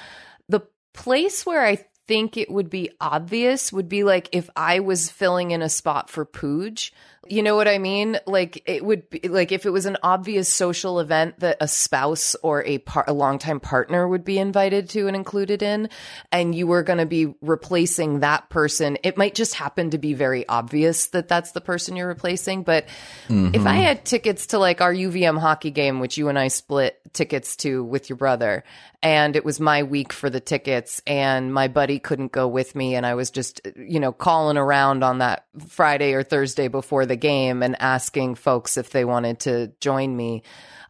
The 0.48 0.62
place 0.92 1.44
where 1.44 1.64
I 1.64 1.84
think 2.10 2.36
it 2.36 2.50
would 2.50 2.68
be 2.68 2.90
obvious 3.00 3.72
would 3.72 3.88
be 3.88 4.02
like 4.02 4.28
if 4.32 4.50
I 4.56 4.80
was 4.80 5.08
filling 5.08 5.52
in 5.52 5.62
a 5.62 5.68
spot 5.68 6.10
for 6.10 6.26
Pooj 6.26 6.90
you 7.30 7.44
know 7.44 7.54
what 7.54 7.68
I 7.68 7.78
mean? 7.78 8.18
Like 8.26 8.62
it 8.66 8.84
would 8.84 9.08
be 9.08 9.28
like 9.28 9.52
if 9.52 9.64
it 9.64 9.70
was 9.70 9.86
an 9.86 9.96
obvious 10.02 10.52
social 10.52 10.98
event 10.98 11.38
that 11.38 11.58
a 11.60 11.68
spouse 11.68 12.34
or 12.42 12.64
a 12.64 12.78
par- 12.78 13.04
a 13.06 13.12
longtime 13.12 13.60
partner 13.60 14.08
would 14.08 14.24
be 14.24 14.38
invited 14.38 14.88
to 14.90 15.06
and 15.06 15.14
included 15.14 15.62
in, 15.62 15.88
and 16.32 16.54
you 16.54 16.66
were 16.66 16.82
going 16.82 16.98
to 16.98 17.06
be 17.06 17.32
replacing 17.40 18.20
that 18.20 18.50
person. 18.50 18.98
It 19.04 19.16
might 19.16 19.36
just 19.36 19.54
happen 19.54 19.90
to 19.90 19.98
be 19.98 20.12
very 20.12 20.46
obvious 20.48 21.06
that 21.08 21.28
that's 21.28 21.52
the 21.52 21.60
person 21.60 21.94
you're 21.94 22.08
replacing. 22.08 22.64
But 22.64 22.86
mm-hmm. 23.28 23.54
if 23.54 23.64
I 23.64 23.74
had 23.74 24.04
tickets 24.04 24.48
to 24.48 24.58
like 24.58 24.80
our 24.80 24.92
UVM 24.92 25.38
hockey 25.38 25.70
game, 25.70 26.00
which 26.00 26.18
you 26.18 26.28
and 26.28 26.38
I 26.38 26.48
split 26.48 27.00
tickets 27.12 27.56
to 27.56 27.84
with 27.84 28.10
your 28.10 28.16
brother, 28.16 28.64
and 29.02 29.34
it 29.34 29.44
was 29.44 29.60
my 29.60 29.82
week 29.82 30.12
for 30.12 30.28
the 30.28 30.40
tickets 30.40 31.00
and 31.06 31.52
my 31.54 31.68
buddy 31.68 31.98
couldn't 31.98 32.32
go 32.32 32.46
with 32.46 32.74
me 32.74 32.94
and 32.94 33.06
I 33.06 33.14
was 33.14 33.30
just 33.30 33.60
you 33.76 33.98
know 33.98 34.12
calling 34.12 34.56
around 34.56 35.02
on 35.02 35.18
that 35.18 35.46
Friday 35.68 36.12
or 36.12 36.22
Thursday 36.22 36.68
before 36.68 37.06
the 37.06 37.16
game 37.20 37.62
and 37.62 37.80
asking 37.80 38.34
folks 38.34 38.76
if 38.76 38.90
they 38.90 39.04
wanted 39.04 39.40
to 39.40 39.72
join 39.80 40.16
me. 40.16 40.42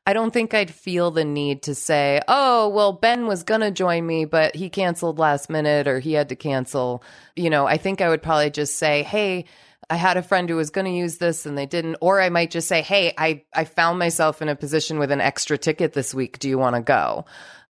I 0.06 0.12
don't 0.12 0.32
think 0.32 0.54
I'd 0.54 0.72
feel 0.72 1.10
the 1.10 1.24
need 1.24 1.62
to 1.64 1.74
say, 1.74 2.20
"Oh, 2.26 2.68
well 2.70 2.92
Ben 2.92 3.26
was 3.26 3.42
going 3.42 3.60
to 3.60 3.70
join 3.70 4.06
me, 4.06 4.24
but 4.24 4.56
he 4.56 4.70
canceled 4.70 5.18
last 5.18 5.50
minute 5.50 5.86
or 5.86 6.00
he 6.00 6.14
had 6.14 6.30
to 6.30 6.36
cancel." 6.36 7.02
You 7.36 7.50
know, 7.50 7.66
I 7.66 7.76
think 7.76 8.00
I 8.00 8.08
would 8.08 8.22
probably 8.22 8.50
just 8.50 8.78
say, 8.78 9.02
"Hey, 9.02 9.44
I 9.90 9.96
had 9.96 10.16
a 10.16 10.22
friend 10.22 10.48
who 10.48 10.56
was 10.56 10.70
going 10.70 10.86
to 10.86 10.92
use 10.92 11.18
this 11.18 11.46
and 11.46 11.58
they 11.58 11.66
didn't. 11.66 11.96
Or 12.00 12.20
I 12.20 12.28
might 12.28 12.52
just 12.52 12.68
say, 12.68 12.80
Hey, 12.80 13.12
I, 13.18 13.42
I 13.52 13.64
found 13.64 13.98
myself 13.98 14.40
in 14.40 14.48
a 14.48 14.54
position 14.54 15.00
with 15.00 15.10
an 15.10 15.20
extra 15.20 15.58
ticket 15.58 15.94
this 15.94 16.14
week. 16.14 16.38
Do 16.38 16.48
you 16.48 16.58
want 16.58 16.76
to 16.76 16.82
go? 16.82 17.24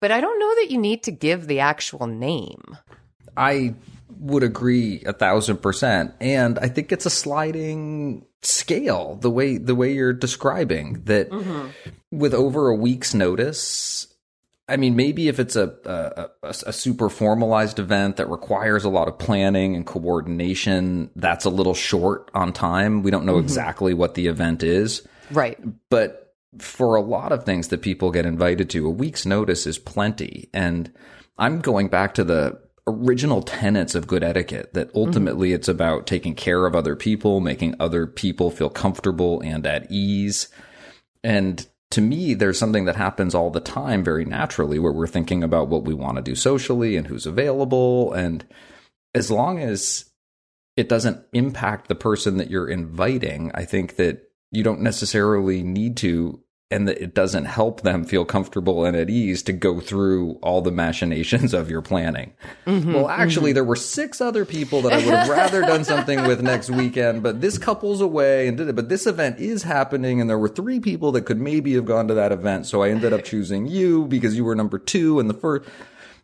but 0.00 0.10
I 0.10 0.20
don't 0.20 0.38
know 0.38 0.54
that 0.56 0.70
you 0.70 0.78
need 0.78 1.02
to 1.04 1.12
give 1.12 1.46
the 1.46 1.60
actual 1.60 2.06
name. 2.06 2.76
I 3.36 3.74
would 4.18 4.42
agree 4.42 5.02
a 5.06 5.12
thousand 5.12 5.58
percent. 5.58 6.14
And 6.20 6.58
I 6.58 6.68
think 6.68 6.92
it's 6.92 7.06
a 7.06 7.10
sliding 7.10 8.26
scale 8.42 9.16
the 9.16 9.30
way 9.30 9.58
the 9.58 9.74
way 9.74 9.92
you're 9.92 10.12
describing 10.12 11.02
that 11.04 11.30
mm-hmm. 11.30 11.68
with 12.12 12.34
over 12.34 12.68
a 12.68 12.74
week's 12.76 13.14
notice 13.14 14.06
I 14.68 14.76
mean, 14.76 14.96
maybe 14.96 15.28
if 15.28 15.38
it's 15.38 15.54
a, 15.54 16.28
a, 16.42 16.50
a 16.66 16.72
super 16.72 17.08
formalized 17.08 17.78
event 17.78 18.16
that 18.16 18.28
requires 18.28 18.84
a 18.84 18.88
lot 18.88 19.06
of 19.06 19.16
planning 19.16 19.76
and 19.76 19.86
coordination, 19.86 21.10
that's 21.14 21.44
a 21.44 21.50
little 21.50 21.74
short 21.74 22.30
on 22.34 22.52
time. 22.52 23.02
We 23.02 23.12
don't 23.12 23.26
know 23.26 23.34
mm-hmm. 23.34 23.44
exactly 23.44 23.94
what 23.94 24.14
the 24.14 24.26
event 24.26 24.64
is, 24.64 25.06
right? 25.30 25.58
But 25.88 26.34
for 26.58 26.96
a 26.96 27.00
lot 27.00 27.30
of 27.30 27.44
things 27.44 27.68
that 27.68 27.82
people 27.82 28.10
get 28.10 28.26
invited 28.26 28.68
to, 28.70 28.86
a 28.86 28.90
week's 28.90 29.24
notice 29.24 29.68
is 29.68 29.78
plenty. 29.78 30.50
And 30.52 30.92
I'm 31.38 31.60
going 31.60 31.86
back 31.86 32.14
to 32.14 32.24
the 32.24 32.60
original 32.86 33.42
tenets 33.42 33.94
of 33.94 34.06
good 34.06 34.22
etiquette 34.22 34.72
that 34.74 34.90
ultimately 34.94 35.48
mm-hmm. 35.48 35.56
it's 35.56 35.68
about 35.68 36.06
taking 36.06 36.34
care 36.34 36.66
of 36.66 36.74
other 36.74 36.94
people, 36.94 37.40
making 37.40 37.74
other 37.80 38.06
people 38.06 38.50
feel 38.50 38.70
comfortable 38.70 39.40
and 39.40 39.66
at 39.66 39.90
ease. 39.90 40.48
And 41.24 41.66
to 41.90 42.00
me, 42.00 42.34
there's 42.34 42.58
something 42.58 42.84
that 42.84 42.96
happens 42.96 43.34
all 43.34 43.50
the 43.50 43.60
time 43.60 44.04
very 44.04 44.24
naturally 44.24 44.78
where 44.78 44.92
we're 44.92 45.06
thinking 45.06 45.42
about 45.42 45.68
what 45.68 45.84
we 45.84 45.94
want 45.94 46.16
to 46.16 46.22
do 46.22 46.34
socially 46.34 46.96
and 46.96 47.06
who's 47.06 47.26
available. 47.26 48.12
And 48.12 48.44
as 49.14 49.30
long 49.30 49.58
as 49.58 50.04
it 50.76 50.88
doesn't 50.88 51.24
impact 51.32 51.88
the 51.88 51.94
person 51.94 52.36
that 52.36 52.50
you're 52.50 52.68
inviting, 52.68 53.50
I 53.54 53.64
think 53.64 53.96
that 53.96 54.30
you 54.52 54.62
don't 54.62 54.80
necessarily 54.80 55.62
need 55.62 55.96
to 55.98 56.40
and 56.70 56.88
that 56.88 57.00
it 57.00 57.14
doesn't 57.14 57.44
help 57.44 57.82
them 57.82 58.04
feel 58.04 58.24
comfortable 58.24 58.84
and 58.84 58.96
at 58.96 59.08
ease 59.08 59.42
to 59.44 59.52
go 59.52 59.78
through 59.78 60.32
all 60.42 60.60
the 60.60 60.72
machinations 60.72 61.54
of 61.54 61.70
your 61.70 61.80
planning. 61.80 62.32
Mm-hmm, 62.66 62.92
well, 62.92 63.08
actually, 63.08 63.52
there 63.52 63.62
were 63.62 63.76
six 63.76 64.20
other 64.20 64.44
people 64.44 64.82
that 64.82 64.92
I 64.92 64.96
would 64.96 65.14
have 65.14 65.28
rather 65.28 65.60
done 65.60 65.84
something 65.84 66.26
with 66.26 66.42
next 66.42 66.68
weekend, 66.68 67.22
but 67.22 67.40
this 67.40 67.56
couple's 67.56 68.00
away 68.00 68.48
and 68.48 68.56
did 68.56 68.68
it. 68.68 68.74
But 68.74 68.88
this 68.88 69.06
event 69.06 69.38
is 69.38 69.62
happening, 69.62 70.20
and 70.20 70.28
there 70.28 70.38
were 70.38 70.48
three 70.48 70.80
people 70.80 71.12
that 71.12 71.22
could 71.22 71.40
maybe 71.40 71.74
have 71.74 71.84
gone 71.84 72.08
to 72.08 72.14
that 72.14 72.32
event. 72.32 72.66
So 72.66 72.82
I 72.82 72.88
ended 72.90 73.12
up 73.12 73.22
choosing 73.22 73.66
you 73.68 74.06
because 74.08 74.36
you 74.36 74.44
were 74.44 74.56
number 74.56 74.78
two 74.80 75.20
and 75.20 75.30
the 75.30 75.34
first. 75.34 75.68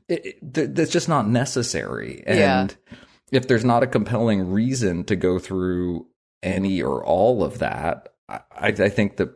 It, 0.09 0.27
it, 0.27 0.55
th- 0.55 0.71
that's 0.73 0.91
just 0.91 1.09
not 1.09 1.29
necessary. 1.29 2.25
And 2.27 2.39
Yeah. 2.39 2.97
if 3.31 3.47
there's 3.47 3.65
not 3.65 3.85
a 3.85 3.87
compelling 3.87 4.51
reason 4.51 5.05
to 5.05 5.15
go 5.15 5.39
through 5.39 6.09
any 6.43 6.83
or 6.83 7.05
all 7.05 7.45
of 7.45 7.61
that, 7.61 8.09
I, 8.29 8.41
I 8.61 8.89
think 8.89 9.19
that 9.19 9.31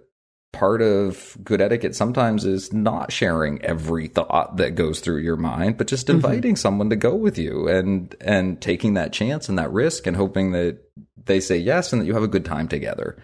part 0.56 0.80
of 0.80 1.36
good 1.44 1.60
etiquette 1.60 1.94
sometimes 1.94 2.44
is 2.46 2.72
not 2.72 3.12
sharing 3.12 3.62
every 3.62 4.08
thought 4.08 4.56
that 4.56 4.74
goes 4.74 5.00
through 5.00 5.18
your 5.18 5.36
mind, 5.36 5.76
but 5.76 5.86
just 5.86 6.06
mm-hmm. 6.06 6.16
inviting 6.16 6.56
someone 6.56 6.88
to 6.90 6.96
go 6.96 7.14
with 7.14 7.36
you 7.36 7.68
and 7.68 8.14
and 8.20 8.60
taking 8.60 8.94
that 8.94 9.12
chance 9.12 9.48
and 9.48 9.58
that 9.58 9.70
risk 9.70 10.06
and 10.06 10.16
hoping 10.16 10.52
that 10.52 10.78
they 11.26 11.40
say 11.40 11.58
yes 11.58 11.92
and 11.92 12.00
that 12.00 12.06
you 12.06 12.14
have 12.14 12.22
a 12.22 12.28
good 12.28 12.44
time 12.44 12.68
together. 12.68 13.16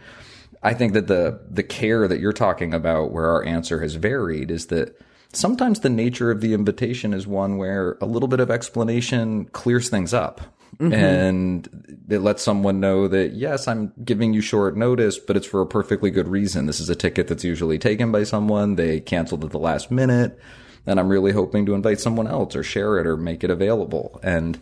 I 0.62 0.74
think 0.74 0.92
that 0.92 1.06
the 1.06 1.40
the 1.48 1.62
care 1.62 2.06
that 2.06 2.20
you're 2.20 2.32
talking 2.32 2.74
about 2.74 3.12
where 3.12 3.30
our 3.30 3.44
answer 3.44 3.80
has 3.80 3.94
varied 3.94 4.50
is 4.50 4.66
that 4.66 5.00
sometimes 5.32 5.80
the 5.80 5.88
nature 5.88 6.30
of 6.30 6.42
the 6.42 6.52
invitation 6.52 7.14
is 7.14 7.26
one 7.26 7.56
where 7.56 7.96
a 8.02 8.06
little 8.06 8.28
bit 8.28 8.40
of 8.40 8.50
explanation 8.50 9.46
clears 9.46 9.88
things 9.88 10.12
up. 10.12 10.42
Mm-hmm. 10.82 10.92
And 10.94 12.04
it 12.08 12.18
lets 12.18 12.42
someone 12.42 12.80
know 12.80 13.06
that, 13.06 13.34
yes, 13.34 13.68
I'm 13.68 13.92
giving 14.04 14.34
you 14.34 14.40
short 14.40 14.76
notice, 14.76 15.16
but 15.16 15.36
it's 15.36 15.46
for 15.46 15.60
a 15.60 15.66
perfectly 15.66 16.10
good 16.10 16.26
reason. 16.26 16.66
This 16.66 16.80
is 16.80 16.90
a 16.90 16.96
ticket 16.96 17.28
that's 17.28 17.44
usually 17.44 17.78
taken 17.78 18.10
by 18.10 18.24
someone. 18.24 18.74
They 18.74 18.98
canceled 18.98 19.44
at 19.44 19.52
the 19.52 19.60
last 19.60 19.92
minute. 19.92 20.38
And 20.84 20.98
I'm 20.98 21.08
really 21.08 21.30
hoping 21.30 21.66
to 21.66 21.74
invite 21.74 22.00
someone 22.00 22.26
else 22.26 22.56
or 22.56 22.64
share 22.64 22.98
it 22.98 23.06
or 23.06 23.16
make 23.16 23.44
it 23.44 23.50
available. 23.50 24.18
And 24.24 24.60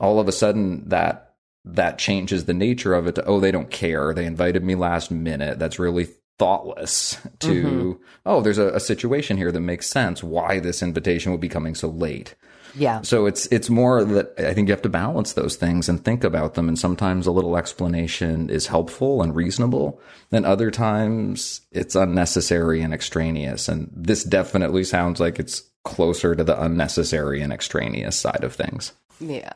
all 0.00 0.18
of 0.18 0.26
a 0.26 0.32
sudden 0.32 0.88
that 0.88 1.34
that 1.64 1.98
changes 1.98 2.46
the 2.46 2.54
nature 2.54 2.94
of 2.94 3.06
it 3.06 3.14
to 3.14 3.24
oh 3.24 3.38
they 3.38 3.52
don't 3.52 3.70
care 3.70 4.12
they 4.12 4.26
invited 4.26 4.64
me 4.64 4.74
last 4.74 5.10
minute 5.10 5.58
that's 5.60 5.78
really 5.78 6.08
thoughtless 6.38 7.16
to 7.38 7.62
mm-hmm. 7.62 7.92
oh 8.26 8.40
there's 8.40 8.58
a, 8.58 8.70
a 8.70 8.80
situation 8.80 9.36
here 9.36 9.52
that 9.52 9.60
makes 9.60 9.86
sense 9.86 10.24
why 10.24 10.58
this 10.58 10.82
invitation 10.82 11.30
would 11.30 11.40
be 11.40 11.48
coming 11.48 11.74
so 11.74 11.88
late 11.88 12.34
Yeah. 12.74 13.02
so 13.02 13.26
it's 13.26 13.46
it's 13.46 13.68
more 13.68 14.04
that 14.04 14.32
I 14.38 14.54
think 14.54 14.68
you 14.68 14.72
have 14.72 14.82
to 14.82 14.88
balance 14.88 15.34
those 15.34 15.56
things 15.56 15.88
and 15.88 16.04
think 16.04 16.24
about 16.24 16.54
them. 16.54 16.68
And 16.68 16.78
sometimes 16.78 17.26
a 17.26 17.32
little 17.32 17.56
explanation 17.56 18.48
is 18.50 18.66
helpful 18.66 19.22
and 19.22 19.34
reasonable, 19.34 20.00
and 20.30 20.46
other 20.46 20.70
times 20.70 21.60
it's 21.70 21.94
unnecessary 21.94 22.80
and 22.82 22.94
extraneous. 22.94 23.68
And 23.68 23.90
this 23.94 24.24
definitely 24.24 24.84
sounds 24.84 25.20
like 25.20 25.38
it's 25.38 25.62
closer 25.84 26.34
to 26.34 26.44
the 26.44 26.60
unnecessary 26.60 27.42
and 27.42 27.52
extraneous 27.52 28.16
side 28.16 28.44
of 28.44 28.54
things. 28.54 28.92
Yeah. 29.20 29.52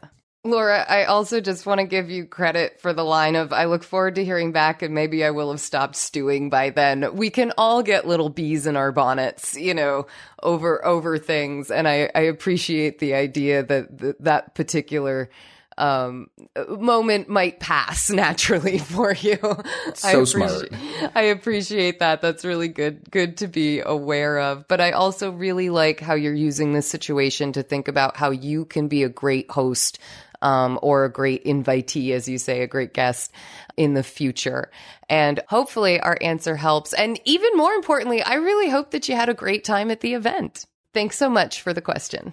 Laura, 0.46 0.84
I 0.88 1.04
also 1.04 1.40
just 1.40 1.66
want 1.66 1.80
to 1.80 1.86
give 1.86 2.10
you 2.10 2.24
credit 2.24 2.80
for 2.80 2.92
the 2.92 3.04
line 3.04 3.36
of 3.36 3.52
I 3.52 3.66
look 3.66 3.82
forward 3.82 4.14
to 4.16 4.24
hearing 4.24 4.52
back 4.52 4.82
and 4.82 4.94
maybe 4.94 5.24
I 5.24 5.30
will 5.30 5.50
have 5.50 5.60
stopped 5.60 5.96
stewing 5.96 6.50
by 6.50 6.70
then. 6.70 7.14
We 7.14 7.30
can 7.30 7.52
all 7.58 7.82
get 7.82 8.06
little 8.06 8.28
bees 8.28 8.66
in 8.66 8.76
our 8.76 8.92
bonnets, 8.92 9.56
you 9.56 9.74
know, 9.74 10.06
over 10.42 10.84
over 10.84 11.18
things 11.18 11.70
and 11.70 11.88
I 11.88 12.10
I 12.14 12.20
appreciate 12.20 12.98
the 12.98 13.14
idea 13.14 13.62
that 13.62 13.98
that, 13.98 14.22
that 14.22 14.54
particular 14.54 15.30
um 15.78 16.30
moment 16.68 17.28
might 17.28 17.60
pass 17.60 18.10
naturally 18.10 18.78
for 18.78 19.14
you. 19.14 19.38
I 19.42 19.92
So 19.94 20.24
smart. 20.24 20.72
I 21.14 21.22
appreciate 21.22 21.98
that. 21.98 22.22
That's 22.22 22.44
really 22.44 22.68
good 22.68 23.10
good 23.10 23.36
to 23.38 23.46
be 23.46 23.80
aware 23.80 24.38
of. 24.38 24.66
But 24.68 24.80
I 24.80 24.92
also 24.92 25.30
really 25.30 25.70
like 25.70 26.00
how 26.00 26.14
you're 26.14 26.34
using 26.34 26.72
this 26.72 26.88
situation 26.88 27.52
to 27.52 27.62
think 27.62 27.88
about 27.88 28.16
how 28.16 28.30
you 28.30 28.64
can 28.64 28.88
be 28.88 29.02
a 29.02 29.08
great 29.08 29.50
host 29.50 29.98
um, 30.46 30.78
or 30.80 31.04
a 31.04 31.10
great 31.10 31.44
invitee, 31.44 32.12
as 32.12 32.28
you 32.28 32.38
say, 32.38 32.62
a 32.62 32.68
great 32.68 32.94
guest 32.94 33.32
in 33.76 33.94
the 33.94 34.04
future. 34.04 34.70
And 35.08 35.42
hopefully 35.48 35.98
our 35.98 36.16
answer 36.20 36.54
helps. 36.54 36.92
And 36.92 37.20
even 37.24 37.50
more 37.56 37.72
importantly, 37.72 38.22
I 38.22 38.34
really 38.34 38.70
hope 38.70 38.92
that 38.92 39.08
you 39.08 39.16
had 39.16 39.28
a 39.28 39.34
great 39.34 39.64
time 39.64 39.90
at 39.90 40.02
the 40.02 40.14
event. 40.14 40.64
Thanks 40.94 41.18
so 41.18 41.28
much 41.28 41.60
for 41.60 41.72
the 41.72 41.80
question. 41.80 42.32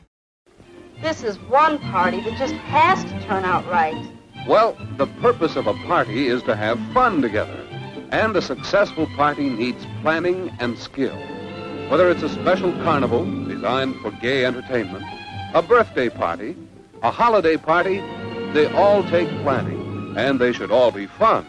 This 1.01 1.23
is 1.23 1.39
one 1.49 1.79
party 1.79 2.21
that 2.21 2.37
just 2.37 2.53
has 2.53 3.03
to 3.03 3.25
turn 3.25 3.45
out 3.45 3.65
right. 3.65 4.11
Well, 4.47 4.77
the 4.97 5.07
purpose 5.07 5.55
of 5.55 5.65
a 5.65 5.73
party 5.73 6.27
is 6.27 6.43
to 6.43 6.55
have 6.55 6.79
fun 6.93 7.19
together. 7.21 7.67
And 8.11 8.35
a 8.35 8.43
successful 8.43 9.07
party 9.15 9.49
needs 9.49 9.87
planning 10.03 10.51
and 10.59 10.77
skill. 10.77 11.17
Whether 11.89 12.11
it's 12.11 12.21
a 12.21 12.29
special 12.29 12.71
carnival 12.83 13.25
designed 13.45 13.95
for 14.01 14.11
gay 14.11 14.45
entertainment, 14.45 15.03
a 15.55 15.63
birthday 15.63 16.09
party, 16.09 16.55
a 17.03 17.11
holiday 17.11 17.57
party, 17.57 18.01
they 18.53 18.67
all 18.67 19.03
take 19.03 19.29
planning, 19.41 20.15
and 20.17 20.39
they 20.39 20.53
should 20.53 20.71
all 20.71 20.91
be 20.91 21.05
fun. 21.05 21.45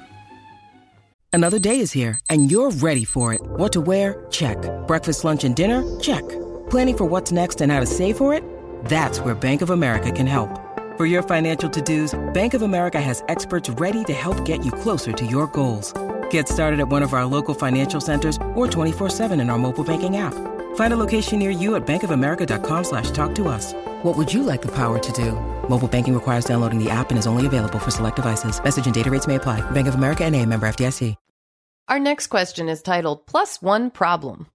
Another 1.32 1.58
day 1.58 1.80
is 1.80 1.90
here, 1.90 2.20
and 2.30 2.50
you're 2.50 2.70
ready 2.70 3.04
for 3.04 3.34
it. 3.34 3.40
What 3.42 3.72
to 3.72 3.80
wear? 3.80 4.26
Check. 4.30 4.56
Breakfast, 4.86 5.24
lunch, 5.24 5.42
and 5.44 5.56
dinner? 5.56 5.82
Check. 5.98 6.22
Planning 6.70 6.96
for 6.96 7.04
what's 7.06 7.32
next 7.32 7.60
and 7.60 7.72
how 7.72 7.80
to 7.80 7.86
save 7.86 8.16
for 8.16 8.32
it? 8.32 8.44
That's 8.84 9.18
where 9.18 9.34
Bank 9.34 9.60
of 9.60 9.70
America 9.70 10.12
can 10.12 10.28
help. 10.28 10.60
For 10.96 11.06
your 11.06 11.24
financial 11.24 11.68
to-dos, 11.68 12.14
Bank 12.34 12.54
of 12.54 12.62
America 12.62 13.00
has 13.00 13.24
experts 13.28 13.68
ready 13.68 14.04
to 14.04 14.12
help 14.12 14.44
get 14.44 14.64
you 14.64 14.70
closer 14.70 15.12
to 15.12 15.26
your 15.26 15.48
goals. 15.48 15.92
Get 16.30 16.48
started 16.48 16.78
at 16.78 16.88
one 16.88 17.02
of 17.02 17.14
our 17.14 17.24
local 17.26 17.54
financial 17.54 18.00
centers 18.00 18.36
or 18.54 18.68
24-7 18.68 19.40
in 19.40 19.50
our 19.50 19.58
mobile 19.58 19.84
banking 19.84 20.18
app. 20.18 20.34
Find 20.74 20.92
a 20.92 20.96
location 20.96 21.40
near 21.40 21.50
you 21.50 21.74
at 21.74 21.84
bankofamerica.com 21.84 22.84
slash 22.84 23.10
talk 23.10 23.34
to 23.34 23.48
us. 23.48 23.72
What 24.04 24.16
would 24.16 24.32
you 24.32 24.44
like 24.44 24.62
the 24.62 24.68
power 24.76 25.00
to 25.00 25.12
do? 25.12 25.32
Mobile 25.68 25.88
banking 25.88 26.14
requires 26.14 26.44
downloading 26.44 26.78
the 26.78 26.90
app 26.90 27.10
and 27.10 27.18
is 27.18 27.26
only 27.26 27.46
available 27.46 27.80
for 27.80 27.90
select 27.90 28.16
devices. 28.16 28.62
Message 28.62 28.86
and 28.86 28.94
data 28.94 29.10
rates 29.10 29.26
may 29.26 29.34
apply. 29.34 29.68
Bank 29.72 29.88
of 29.88 29.96
America 29.96 30.24
and 30.24 30.36
a 30.36 30.46
member 30.46 30.68
FDIC. 30.68 31.16
Our 31.86 31.98
next 31.98 32.28
question 32.28 32.70
is 32.70 32.80
titled 32.80 33.26
Plus 33.26 33.60
One 33.60 33.90
Problem. 33.90 34.46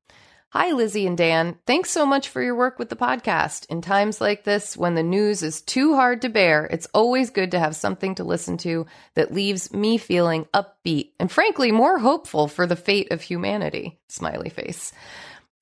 Hi, 0.52 0.72
Lizzie 0.72 1.06
and 1.06 1.16
Dan. 1.16 1.60
Thanks 1.68 1.92
so 1.92 2.08
much 2.08 2.28
for 2.28 2.42
your 2.42 2.56
work 2.56 2.80
with 2.80 2.90
the 2.90 2.96
podcast. 2.96 3.68
In 3.68 3.84
times 3.84 4.20
like 4.20 4.46
this, 4.46 4.76
when 4.76 4.96
the 4.96 5.04
news 5.04 5.44
is 5.44 5.62
too 5.62 5.94
hard 5.94 6.24
to 6.24 6.30
bear, 6.30 6.66
it's 6.66 6.88
always 6.92 7.30
good 7.30 7.52
to 7.52 7.60
have 7.60 7.76
something 7.76 8.16
to 8.16 8.24
listen 8.24 8.58
to 8.58 8.88
that 9.14 9.32
leaves 9.32 9.72
me 9.72 10.00
feeling 10.00 10.46
upbeat 10.56 11.12
and 11.20 11.32
frankly 11.32 11.72
more 11.72 12.00
hopeful 12.00 12.48
for 12.48 12.66
the 12.66 12.76
fate 12.76 13.12
of 13.12 13.22
humanity. 13.22 14.00
Smiley 14.08 14.50
face. 14.50 14.92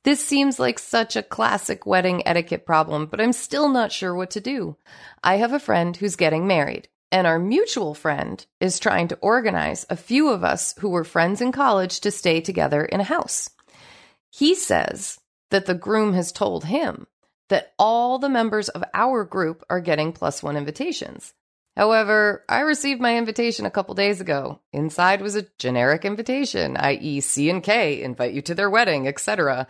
This 0.07 0.25
seems 0.25 0.57
like 0.57 0.79
such 0.79 1.17
a 1.17 1.21
classic 1.21 1.85
wedding 1.85 2.25
etiquette 2.25 2.65
problem, 2.65 3.07
but 3.07 3.19
I'm 3.19 3.33
still 3.33 3.67
not 3.67 3.91
sure 3.91 4.15
what 4.15 4.29
to 4.31 4.39
do. 4.39 4.77
I 5.21 5.35
have 5.35 5.51
a 5.51 5.59
friend 5.59 5.97
who's 5.97 6.15
getting 6.15 6.47
married, 6.47 6.87
and 7.11 7.27
our 7.27 7.37
mutual 7.37 7.93
friend 7.93 8.45
is 8.61 8.79
trying 8.79 9.09
to 9.09 9.17
organize 9.17 9.85
a 9.89 9.97
few 9.97 10.29
of 10.29 10.45
us 10.45 10.73
who 10.79 10.87
were 10.87 11.03
friends 11.03 11.41
in 11.41 11.51
college 11.51 11.99
to 11.99 12.09
stay 12.09 12.39
together 12.39 12.85
in 12.85 13.01
a 13.01 13.03
house. 13.03 13.49
He 14.31 14.55
says 14.55 15.19
that 15.49 15.65
the 15.65 15.75
groom 15.75 16.13
has 16.13 16.31
told 16.31 16.63
him 16.63 17.07
that 17.49 17.73
all 17.77 18.17
the 18.17 18.29
members 18.29 18.69
of 18.69 18.85
our 18.93 19.25
group 19.25 19.61
are 19.69 19.81
getting 19.81 20.13
plus 20.13 20.41
one 20.41 20.55
invitations. 20.55 21.33
However, 21.75 22.45
I 22.47 22.61
received 22.61 23.01
my 23.01 23.17
invitation 23.17 23.65
a 23.65 23.71
couple 23.71 23.93
days 23.93 24.21
ago. 24.21 24.61
Inside 24.71 25.21
was 25.21 25.35
a 25.35 25.45
generic 25.59 26.05
invitation, 26.05 26.77
i.e., 26.77 27.19
C 27.19 27.49
and 27.49 27.61
K 27.61 28.01
invite 28.01 28.33
you 28.33 28.41
to 28.43 28.55
their 28.55 28.69
wedding, 28.69 29.05
etc., 29.07 29.67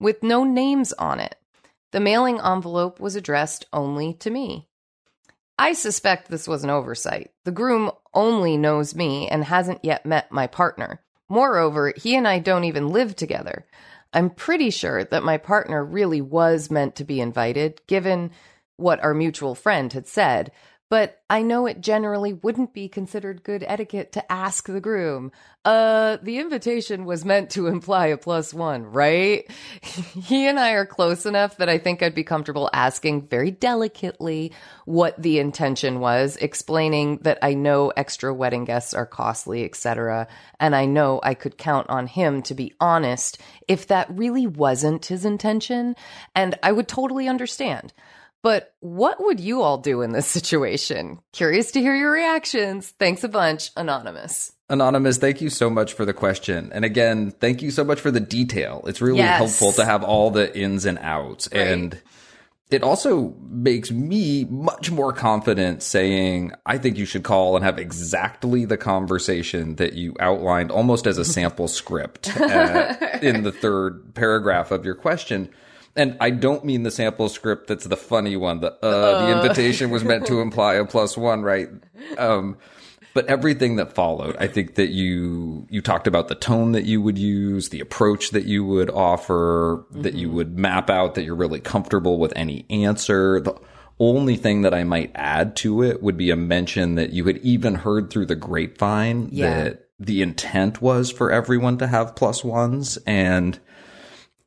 with 0.00 0.22
no 0.22 0.44
names 0.44 0.92
on 0.94 1.20
it. 1.20 1.36
The 1.92 2.00
mailing 2.00 2.40
envelope 2.40 3.00
was 3.00 3.16
addressed 3.16 3.66
only 3.72 4.14
to 4.14 4.30
me. 4.30 4.68
I 5.58 5.72
suspect 5.72 6.28
this 6.28 6.46
was 6.46 6.64
an 6.64 6.70
oversight. 6.70 7.30
The 7.44 7.52
groom 7.52 7.90
only 8.12 8.56
knows 8.56 8.94
me 8.94 9.28
and 9.28 9.44
hasn't 9.44 9.84
yet 9.84 10.04
met 10.04 10.30
my 10.30 10.46
partner. 10.46 11.00
Moreover, 11.28 11.92
he 11.96 12.14
and 12.14 12.28
I 12.28 12.38
don't 12.38 12.64
even 12.64 12.88
live 12.88 13.16
together. 13.16 13.66
I'm 14.12 14.30
pretty 14.30 14.70
sure 14.70 15.04
that 15.04 15.24
my 15.24 15.38
partner 15.38 15.84
really 15.84 16.20
was 16.20 16.70
meant 16.70 16.96
to 16.96 17.04
be 17.04 17.20
invited, 17.20 17.80
given 17.86 18.30
what 18.76 19.02
our 19.02 19.14
mutual 19.14 19.54
friend 19.54 19.92
had 19.92 20.06
said, 20.06 20.52
but 20.88 21.20
I 21.28 21.42
know 21.42 21.66
it 21.66 21.80
generally 21.80 22.32
wouldn't 22.32 22.72
be 22.72 22.88
considered 22.88 23.42
good 23.42 23.64
etiquette 23.66 24.12
to 24.12 24.32
ask 24.32 24.66
the 24.66 24.80
groom, 24.80 25.32
uh, 25.64 26.18
the 26.22 26.38
invitation 26.38 27.04
was 27.04 27.24
meant 27.24 27.50
to 27.50 27.66
imply 27.66 28.06
a 28.06 28.16
plus 28.16 28.54
one, 28.54 28.84
right? 28.84 29.50
he 29.82 30.46
and 30.46 30.60
I 30.60 30.72
are 30.72 30.86
close 30.86 31.26
enough 31.26 31.56
that 31.56 31.68
I 31.68 31.78
think 31.78 32.02
I'd 32.02 32.14
be 32.14 32.22
comfortable 32.22 32.70
asking 32.72 33.26
very 33.26 33.50
delicately 33.50 34.52
what 34.84 35.20
the 35.20 35.40
intention 35.40 35.98
was, 35.98 36.36
explaining 36.36 37.18
that 37.22 37.38
I 37.42 37.54
know 37.54 37.92
extra 37.96 38.32
wedding 38.32 38.64
guests 38.64 38.94
are 38.94 39.06
costly, 39.06 39.64
etc. 39.64 40.28
And 40.60 40.76
I 40.76 40.86
know 40.86 41.18
I 41.24 41.34
could 41.34 41.58
count 41.58 41.90
on 41.90 42.06
him 42.06 42.42
to 42.42 42.54
be 42.54 42.72
honest 42.78 43.38
if 43.66 43.88
that 43.88 44.06
really 44.08 44.46
wasn't 44.46 45.06
his 45.06 45.24
intention. 45.24 45.96
And 46.36 46.56
I 46.62 46.70
would 46.70 46.86
totally 46.86 47.26
understand. 47.26 47.92
But 48.46 48.74
what 48.78 49.20
would 49.24 49.40
you 49.40 49.62
all 49.62 49.78
do 49.78 50.02
in 50.02 50.12
this 50.12 50.28
situation? 50.28 51.18
Curious 51.32 51.72
to 51.72 51.80
hear 51.80 51.96
your 51.96 52.12
reactions. 52.12 52.94
Thanks 52.96 53.24
a 53.24 53.28
bunch, 53.28 53.72
Anonymous. 53.76 54.52
Anonymous, 54.70 55.18
thank 55.18 55.40
you 55.40 55.50
so 55.50 55.68
much 55.68 55.94
for 55.94 56.04
the 56.04 56.12
question. 56.12 56.70
And 56.72 56.84
again, 56.84 57.32
thank 57.32 57.60
you 57.60 57.72
so 57.72 57.82
much 57.82 57.98
for 58.00 58.12
the 58.12 58.20
detail. 58.20 58.84
It's 58.86 59.00
really 59.00 59.18
Yes. 59.18 59.38
helpful 59.38 59.72
to 59.72 59.84
have 59.84 60.04
all 60.04 60.30
the 60.30 60.56
ins 60.56 60.84
and 60.86 60.96
outs. 61.00 61.48
Right. 61.50 61.60
And 61.60 62.00
it 62.70 62.84
also 62.84 63.34
makes 63.50 63.90
me 63.90 64.44
much 64.44 64.92
more 64.92 65.12
confident 65.12 65.82
saying, 65.82 66.52
I 66.64 66.78
think 66.78 66.98
you 66.98 67.04
should 67.04 67.24
call 67.24 67.56
and 67.56 67.64
have 67.64 67.80
exactly 67.80 68.64
the 68.64 68.76
conversation 68.76 69.74
that 69.74 69.94
you 69.94 70.14
outlined 70.20 70.70
almost 70.70 71.08
as 71.08 71.18
a 71.18 71.24
sample 71.36 71.66
script 71.66 72.30
uh, 72.40 72.94
in 73.22 73.42
the 73.42 73.50
third 73.50 74.14
paragraph 74.14 74.70
of 74.70 74.84
your 74.84 74.94
question. 74.94 75.48
And 75.96 76.16
I 76.20 76.30
don't 76.30 76.64
mean 76.64 76.82
the 76.82 76.90
sample 76.90 77.28
script 77.28 77.68
that's 77.68 77.84
the 77.86 77.96
funny 77.96 78.36
one. 78.36 78.60
The, 78.60 78.72
uh, 78.84 79.26
the 79.26 79.40
invitation 79.42 79.90
was 79.90 80.04
meant 80.04 80.26
to 80.26 80.40
imply 80.42 80.74
a 80.74 80.84
plus 80.84 81.16
one, 81.16 81.42
right? 81.42 81.68
Um, 82.18 82.58
but 83.14 83.26
everything 83.28 83.76
that 83.76 83.94
followed 83.94 84.36
i 84.38 84.46
think 84.46 84.74
that 84.74 84.90
you 84.90 85.66
you 85.70 85.80
talked 85.80 86.06
about 86.06 86.28
the 86.28 86.34
tone 86.34 86.72
that 86.72 86.84
you 86.84 87.00
would 87.00 87.16
use 87.16 87.70
the 87.70 87.80
approach 87.80 88.28
that 88.32 88.44
you 88.44 88.62
would 88.62 88.90
offer 88.90 89.86
that 89.90 90.12
you 90.12 90.30
would 90.30 90.58
map 90.58 90.90
out 90.90 91.14
that 91.14 91.24
you're 91.24 91.34
really 91.34 91.58
comfortable 91.60 92.18
with 92.18 92.30
any 92.36 92.66
answer 92.68 93.40
the 93.40 93.54
only 93.98 94.36
thing 94.36 94.60
that 94.60 94.74
i 94.74 94.84
might 94.84 95.10
add 95.14 95.56
to 95.56 95.82
it 95.82 96.02
would 96.02 96.18
be 96.18 96.30
a 96.30 96.36
mention 96.36 96.96
that 96.96 97.14
you 97.14 97.24
had 97.24 97.38
even 97.38 97.74
heard 97.76 98.10
through 98.10 98.26
the 98.26 98.36
grapevine 98.36 99.30
Yeah. 99.32 99.64
that 99.64 99.88
the 99.98 100.20
intent 100.20 100.82
was 100.82 101.10
for 101.10 101.32
everyone 101.32 101.78
to 101.78 101.86
have 101.86 102.16
plus 102.16 102.44
ones 102.44 102.98
and 103.06 103.58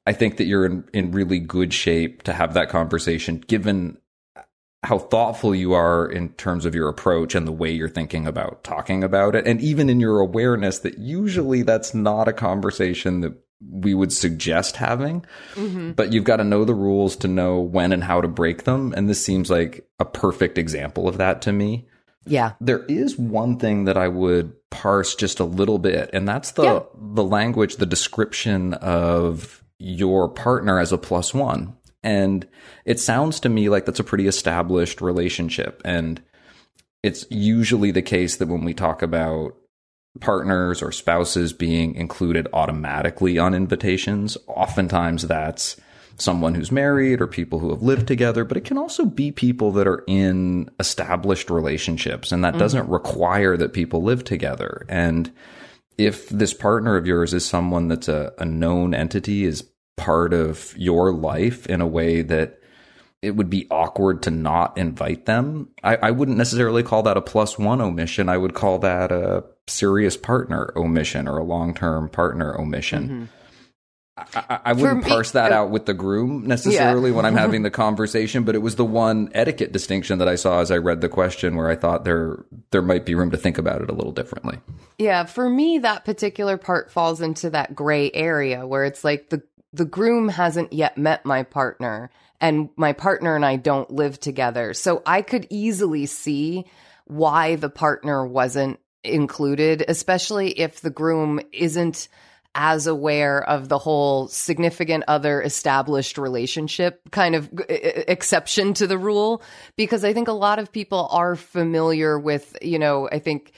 I 0.09 0.13
think 0.13 0.37
that 0.37 0.45
you're 0.45 0.65
in, 0.65 0.83
in 0.91 1.11
really 1.11 1.37
good 1.37 1.71
shape 1.71 2.23
to 2.23 2.33
have 2.33 2.55
that 2.55 2.69
conversation 2.69 3.43
given 3.45 3.99
how 4.81 4.97
thoughtful 4.97 5.53
you 5.53 5.73
are 5.73 6.07
in 6.07 6.29
terms 6.29 6.65
of 6.65 6.73
your 6.73 6.89
approach 6.89 7.35
and 7.35 7.47
the 7.47 7.51
way 7.51 7.69
you're 7.69 7.87
thinking 7.87 8.25
about 8.25 8.63
talking 8.63 9.03
about 9.03 9.35
it. 9.35 9.45
And 9.45 9.61
even 9.61 9.87
in 9.87 9.99
your 9.99 10.19
awareness 10.19 10.79
that 10.79 10.97
usually 10.97 11.61
that's 11.61 11.93
not 11.93 12.27
a 12.27 12.33
conversation 12.33 13.21
that 13.21 13.33
we 13.69 13.93
would 13.93 14.11
suggest 14.11 14.77
having, 14.77 15.23
mm-hmm. 15.53 15.91
but 15.91 16.11
you've 16.11 16.23
got 16.23 16.37
to 16.37 16.43
know 16.43 16.65
the 16.65 16.73
rules 16.73 17.15
to 17.17 17.27
know 17.27 17.59
when 17.59 17.91
and 17.91 18.03
how 18.03 18.19
to 18.19 18.27
break 18.27 18.63
them. 18.63 18.95
And 18.97 19.07
this 19.07 19.23
seems 19.23 19.51
like 19.51 19.87
a 19.99 20.05
perfect 20.05 20.57
example 20.57 21.07
of 21.07 21.17
that 21.17 21.43
to 21.43 21.51
me. 21.51 21.87
Yeah. 22.25 22.53
There 22.59 22.83
is 22.85 23.15
one 23.15 23.59
thing 23.59 23.85
that 23.85 23.97
I 23.97 24.07
would 24.07 24.53
parse 24.71 25.13
just 25.13 25.39
a 25.39 25.45
little 25.45 25.77
bit, 25.77 26.09
and 26.13 26.27
that's 26.27 26.51
the 26.51 26.63
Yeah. 26.63 26.79
the 26.95 27.23
language, 27.23 27.75
the 27.75 27.85
description 27.85 28.73
of 28.73 29.63
your 29.79 30.29
partner 30.29 30.79
as 30.79 30.91
a 30.91 30.97
plus 30.97 31.33
one. 31.33 31.75
And 32.03 32.47
it 32.85 32.99
sounds 32.99 33.39
to 33.41 33.49
me 33.49 33.69
like 33.69 33.85
that's 33.85 33.99
a 33.99 34.05
pretty 34.05 34.27
established 34.27 35.01
relationship. 35.01 35.81
And 35.83 36.21
it's 37.03 37.25
usually 37.29 37.91
the 37.91 38.01
case 38.01 38.37
that 38.37 38.47
when 38.47 38.63
we 38.63 38.73
talk 38.73 39.01
about 39.01 39.55
partners 40.19 40.81
or 40.81 40.91
spouses 40.91 41.53
being 41.53 41.95
included 41.95 42.47
automatically 42.53 43.37
on 43.37 43.53
invitations, 43.53 44.37
oftentimes 44.47 45.27
that's 45.27 45.77
someone 46.17 46.55
who's 46.55 46.71
married 46.71 47.21
or 47.21 47.27
people 47.27 47.59
who 47.59 47.69
have 47.69 47.81
lived 47.81 48.07
together, 48.07 48.43
but 48.43 48.57
it 48.57 48.65
can 48.65 48.77
also 48.77 49.05
be 49.05 49.31
people 49.31 49.71
that 49.71 49.87
are 49.87 50.03
in 50.07 50.69
established 50.79 51.49
relationships. 51.49 52.31
And 52.31 52.43
that 52.43 52.51
mm-hmm. 52.51 52.59
doesn't 52.59 52.89
require 52.89 53.55
that 53.55 53.73
people 53.73 54.03
live 54.03 54.23
together. 54.23 54.85
And 54.89 55.31
if 55.99 56.29
this 56.29 56.53
partner 56.53 56.95
of 56.95 57.05
yours 57.05 57.33
is 57.33 57.45
someone 57.45 57.89
that's 57.89 58.07
a, 58.07 58.33
a 58.39 58.45
known 58.45 58.93
entity, 58.93 59.43
is 59.43 59.69
part 59.97 60.33
of 60.33 60.73
your 60.77 61.11
life 61.11 61.67
in 61.67 61.81
a 61.81 61.87
way 61.87 62.21
that 62.21 62.59
it 63.21 63.35
would 63.35 63.49
be 63.49 63.67
awkward 63.69 64.23
to 64.23 64.31
not 64.31 64.77
invite 64.77 65.25
them. 65.25 65.67
I, 65.83 65.97
I 65.97 66.11
wouldn't 66.11 66.37
necessarily 66.37 66.83
call 66.83 67.03
that 67.03 67.17
a 67.17 67.21
plus 67.21 67.59
one 67.59 67.81
omission. 67.81 68.29
I 68.29 68.37
would 68.37 68.53
call 68.53 68.79
that 68.79 69.11
a 69.11 69.43
serious 69.67 70.15
partner 70.15 70.71
omission 70.77 71.27
or 71.27 71.37
a 71.37 71.43
long 71.43 71.73
term 71.73 72.07
partner 72.07 72.57
omission. 72.57 73.03
Mm-hmm. 73.03 73.25
I, 74.33 74.59
I, 74.65 74.73
wouldn't 74.73 75.03
me- 75.03 75.09
parse 75.09 75.31
that 75.31 75.51
uh, 75.51 75.55
out 75.55 75.69
with 75.69 75.85
the 75.85 75.93
groom 75.93 76.45
necessarily 76.45 77.11
when 77.11 77.25
I'm 77.25 77.35
having 77.37 77.63
the 77.63 77.71
conversation, 77.71 78.43
but 78.43 78.55
it 78.55 78.59
was 78.59 78.75
the 78.75 78.85
one 78.85 79.29
etiquette 79.33 79.71
distinction 79.71 80.19
that 80.19 80.27
I 80.27 80.35
saw 80.35 80.59
as 80.59 80.71
I 80.71 80.77
read 80.77 81.01
the 81.01 81.09
question 81.09 81.55
where 81.55 81.69
I 81.69 81.75
thought 81.75 82.05
there 82.05 82.43
there 82.71 82.81
might 82.81 83.05
be 83.05 83.15
room 83.15 83.31
to 83.31 83.37
think 83.37 83.57
about 83.57 83.81
it 83.81 83.89
a 83.89 83.93
little 83.93 84.11
differently. 84.11 84.59
Yeah, 84.97 85.25
for 85.25 85.49
me, 85.49 85.79
that 85.79 86.05
particular 86.05 86.57
part 86.57 86.91
falls 86.91 87.21
into 87.21 87.49
that 87.51 87.75
gray 87.75 88.11
area 88.11 88.65
where 88.67 88.85
it's 88.85 89.03
like 89.03 89.29
the 89.29 89.41
the 89.73 89.85
groom 89.85 90.29
hasn't 90.29 90.73
yet 90.73 90.97
met 90.97 91.25
my 91.25 91.43
partner, 91.43 92.09
and 92.41 92.69
my 92.75 92.93
partner 92.93 93.35
and 93.35 93.45
I 93.45 93.55
don't 93.55 93.89
live 93.91 94.19
together. 94.19 94.73
So 94.73 95.01
I 95.05 95.21
could 95.21 95.47
easily 95.49 96.05
see 96.05 96.65
why 97.05 97.55
the 97.55 97.69
partner 97.69 98.25
wasn't 98.25 98.79
included, 99.03 99.83
especially 99.87 100.51
if 100.51 100.81
the 100.81 100.89
groom 100.89 101.39
isn't 101.51 102.07
as 102.55 102.87
aware 102.87 103.43
of 103.47 103.69
the 103.69 103.77
whole 103.77 104.27
significant 104.27 105.03
other 105.07 105.41
established 105.41 106.17
relationship 106.17 107.01
kind 107.11 107.35
of 107.35 107.49
e- 107.69 107.73
exception 108.07 108.73
to 108.73 108.87
the 108.87 108.97
rule. 108.97 109.41
Because 109.75 110.03
i 110.03 110.13
think 110.13 110.27
a 110.27 110.33
lot 110.33 110.59
of 110.59 110.71
people 110.71 111.07
are 111.11 111.35
familiar 111.35 112.19
with 112.19 112.57
you 112.61 112.79
know 112.79 113.07
i 113.11 113.19
think 113.19 113.53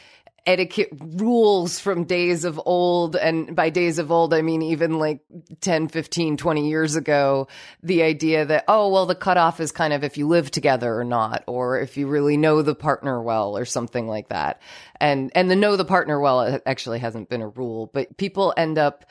etiquette 0.45 0.89
rules 0.99 1.79
from 1.79 2.03
days 2.03 2.45
of 2.45 2.59
old 2.65 3.15
and 3.15 3.55
by 3.55 3.69
days 3.69 3.99
of 3.99 4.11
old 4.11 4.33
i 4.33 4.41
mean 4.41 4.63
even 4.63 4.97
like 4.97 5.21
10 5.61 5.87
15 5.87 6.35
20 6.35 6.67
years 6.67 6.95
ago 6.95 7.47
the 7.83 8.01
idea 8.01 8.43
that 8.43 8.63
oh 8.67 8.89
well 8.89 9.05
the 9.05 9.13
cutoff 9.13 9.59
is 9.59 9.71
kind 9.71 9.93
of 9.93 10.03
if 10.03 10.17
you 10.17 10.27
live 10.27 10.49
together 10.49 10.99
or 10.99 11.03
not 11.03 11.43
or 11.47 11.79
if 11.79 11.97
you 11.97 12.07
really 12.07 12.37
know 12.37 12.61
the 12.61 12.75
partner 12.75 13.21
well 13.21 13.57
or 13.57 13.65
something 13.65 14.07
like 14.07 14.29
that. 14.29 14.61
And 14.99 15.31
and 15.35 15.49
the 15.49 15.55
know 15.55 15.75
the 15.75 15.85
partner 15.85 16.19
well 16.19 16.59
actually 16.65 16.99
hasn't 16.99 17.29
been 17.29 17.41
a 17.41 17.47
rule 17.47 17.89
but 17.93 18.17
people 18.17 18.53
end 18.57 18.77
up 18.77 19.05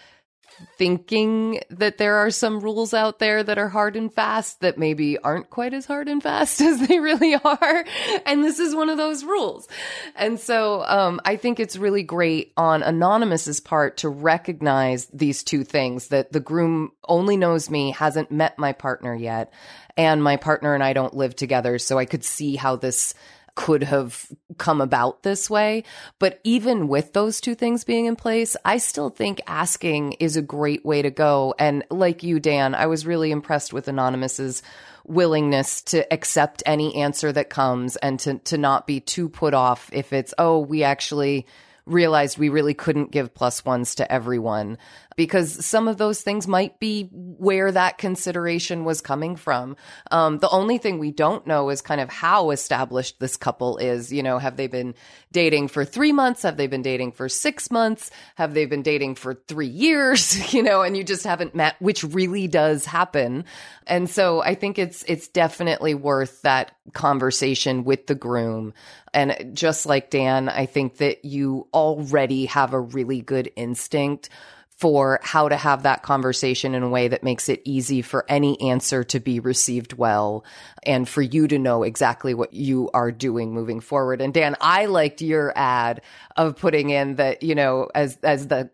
thinking 0.77 1.61
that 1.71 1.99
there 1.99 2.17
are 2.17 2.31
some 2.31 2.61
rules 2.61 2.93
out 2.95 3.19
there 3.19 3.43
that 3.43 3.59
are 3.59 3.69
hard 3.69 3.97
and 3.97 4.13
fast 4.13 4.61
that 4.61 4.79
maybe 4.79 5.19
aren't 5.19 5.51
quite 5.51 5.75
as 5.75 5.87
hard 5.87 6.09
and 6.09 6.23
fast 6.23 6.61
as 6.61 6.87
they 6.87 6.99
really 6.99 7.35
are. 7.35 7.85
And 8.27 8.45
this 8.45 8.59
is 8.59 8.75
one 8.75 8.89
of 8.89 8.97
those 8.97 9.25
rules. 9.25 9.69
And 10.17 10.39
so 10.39 10.83
um, 10.85 11.21
I 11.25 11.37
think 11.37 11.61
it's 11.61 11.77
really 11.77 12.03
great 12.03 12.53
on 12.57 12.83
Anonymous's 12.83 13.61
part 13.61 13.99
to 13.99 14.09
recognize 14.09 15.07
these 15.07 15.43
two 15.43 15.65
things 15.65 16.09
that 16.09 16.33
the 16.33 16.41
groom 16.41 16.93
only 17.09 17.37
knows 17.37 17.71
me, 17.71 17.93
hasn't 17.93 18.31
met 18.31 18.59
my 18.59 18.73
partner 18.73 19.15
yet, 19.15 19.53
and 19.97 20.23
my 20.23 20.37
partner 20.37 20.75
and 20.75 20.83
I 20.83 20.93
don't 20.93 21.15
live 21.15 21.35
together. 21.37 21.79
So 21.79 21.99
I 21.99 22.05
could 22.05 22.25
see 22.25 22.57
how 22.57 22.77
this 22.77 23.15
could 23.61 23.83
have 23.83 24.27
come 24.57 24.81
about 24.81 25.23
this 25.23 25.51
way. 25.51 25.85
But 26.19 26.41
even 26.45 26.89
with 26.89 27.13
those 27.13 27.43
two 27.43 27.55
things 27.55 27.85
being 27.85 28.07
in 28.07 28.17
place, 28.17 28.57
I 28.65 28.79
still 28.79 29.11
think 29.11 29.43
asking 29.47 30.13
is 30.13 30.35
a 30.35 30.43
great 30.43 30.83
way 30.83 31.03
to 31.03 31.11
go. 31.11 31.55
And 31.59 31.85
like 31.91 32.23
you, 32.23 32.41
Dan, 32.41 32.75
I 32.75 32.87
was 32.87 33.05
really 33.05 33.31
impressed 33.31 33.75
with 33.75 33.87
Anonymous's 33.87 34.63
willingness 35.05 35.83
to 35.83 36.11
accept 36.11 36.63
any 36.65 36.95
answer 36.95 37.33
that 37.33 37.51
comes 37.51 37.97
and 37.97 38.19
to, 38.21 38.39
to 38.39 38.57
not 38.57 38.87
be 38.87 38.99
too 38.99 39.29
put 39.29 39.53
off 39.53 39.91
if 39.93 40.15
it's, 40.15 40.33
oh, 40.39 40.61
we 40.61 40.83
actually 40.83 41.47
realized 41.85 42.39
we 42.39 42.49
really 42.49 42.73
couldn't 42.73 43.11
give 43.11 43.35
plus 43.35 43.63
ones 43.63 43.97
to 43.97 44.11
everyone 44.11 44.79
because 45.21 45.67
some 45.67 45.87
of 45.87 45.99
those 45.99 46.23
things 46.23 46.49
might 46.49 46.81
be 46.81 47.11
where 47.13 47.71
that 47.71 47.99
consideration 47.99 48.87
was 48.87 49.03
coming 49.03 49.37
from. 49.37 49.77
Um, 50.11 50.39
the 50.39 50.49
only 50.49 50.79
thing 50.79 50.99
we 50.99 51.13
don't 51.13 51.47
know 51.47 51.69
is 51.69 51.83
kind 51.83 52.01
of 52.01 52.09
how 52.09 52.53
established 52.53 53.21
this 53.21 53.37
couple 53.37 53.77
is. 53.77 54.11
You 54.11 54.23
know, 54.23 54.39
have 54.39 54.57
they 54.57 54.67
been 54.67 54.95
dating 55.31 55.69
for 55.69 55.85
three 55.85 56.13
months? 56.13 56.41
Have 56.41 56.57
they 56.57 56.69
been 56.69 56.81
dating 56.81 57.13
for 57.13 57.29
six 57.29 57.71
months? 57.71 58.11
Have 58.37 58.55
they 58.55 58.65
been 58.65 58.81
dating 58.81 59.17
for 59.17 59.35
three 59.35 59.67
years? 59.67 60.41
You 60.61 60.65
know, 60.65 60.83
and 60.83 60.97
you 60.97 61.05
just 61.05 61.25
haven't 61.25 61.55
met, 61.55 61.81
which 61.81 62.03
really 62.03 62.49
does 62.49 62.85
happen. 62.85 63.45
And 63.87 64.11
so 64.11 64.43
I 64.43 64.55
think 64.55 64.79
it's, 64.79 65.05
it's 65.05 65.29
definitely 65.29 65.95
worth 65.95 66.43
that 66.43 66.73
conversation 66.93 67.85
with 67.85 68.07
the 68.09 68.17
groom. 68.17 68.75
And 69.15 69.53
just 69.55 69.87
like 69.87 70.11
Dan, 70.11 70.49
I 70.49 70.67
think 70.67 70.97
that 70.97 71.25
you 71.25 71.69
already 71.73 72.47
have 72.47 72.73
a 72.73 72.81
really 72.81 73.21
good 73.21 73.53
instinct 73.55 74.29
for 74.81 75.21
how 75.23 75.47
to 75.47 75.57
have 75.57 75.83
that 75.83 76.03
conversation 76.03 76.75
in 76.75 76.83
a 76.83 76.89
way 76.89 77.07
that 77.07 77.23
makes 77.23 77.51
it 77.51 77.61
easy 77.67 78.01
for 78.01 78.25
any 78.31 78.59
answer 78.63 79.05
to 79.05 79.21
be 79.21 79.39
received 79.39 79.93
well 79.93 80.43
and 80.85 81.07
for 81.07 81.21
you 81.21 81.47
to 81.47 81.59
know 81.59 81.83
exactly 81.83 82.33
what 82.33 82.55
you 82.55 82.89
are 82.95 83.13
doing 83.13 83.53
moving 83.53 83.81
forward. 83.81 84.23
And 84.23 84.33
Dan, 84.33 84.57
I 84.59 84.87
liked 84.87 85.21
your 85.21 85.53
ad 85.55 86.01
of 86.35 86.57
putting 86.57 86.89
in 86.89 87.17
that, 87.17 87.43
you 87.43 87.55
know, 87.55 87.91
as 87.95 88.17
as 88.23 88.49
the 88.49 88.71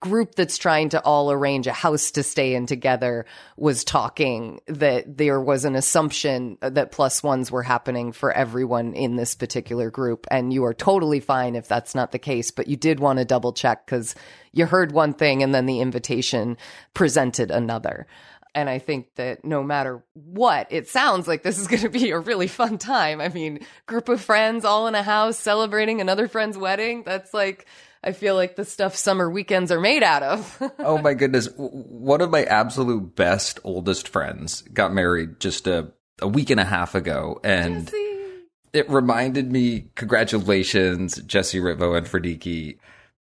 group 0.00 0.34
that's 0.34 0.56
trying 0.56 0.88
to 0.90 1.00
all 1.02 1.30
arrange 1.30 1.66
a 1.66 1.72
house 1.72 2.10
to 2.12 2.22
stay 2.22 2.54
in 2.54 2.66
together 2.66 3.26
was 3.56 3.84
talking 3.84 4.60
that 4.66 5.18
there 5.18 5.40
was 5.40 5.64
an 5.64 5.74
assumption 5.74 6.56
that 6.60 6.92
plus 6.92 7.22
ones 7.22 7.50
were 7.50 7.62
happening 7.62 8.12
for 8.12 8.32
everyone 8.32 8.94
in 8.94 9.16
this 9.16 9.34
particular 9.34 9.90
group. 9.90 10.26
And 10.30 10.52
you 10.52 10.64
are 10.64 10.74
totally 10.74 11.20
fine 11.20 11.56
if 11.56 11.68
that's 11.68 11.94
not 11.94 12.12
the 12.12 12.18
case, 12.18 12.50
but 12.50 12.68
you 12.68 12.76
did 12.76 13.00
want 13.00 13.18
to 13.18 13.24
double 13.24 13.52
check 13.52 13.84
because 13.84 14.14
you 14.52 14.64
heard 14.64 14.92
one 14.92 15.12
thing 15.12 15.42
and 15.42 15.54
then 15.54 15.66
the 15.66 15.80
invitation 15.80 16.56
presented 16.94 17.50
another. 17.50 18.06
And 18.54 18.70
I 18.70 18.78
think 18.78 19.14
that 19.16 19.44
no 19.44 19.62
matter 19.62 20.02
what, 20.14 20.68
it 20.70 20.88
sounds 20.88 21.28
like 21.28 21.42
this 21.42 21.58
is 21.58 21.68
going 21.68 21.82
to 21.82 21.90
be 21.90 22.10
a 22.12 22.18
really 22.18 22.46
fun 22.46 22.78
time. 22.78 23.20
I 23.20 23.28
mean, 23.28 23.60
group 23.84 24.08
of 24.08 24.22
friends 24.22 24.64
all 24.64 24.86
in 24.86 24.94
a 24.94 25.02
house 25.02 25.38
celebrating 25.38 26.00
another 26.00 26.26
friend's 26.26 26.56
wedding. 26.56 27.02
That's 27.04 27.34
like, 27.34 27.66
I 28.02 28.12
feel 28.12 28.34
like 28.34 28.56
the 28.56 28.64
stuff 28.64 28.94
summer 28.94 29.28
weekends 29.28 29.72
are 29.72 29.80
made 29.80 30.02
out 30.02 30.22
of. 30.22 30.72
oh 30.78 30.98
my 30.98 31.14
goodness. 31.14 31.48
One 31.56 32.20
of 32.20 32.30
my 32.30 32.44
absolute 32.44 33.16
best 33.16 33.58
oldest 33.64 34.08
friends 34.08 34.62
got 34.62 34.92
married 34.92 35.40
just 35.40 35.66
a, 35.66 35.92
a 36.20 36.28
week 36.28 36.50
and 36.50 36.60
a 36.60 36.64
half 36.64 36.94
ago. 36.94 37.40
And 37.42 37.86
Jesse. 37.86 38.28
it 38.72 38.88
reminded 38.90 39.50
me, 39.50 39.90
congratulations, 39.94 41.20
Jesse 41.22 41.58
Ritvo 41.58 41.96
and 41.96 42.06
Frediki 42.06 42.78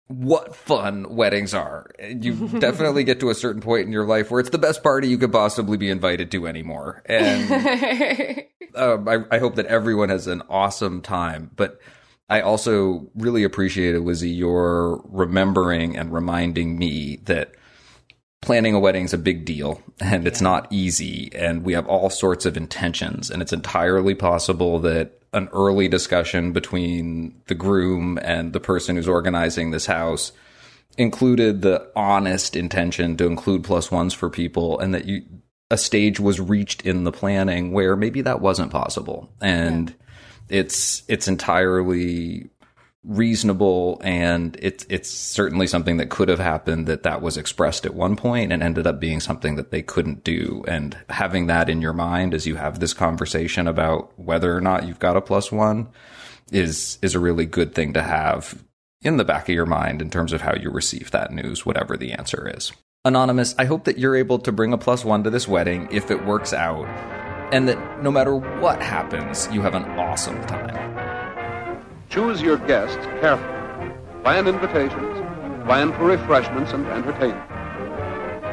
what 0.07 0.55
fun 0.55 1.15
weddings 1.15 1.53
are. 1.53 1.89
You 1.99 2.47
definitely 2.59 3.03
get 3.03 3.19
to 3.21 3.29
a 3.29 3.35
certain 3.35 3.61
point 3.61 3.87
in 3.87 3.91
your 3.91 4.05
life 4.05 4.29
where 4.29 4.39
it's 4.39 4.49
the 4.49 4.57
best 4.57 4.83
party 4.83 5.07
you 5.07 5.17
could 5.17 5.31
possibly 5.31 5.77
be 5.77 5.89
invited 5.89 6.31
to 6.31 6.47
anymore. 6.47 7.01
And 7.05 7.51
um, 8.75 9.07
I, 9.07 9.19
I, 9.31 9.39
hope 9.39 9.55
that 9.55 9.65
everyone 9.65 10.09
has 10.09 10.27
an 10.27 10.43
awesome 10.47 11.01
time. 11.01 11.49
But 11.55 11.79
I 12.29 12.41
also 12.41 13.07
really 13.15 13.43
appreciated, 13.43 14.01
Lizzie, 14.01 14.29
your 14.29 15.01
remembering 15.05 15.95
and 15.95 16.11
reminding 16.11 16.77
me 16.77 17.17
that 17.25 17.53
planning 18.41 18.73
a 18.73 18.79
wedding 18.79 19.05
is 19.05 19.13
a 19.13 19.17
big 19.17 19.45
deal 19.45 19.81
and 19.99 20.23
yeah. 20.23 20.27
it's 20.27 20.41
not 20.41 20.67
easy. 20.71 21.29
And 21.33 21.63
we 21.63 21.73
have 21.73 21.87
all 21.87 22.09
sorts 22.09 22.45
of 22.45 22.57
intentions. 22.57 23.29
And 23.29 23.41
it's 23.41 23.53
entirely 23.53 24.15
possible 24.15 24.79
that 24.79 25.19
an 25.33 25.49
early 25.51 25.87
discussion 25.87 26.51
between 26.51 27.41
the 27.47 27.55
groom 27.55 28.17
and 28.21 28.53
the 28.53 28.59
person 28.59 28.95
who's 28.95 29.07
organizing 29.07 29.71
this 29.71 29.85
house 29.85 30.31
included 30.97 31.61
the 31.61 31.91
honest 31.95 32.55
intention 32.55 33.17
to 33.17 33.25
include 33.25 33.63
plus 33.63 33.91
ones 33.91 34.13
for 34.13 34.29
people 34.29 34.79
and 34.79 34.93
that 34.93 35.05
you 35.05 35.23
a 35.71 35.77
stage 35.77 36.19
was 36.19 36.39
reached 36.39 36.83
in 36.83 37.05
the 37.05 37.11
planning 37.11 37.71
where 37.71 37.95
maybe 37.95 38.21
that 38.21 38.39
wasn't 38.39 38.71
possible 38.71 39.33
and 39.41 39.89
yeah. 39.89 39.95
It's 40.49 41.03
it's 41.07 41.27
entirely 41.27 42.49
reasonable 43.05 44.01
and 44.03 44.57
it's 44.59 44.85
it's 44.89 45.09
certainly 45.09 45.67
something 45.67 45.97
that 45.97 46.09
could 46.09 46.27
have 46.27 46.39
happened 46.39 46.87
that 46.87 47.03
that 47.03 47.21
was 47.21 47.37
expressed 47.37 47.85
at 47.85 47.93
one 47.93 48.15
point 48.15 48.51
and 48.51 48.63
ended 48.63 48.87
up 48.87 48.99
being 48.99 49.19
something 49.19 49.55
that 49.55 49.71
they 49.71 49.81
couldn't 49.81 50.23
do. 50.23 50.63
And 50.67 50.97
having 51.09 51.47
that 51.47 51.69
in 51.69 51.81
your 51.81 51.93
mind 51.93 52.33
as 52.33 52.47
you 52.47 52.55
have 52.55 52.79
this 52.79 52.93
conversation 52.93 53.67
about 53.67 54.17
whether 54.19 54.55
or 54.55 54.61
not 54.61 54.87
you've 54.87 54.99
got 54.99 55.17
a 55.17 55.21
plus 55.21 55.51
one 55.51 55.89
is 56.51 56.97
is 57.01 57.15
a 57.15 57.19
really 57.19 57.45
good 57.45 57.75
thing 57.75 57.93
to 57.93 58.01
have 58.01 58.63
in 59.01 59.17
the 59.17 59.25
back 59.25 59.47
of 59.47 59.55
your 59.55 59.65
mind 59.67 60.01
in 60.01 60.09
terms 60.09 60.33
of 60.33 60.41
how 60.41 60.55
you 60.55 60.71
receive 60.71 61.11
that 61.11 61.31
news 61.31 61.65
whatever 61.65 61.95
the 61.95 62.11
answer 62.11 62.51
is. 62.55 62.71
Anonymous 63.03 63.53
i 63.59 63.65
hope 63.65 63.83
that 63.83 63.99
you're 63.99 64.15
able 64.15 64.39
to 64.39 64.51
bring 64.51 64.73
a 64.73 64.79
plus 64.79 65.05
one 65.05 65.23
to 65.23 65.29
this 65.29 65.47
wedding 65.47 65.87
if 65.91 66.09
it 66.09 66.25
works 66.25 66.53
out 66.53 66.87
and 67.51 67.67
that 67.67 68.03
no 68.03 68.11
matter 68.11 68.35
what 68.35 68.81
happens 68.81 69.47
you 69.51 69.61
have 69.61 69.75
an 69.75 69.83
awesome 69.99 70.41
time 70.47 70.95
Choose 72.15 72.41
your 72.41 72.57
guests 72.57 73.05
carefully. 73.19 73.91
Plan 74.23 74.47
invitations, 74.47 75.65
plan 75.65 75.91
for 75.91 76.05
refreshments 76.05 76.71
and 76.71 76.85
entertainment. 76.87 77.49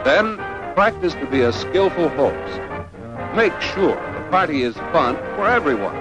Then 0.05 0.37
practice 0.75 1.15
to 1.15 1.27
be 1.27 1.43
a 1.43 1.53
skillful 1.53 2.09
host. 2.09 2.61
Make 3.37 3.53
sure 3.61 3.95
the 3.95 4.27
party 4.31 4.63
is 4.63 4.75
fun 4.75 5.15
for 5.37 5.47
everyone. 5.47 5.95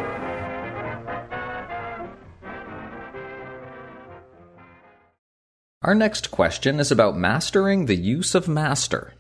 Our 5.83 5.93
next 5.93 6.31
question 6.31 6.79
is 6.79 6.91
about 6.91 7.15
mastering 7.15 7.85
the 7.85 7.95
use 7.95 8.33
of 8.33 8.47
master. 8.47 9.13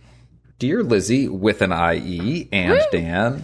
Dear 0.61 0.83
Lizzie, 0.83 1.27
with 1.27 1.63
an 1.63 1.71
IE, 1.71 2.47
and 2.51 2.79
Dan, 2.91 3.41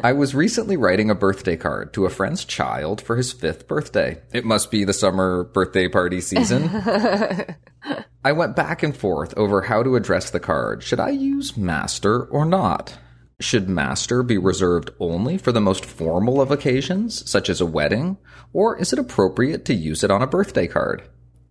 I 0.00 0.12
was 0.12 0.32
recently 0.32 0.76
writing 0.76 1.10
a 1.10 1.14
birthday 1.16 1.56
card 1.56 1.92
to 1.94 2.06
a 2.06 2.08
friend's 2.08 2.44
child 2.44 3.00
for 3.00 3.16
his 3.16 3.32
fifth 3.32 3.66
birthday. 3.66 4.22
It 4.32 4.44
must 4.44 4.70
be 4.70 4.84
the 4.84 4.92
summer 4.92 5.42
birthday 5.42 5.88
party 5.88 6.20
season. 6.20 6.70
I 8.24 8.30
went 8.30 8.54
back 8.54 8.84
and 8.84 8.96
forth 8.96 9.36
over 9.36 9.62
how 9.62 9.82
to 9.82 9.96
address 9.96 10.30
the 10.30 10.38
card. 10.38 10.84
Should 10.84 11.00
I 11.00 11.10
use 11.10 11.56
master 11.56 12.26
or 12.26 12.44
not? 12.44 12.96
Should 13.40 13.68
master 13.68 14.22
be 14.22 14.38
reserved 14.38 14.92
only 15.00 15.36
for 15.36 15.50
the 15.50 15.60
most 15.60 15.84
formal 15.84 16.40
of 16.40 16.52
occasions, 16.52 17.28
such 17.28 17.50
as 17.50 17.60
a 17.60 17.66
wedding, 17.66 18.18
or 18.52 18.78
is 18.78 18.92
it 18.92 19.00
appropriate 19.00 19.64
to 19.64 19.74
use 19.74 20.04
it 20.04 20.12
on 20.12 20.22
a 20.22 20.28
birthday 20.28 20.68
card? 20.68 21.02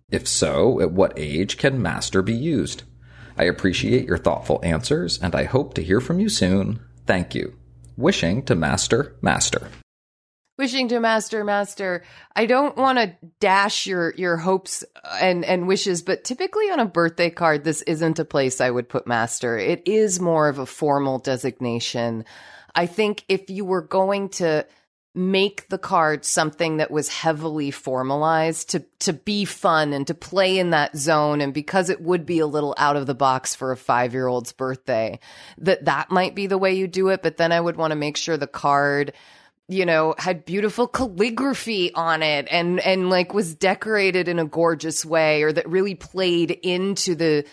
If 0.08 0.26
so, 0.26 0.80
at 0.80 0.92
what 0.92 1.12
age 1.18 1.58
can 1.58 1.82
master 1.82 2.22
be 2.22 2.34
used? 2.34 2.84
I 3.36 3.44
appreciate 3.44 4.06
your 4.06 4.18
thoughtful 4.18 4.60
answers, 4.62 5.20
and 5.20 5.34
I 5.34 5.44
hope 5.44 5.74
to 5.74 5.82
hear 5.82 6.00
from 6.00 6.20
you 6.20 6.28
soon. 6.28 6.80
Thank 7.06 7.34
you 7.34 7.56
wishing 7.96 8.42
to 8.44 8.54
master 8.54 9.16
master. 9.20 9.68
Wishing 10.58 10.88
to 10.88 11.00
master 11.00 11.44
master. 11.44 12.02
I 12.34 12.46
don't 12.46 12.76
want 12.76 12.98
to 12.98 13.14
dash 13.40 13.86
your 13.86 14.14
your 14.16 14.38
hopes 14.38 14.84
and 15.20 15.44
and 15.44 15.68
wishes, 15.68 16.02
but 16.02 16.24
typically 16.24 16.70
on 16.70 16.80
a 16.80 16.86
birthday 16.86 17.28
card, 17.28 17.62
this 17.62 17.82
isn't 17.82 18.18
a 18.18 18.24
place 18.24 18.60
I 18.60 18.70
would 18.70 18.88
put 18.88 19.06
master. 19.06 19.58
It 19.58 19.82
is 19.86 20.18
more 20.18 20.48
of 20.48 20.58
a 20.58 20.66
formal 20.66 21.18
designation. 21.18 22.24
I 22.74 22.86
think 22.86 23.24
if 23.28 23.50
you 23.50 23.66
were 23.66 23.82
going 23.82 24.30
to 24.30 24.66
make 25.16 25.66
the 25.70 25.78
card 25.78 26.24
something 26.26 26.76
that 26.76 26.90
was 26.90 27.08
heavily 27.08 27.70
formalized 27.70 28.70
to 28.70 28.80
to 28.98 29.14
be 29.14 29.46
fun 29.46 29.94
and 29.94 30.06
to 30.06 30.14
play 30.14 30.58
in 30.58 30.70
that 30.70 30.96
zone. 30.96 31.40
And 31.40 31.54
because 31.54 31.88
it 31.88 32.02
would 32.02 32.26
be 32.26 32.38
a 32.38 32.46
little 32.46 32.74
out 32.76 32.96
of 32.96 33.06
the 33.06 33.14
box 33.14 33.54
for 33.54 33.72
a 33.72 33.76
5-year-old's 33.76 34.52
birthday 34.52 35.18
that 35.58 35.86
that 35.86 36.10
might 36.10 36.34
be 36.34 36.46
the 36.46 36.58
way 36.58 36.74
you 36.74 36.86
do 36.86 37.08
it. 37.08 37.22
But 37.22 37.38
then 37.38 37.50
I 37.50 37.60
would 37.60 37.76
want 37.76 37.92
to 37.92 37.96
make 37.96 38.18
sure 38.18 38.36
the 38.36 38.46
card 38.46 39.14
you 39.68 39.86
know 39.86 40.14
had 40.18 40.44
beautiful 40.44 40.86
calligraphy 40.86 41.92
on 41.94 42.22
it 42.22 42.46
and 42.50 42.78
and 42.80 43.10
like 43.10 43.34
was 43.34 43.54
decorated 43.54 44.28
in 44.28 44.38
a 44.38 44.44
gorgeous 44.44 45.04
way 45.04 45.42
or 45.42 45.50
that 45.50 45.68
really 45.68 45.94
played 45.94 46.50
into 46.50 47.14
the 47.14 47.44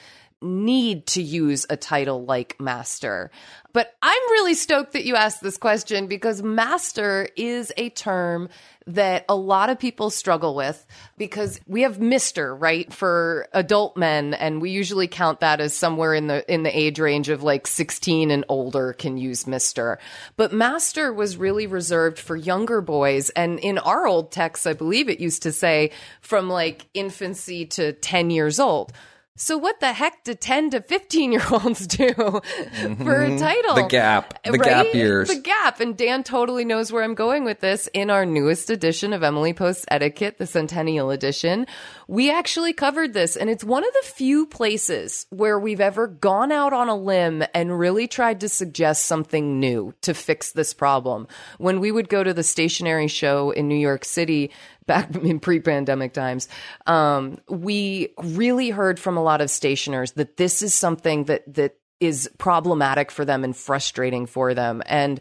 need 0.43 1.07
to 1.07 1.21
use 1.21 1.65
a 1.69 1.77
title 1.77 2.25
like 2.25 2.59
master. 2.59 3.31
But 3.73 3.95
I'm 4.03 4.21
really 4.29 4.53
stoked 4.53 4.93
that 4.93 5.03
you 5.03 5.15
asked 5.15 5.41
this 5.41 5.57
question 5.57 6.05
because 6.05 6.43
master 6.43 7.27
is 7.35 7.73
a 7.75 7.89
term 7.89 8.49
that 8.85 9.25
a 9.27 9.35
lot 9.35 9.69
of 9.69 9.79
people 9.79 10.11
struggle 10.11 10.53
with 10.53 10.85
because 11.17 11.59
we 11.65 11.81
have 11.81 11.97
Mr. 11.97 12.55
right 12.59 12.91
for 12.93 13.47
adult 13.51 13.97
men 13.97 14.35
and 14.35 14.61
we 14.61 14.69
usually 14.69 15.07
count 15.07 15.39
that 15.39 15.59
as 15.59 15.73
somewhere 15.73 16.13
in 16.13 16.27
the 16.27 16.53
in 16.53 16.61
the 16.61 16.77
age 16.77 16.99
range 16.99 17.29
of 17.29 17.41
like 17.41 17.65
16 17.65 18.29
and 18.29 18.45
older 18.47 18.93
can 18.93 19.17
use 19.17 19.45
Mr. 19.45 19.97
But 20.35 20.53
master 20.53 21.11
was 21.11 21.37
really 21.37 21.65
reserved 21.65 22.19
for 22.19 22.35
younger 22.35 22.81
boys 22.81 23.31
and 23.31 23.57
in 23.59 23.79
our 23.79 24.05
old 24.05 24.31
texts 24.31 24.67
I 24.67 24.73
believe 24.73 25.09
it 25.09 25.19
used 25.19 25.43
to 25.43 25.51
say 25.51 25.91
from 26.21 26.47
like 26.47 26.85
infancy 26.93 27.65
to 27.67 27.93
10 27.93 28.29
years 28.29 28.59
old. 28.59 28.93
So 29.35 29.57
what 29.57 29.79
the 29.79 29.93
heck 29.93 30.23
do 30.23 30.35
10 30.35 30.69
to 30.71 30.81
15 30.81 31.31
year 31.31 31.41
olds 31.51 31.87
do 31.97 32.07
mm-hmm. 32.09 33.03
for 33.03 33.23
a 33.23 33.35
title? 33.39 33.75
The 33.75 33.87
gap. 33.87 34.43
The 34.43 34.51
right? 34.51 34.63
gap 34.63 34.93
years. 34.93 35.27
The 35.27 35.41
gap. 35.41 35.79
And 35.79 35.97
Dan 35.97 36.23
totally 36.23 36.65
knows 36.65 36.91
where 36.91 37.03
I'm 37.03 37.15
going 37.15 37.43
with 37.43 37.59
this. 37.59 37.89
In 37.95 38.11
our 38.11 38.27
newest 38.27 38.69
edition 38.69 39.11
of 39.11 39.23
Emily 39.23 39.53
Post 39.53 39.85
Etiquette, 39.87 40.37
the 40.37 40.45
Centennial 40.45 41.09
Edition, 41.09 41.65
we 42.07 42.29
actually 42.29 42.73
covered 42.73 43.13
this 43.13 43.35
and 43.35 43.49
it's 43.49 43.63
one 43.63 43.83
of 43.83 43.91
the 43.93 44.07
few 44.09 44.45
places 44.45 45.25
where 45.31 45.57
we've 45.57 45.81
ever 45.81 46.05
gone 46.05 46.51
out 46.51 46.71
on 46.71 46.87
a 46.87 46.95
limb 46.95 47.43
and 47.55 47.79
really 47.79 48.07
tried 48.07 48.39
to 48.41 48.49
suggest 48.49 49.07
something 49.07 49.59
new 49.59 49.95
to 50.01 50.13
fix 50.13 50.51
this 50.51 50.75
problem. 50.75 51.27
When 51.57 51.79
we 51.79 51.91
would 51.91 52.07
go 52.07 52.23
to 52.23 52.35
the 52.35 52.43
stationery 52.43 53.07
show 53.07 53.49
in 53.49 53.67
New 53.67 53.75
York 53.75 54.05
City, 54.05 54.51
back 54.85 55.15
in 55.23 55.39
pre-pandemic 55.39 56.13
times, 56.13 56.47
um, 56.85 57.37
we 57.49 58.13
really 58.21 58.69
heard 58.69 58.99
from 58.99 59.17
a 59.17 59.23
lot 59.23 59.41
of 59.41 59.49
stationers 59.49 60.13
that 60.13 60.37
this 60.37 60.61
is 60.61 60.73
something 60.73 61.25
that 61.25 61.41
that 61.53 61.75
is 62.03 62.29
problematic 62.37 63.09
for 63.09 63.23
them 63.23 63.43
and 63.43 63.55
frustrating 63.55 64.25
for 64.25 64.53
them. 64.53 64.83
And 64.85 65.19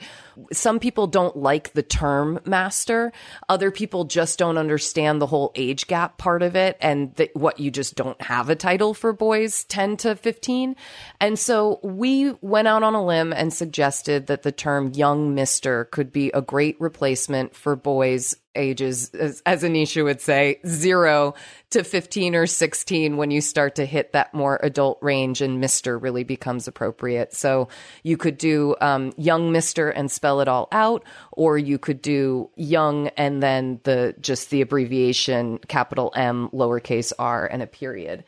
some 0.52 0.80
people 0.80 1.06
don't 1.06 1.36
like 1.36 1.72
the 1.74 1.82
term 1.82 2.40
master. 2.44 3.12
Other 3.48 3.70
people 3.70 4.04
just 4.04 4.38
don't 4.38 4.58
understand 4.58 5.20
the 5.20 5.26
whole 5.26 5.52
age 5.54 5.86
gap 5.86 6.18
part 6.18 6.42
of 6.42 6.56
it 6.56 6.76
and 6.80 7.14
that 7.14 7.34
what 7.36 7.60
you 7.60 7.70
just 7.70 7.94
don't 7.94 8.20
have 8.20 8.50
a 8.50 8.56
title 8.56 8.94
for 8.94 9.12
boys 9.12 9.64
10 9.64 9.96
to 9.98 10.16
15. 10.16 10.74
And 11.20 11.38
so 11.38 11.78
we 11.84 12.32
went 12.40 12.66
out 12.66 12.82
on 12.82 12.94
a 12.94 13.04
limb 13.04 13.32
and 13.32 13.52
suggested 13.52 14.26
that 14.26 14.42
the 14.42 14.52
term 14.52 14.92
young 14.94 15.34
mister 15.34 15.84
could 15.86 16.12
be 16.12 16.30
a 16.32 16.42
great 16.42 16.80
replacement 16.80 17.54
for 17.54 17.76
boys 17.76 18.34
ages, 18.55 19.11
as, 19.11 19.42
as 19.46 19.62
Anisha 19.62 20.05
would 20.05 20.20
say, 20.20 20.61
zero 20.66 21.34
to 21.70 21.82
15 21.82 22.34
or 22.34 22.46
16 22.46 23.16
when 23.16 23.30
you 23.30 23.40
start 23.40 23.76
to 23.76 23.86
hit 23.86 24.12
that 24.12 24.34
more 24.34 24.61
adult 24.62 24.98
range 25.00 25.40
and 25.40 25.62
Mr. 25.62 26.00
really 26.00 26.24
becomes 26.24 26.68
appropriate. 26.68 27.34
So 27.34 27.68
you 28.03 28.16
could 28.16 28.36
do 28.36 28.76
um, 28.80 29.12
young 29.16 29.53
Mr. 29.53 29.92
and 29.94 30.11
spell 30.11 30.40
it 30.40 30.48
all 30.48 30.68
out, 30.70 31.05
or 31.32 31.57
you 31.57 31.78
could 31.78 32.03
do 32.03 32.50
young 32.57 33.09
and 33.09 33.42
then 33.42 33.80
the 33.84 34.14
just 34.20 34.50
the 34.50 34.61
abbreviation 34.61 35.59
capital 35.68 36.12
M, 36.14 36.48
lowercase 36.50 37.12
r, 37.18 37.46
and 37.46 37.62
a 37.62 37.66
period. 37.66 38.24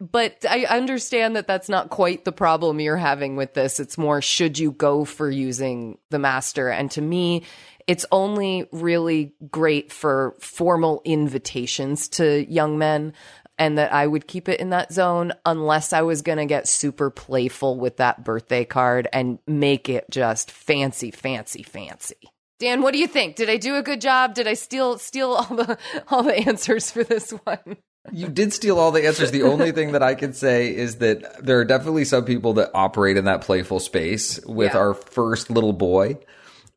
But 0.00 0.44
I 0.48 0.64
understand 0.64 1.36
that 1.36 1.46
that's 1.46 1.68
not 1.68 1.90
quite 1.90 2.24
the 2.24 2.32
problem 2.32 2.78
you're 2.80 2.96
having 2.96 3.34
with 3.34 3.54
this. 3.54 3.80
It's 3.80 3.98
more, 3.98 4.22
should 4.22 4.58
you 4.58 4.70
go 4.70 5.04
for 5.04 5.28
using 5.28 5.98
the 6.10 6.20
master? 6.20 6.68
And 6.68 6.90
to 6.92 7.02
me, 7.02 7.42
it's 7.88 8.06
only 8.12 8.68
really 8.70 9.32
great 9.50 9.90
for 9.90 10.36
formal 10.38 11.02
invitations 11.04 12.08
to 12.10 12.48
young 12.48 12.78
men 12.78 13.14
and 13.58 13.76
that 13.78 13.92
I 13.92 14.06
would 14.06 14.28
keep 14.28 14.48
it 14.48 14.60
in 14.60 14.70
that 14.70 14.92
zone 14.92 15.32
unless 15.44 15.92
I 15.92 16.02
was 16.02 16.22
going 16.22 16.38
to 16.38 16.46
get 16.46 16.68
super 16.68 17.10
playful 17.10 17.76
with 17.76 17.96
that 17.96 18.22
birthday 18.22 18.64
card 18.64 19.08
and 19.12 19.40
make 19.48 19.88
it 19.88 20.04
just 20.10 20.52
fancy, 20.52 21.10
fancy, 21.10 21.64
fancy. 21.64 22.16
Dan, 22.60 22.82
what 22.82 22.92
do 22.92 22.98
you 22.98 23.06
think? 23.08 23.36
Did 23.36 23.50
I 23.50 23.56
do 23.56 23.76
a 23.76 23.82
good 23.82 24.00
job? 24.00 24.34
Did 24.34 24.46
I 24.46 24.54
steal 24.54 24.98
steal 24.98 25.32
all 25.32 25.56
the 25.56 25.78
all 26.08 26.22
the 26.22 26.36
answers 26.48 26.90
for 26.90 27.02
this 27.04 27.30
one? 27.30 27.76
You 28.12 28.28
did 28.28 28.52
steal 28.52 28.78
all 28.78 28.90
the 28.90 29.06
answers. 29.06 29.30
The 29.32 29.42
only 29.42 29.70
thing 29.72 29.92
that 29.92 30.02
I 30.02 30.14
can 30.14 30.32
say 30.32 30.74
is 30.74 30.96
that 30.96 31.44
there 31.44 31.58
are 31.58 31.64
definitely 31.64 32.04
some 32.04 32.24
people 32.24 32.54
that 32.54 32.70
operate 32.74 33.16
in 33.16 33.24
that 33.26 33.42
playful 33.42 33.80
space. 33.80 34.40
With 34.46 34.72
Yeah. 34.72 34.78
our 34.78 34.94
first 34.94 35.50
little 35.50 35.72
boy, 35.72 36.18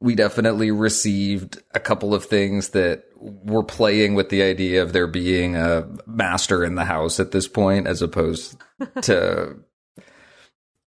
we 0.02 0.16
definitely 0.16 0.72
received 0.72 1.62
a 1.74 1.80
couple 1.80 2.14
of 2.14 2.26
things 2.26 2.70
that 2.70 3.04
were 3.16 3.64
playing 3.64 4.16
with 4.16 4.30
the 4.30 4.41
idea 4.41 4.82
of 4.82 4.93
there 4.93 5.08
being 5.08 5.56
a 5.56 5.88
master 6.08 6.64
in 6.64 6.74
the 6.76 6.86
house 6.86 7.20
at 7.20 7.32
this 7.32 7.47
point, 7.47 7.86
as 7.86 8.02
opposed 8.02 8.58
to 9.04 9.56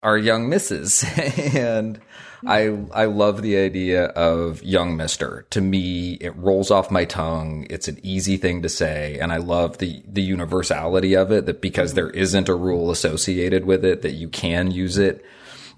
our 0.03 0.19
young 0.19 0.49
misses. 0.49 1.05
and 1.55 2.01
I 2.45 2.77
I 2.93 3.05
love 3.07 3.41
the 3.41 3.57
idea 3.57 4.07
of 4.07 4.63
young 4.65 4.97
mister. 4.97 5.47
To 5.51 5.61
me, 5.61 6.15
it 6.15 6.37
rolls 6.37 6.73
off 6.73 6.91
my 6.91 7.05
tongue. 7.05 7.69
It's 7.71 7.87
an 7.87 8.01
easy 8.03 8.37
thing 8.37 8.63
to 8.63 8.69
say, 8.69 9.19
and 9.21 9.33
I 9.33 9.37
love 9.37 9.79
the 9.79 10.03
the 10.07 10.23
universality 10.23 11.15
of 11.15 11.31
it 11.31 11.47
that 11.47 11.63
because 11.63 11.91
mm-hmm. 11.91 11.97
there 11.97 12.11
isn't 12.11 12.49
a 12.49 12.55
rule 12.55 12.91
associated 12.91 13.65
with 13.65 13.85
it 13.85 14.03
that 14.03 14.15
you 14.15 14.29
can 14.29 14.73
use 14.73 14.99
it 14.99 15.25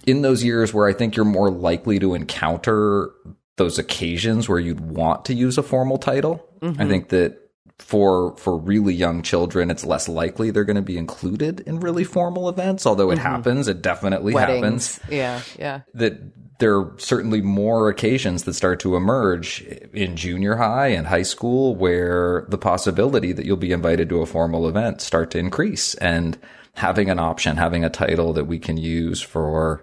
in 0.06 0.22
those 0.22 0.42
years 0.44 0.72
where 0.72 0.86
I 0.88 0.92
think 0.92 1.16
you're 1.16 1.24
more 1.24 1.50
likely 1.50 1.98
to 1.98 2.14
encounter 2.14 3.10
those 3.56 3.78
occasions 3.78 4.48
where 4.48 4.58
you'd 4.58 4.80
want 4.80 5.24
to 5.26 5.34
use 5.34 5.58
a 5.58 5.62
formal 5.62 5.98
title. 5.98 6.46
I 6.62 6.66
Mhm. 6.66 6.88
think 6.88 7.08
that 7.10 7.38
for 7.78 8.34
for 8.38 8.56
really 8.56 8.94
young 8.94 9.20
children, 9.22 9.70
it's 9.70 9.84
less 9.84 10.08
likely 10.08 10.50
they're 10.50 10.64
going 10.64 10.76
to 10.76 10.82
be 10.82 10.96
included 10.96 11.60
in 11.66 11.80
really 11.80 12.04
formal 12.04 12.48
events. 12.48 12.86
Although 12.86 13.10
it 13.10 13.18
Mhm. 13.18 13.22
happens, 13.22 13.68
it 13.68 13.82
definitely 13.82 14.32
happens. 14.32 14.98
Yeah, 15.10 15.40
yeah. 15.58 15.80
That 15.94 16.18
there 16.58 16.74
are 16.78 16.92
certainly 16.96 17.42
more 17.42 17.90
occasions 17.90 18.44
that 18.44 18.54
start 18.54 18.80
to 18.80 18.96
emerge 18.96 19.62
in 19.92 20.16
junior 20.16 20.56
high 20.56 20.88
and 20.88 21.06
high 21.06 21.22
school 21.22 21.74
where 21.76 22.46
the 22.48 22.56
possibility 22.56 23.32
that 23.32 23.44
you'll 23.44 23.58
be 23.58 23.72
invited 23.72 24.08
to 24.08 24.22
a 24.22 24.26
formal 24.26 24.66
event 24.66 25.02
start 25.02 25.30
to 25.32 25.38
increase 25.38 25.94
and 25.96 26.38
having 26.74 27.10
an 27.10 27.18
option, 27.18 27.56
having 27.58 27.84
a 27.84 27.90
title 27.90 28.32
that 28.32 28.46
we 28.46 28.58
can 28.58 28.78
use 28.78 29.20
for 29.20 29.82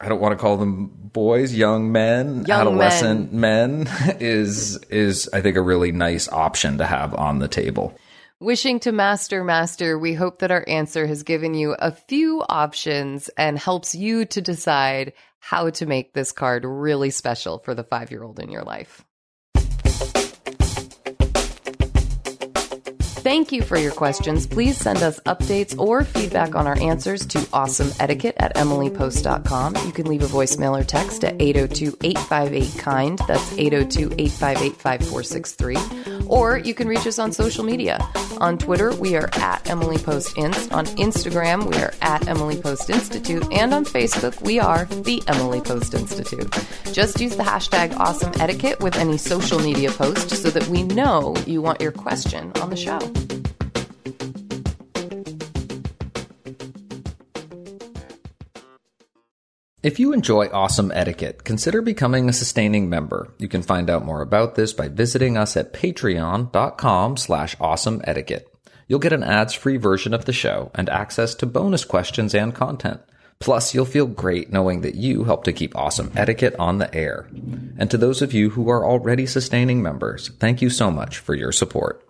I 0.00 0.08
don't 0.08 0.20
want 0.20 0.32
to 0.32 0.36
call 0.36 0.56
them 0.56 0.90
boys, 0.92 1.54
young 1.54 1.92
men, 1.92 2.44
Young 2.46 2.60
adolescent 2.60 3.32
men, 3.32 3.88
is 4.20 4.76
is 4.90 5.28
I 5.32 5.40
think 5.40 5.56
a 5.56 5.62
really 5.62 5.92
nice 5.92 6.28
option 6.28 6.78
to 6.78 6.86
have 6.86 7.14
on 7.14 7.38
the 7.38 7.48
table. 7.48 7.96
Wishing 8.40 8.80
to 8.80 8.92
master 8.92 9.44
master, 9.44 9.98
we 9.98 10.12
hope 10.12 10.40
that 10.40 10.50
our 10.50 10.64
answer 10.68 11.06
has 11.06 11.22
given 11.22 11.54
you 11.54 11.74
a 11.78 11.92
few 11.92 12.42
options 12.48 13.30
and 13.38 13.58
helps 13.58 13.94
you 13.94 14.24
to 14.26 14.40
decide 14.40 15.12
how 15.38 15.70
to 15.70 15.86
make 15.86 16.12
this 16.12 16.32
card 16.32 16.64
really 16.64 17.10
special 17.10 17.58
for 17.60 17.74
the 17.74 17.84
five 17.84 18.10
year 18.10 18.24
old 18.24 18.40
in 18.40 18.50
your 18.50 18.64
life. 18.64 19.04
Thank 23.24 23.52
you 23.52 23.62
for 23.62 23.78
your 23.78 23.90
questions. 23.90 24.46
Please 24.46 24.76
send 24.76 25.02
us 25.02 25.18
updates 25.20 25.78
or 25.78 26.04
feedback 26.04 26.54
on 26.54 26.66
our 26.66 26.78
answers 26.78 27.24
to 27.28 27.38
awesomeetiquette 27.38 28.34
at 28.36 28.54
emilypost.com. 28.54 29.76
You 29.86 29.92
can 29.92 30.04
leave 30.04 30.22
a 30.22 30.26
voicemail 30.26 30.78
or 30.78 30.84
text 30.84 31.24
at 31.24 31.40
802 31.40 31.96
858 32.04 32.84
KIND. 32.84 33.18
That's 33.26 33.52
802 33.56 34.12
858 34.18 34.76
5463. 34.76 36.03
Or 36.28 36.58
you 36.58 36.74
can 36.74 36.88
reach 36.88 37.06
us 37.06 37.18
on 37.18 37.32
social 37.32 37.64
media. 37.64 37.98
On 38.38 38.58
Twitter, 38.58 38.94
we 38.94 39.16
are 39.16 39.28
at 39.34 39.68
Emily 39.68 39.98
Post 39.98 40.36
Inst. 40.36 40.72
On 40.72 40.86
Instagram, 40.86 41.70
we 41.70 41.76
are 41.82 41.92
at 42.02 42.26
Emily 42.28 42.60
Post 42.60 42.90
Institute. 42.90 43.46
And 43.52 43.72
on 43.72 43.84
Facebook, 43.84 44.40
we 44.42 44.58
are 44.58 44.86
the 44.86 45.22
Emily 45.28 45.60
Post 45.60 45.94
Institute. 45.94 46.50
Just 46.92 47.20
use 47.20 47.36
the 47.36 47.42
hashtag 47.42 47.96
awesome 47.96 48.32
etiquette 48.40 48.80
with 48.80 48.96
any 48.96 49.18
social 49.18 49.58
media 49.58 49.90
post 49.90 50.30
so 50.30 50.50
that 50.50 50.66
we 50.68 50.82
know 50.82 51.34
you 51.46 51.62
want 51.62 51.80
your 51.80 51.92
question 51.92 52.52
on 52.56 52.70
the 52.70 52.76
show. 52.76 53.43
If 59.84 60.00
you 60.00 60.14
enjoy 60.14 60.46
awesome 60.46 60.90
etiquette, 60.92 61.44
consider 61.44 61.82
becoming 61.82 62.26
a 62.26 62.32
sustaining 62.32 62.88
member. 62.88 63.34
You 63.36 63.48
can 63.48 63.60
find 63.60 63.90
out 63.90 64.02
more 64.02 64.22
about 64.22 64.54
this 64.54 64.72
by 64.72 64.88
visiting 64.88 65.36
us 65.36 65.58
at 65.58 65.74
patreon.com 65.74 67.18
slash 67.18 67.54
awesome 67.60 68.00
etiquette. 68.04 68.48
You'll 68.88 68.98
get 68.98 69.12
an 69.12 69.22
ads-free 69.22 69.76
version 69.76 70.14
of 70.14 70.24
the 70.24 70.32
show 70.32 70.70
and 70.74 70.88
access 70.88 71.34
to 71.34 71.44
bonus 71.44 71.84
questions 71.84 72.34
and 72.34 72.54
content. 72.54 73.02
Plus, 73.40 73.74
you'll 73.74 73.84
feel 73.84 74.06
great 74.06 74.50
knowing 74.50 74.80
that 74.80 74.94
you 74.94 75.24
help 75.24 75.44
to 75.44 75.52
keep 75.52 75.76
awesome 75.76 76.10
etiquette 76.16 76.56
on 76.58 76.78
the 76.78 76.94
air. 76.94 77.28
And 77.76 77.90
to 77.90 77.98
those 77.98 78.22
of 78.22 78.32
you 78.32 78.48
who 78.48 78.70
are 78.70 78.86
already 78.86 79.26
sustaining 79.26 79.82
members, 79.82 80.28
thank 80.38 80.62
you 80.62 80.70
so 80.70 80.90
much 80.90 81.18
for 81.18 81.34
your 81.34 81.52
support. 81.52 82.02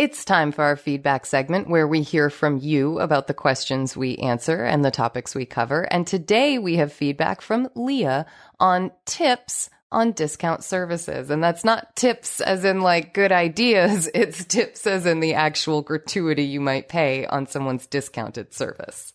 It's 0.00 0.24
time 0.24 0.50
for 0.50 0.64
our 0.64 0.76
feedback 0.76 1.26
segment 1.26 1.68
where 1.68 1.86
we 1.86 2.00
hear 2.00 2.30
from 2.30 2.56
you 2.56 2.98
about 3.00 3.26
the 3.26 3.34
questions 3.34 3.94
we 3.94 4.16
answer 4.16 4.64
and 4.64 4.82
the 4.82 4.90
topics 4.90 5.34
we 5.34 5.44
cover. 5.44 5.82
And 5.82 6.06
today 6.06 6.58
we 6.58 6.76
have 6.76 6.90
feedback 6.90 7.42
from 7.42 7.68
Leah 7.74 8.24
on 8.58 8.92
tips 9.04 9.68
on 9.92 10.12
discount 10.12 10.64
services. 10.64 11.28
And 11.28 11.44
that's 11.44 11.64
not 11.64 11.94
tips 11.96 12.40
as 12.40 12.64
in 12.64 12.80
like 12.80 13.12
good 13.12 13.30
ideas, 13.30 14.08
it's 14.14 14.42
tips 14.46 14.86
as 14.86 15.04
in 15.04 15.20
the 15.20 15.34
actual 15.34 15.82
gratuity 15.82 16.44
you 16.44 16.62
might 16.62 16.88
pay 16.88 17.26
on 17.26 17.46
someone's 17.46 17.86
discounted 17.86 18.54
service. 18.54 19.12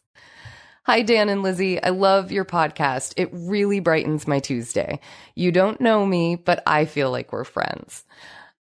Hi, 0.83 1.01
Dan 1.01 1.29
and 1.29 1.41
Lizzie. 1.41 1.81
I 1.81 1.89
love 1.89 2.31
your 2.31 2.45
podcast. 2.45 3.15
It 3.17 3.29
really 3.31 3.79
brightens 3.79 4.27
my 4.27 4.37
Tuesday. 4.37 4.99
You 5.33 5.51
don't 5.51 5.81
know 5.81 6.05
me, 6.05 6.35
but 6.35 6.61
I 6.67 6.85
feel 6.85 7.09
like 7.09 7.33
we're 7.33 7.43
friends. 7.43 8.03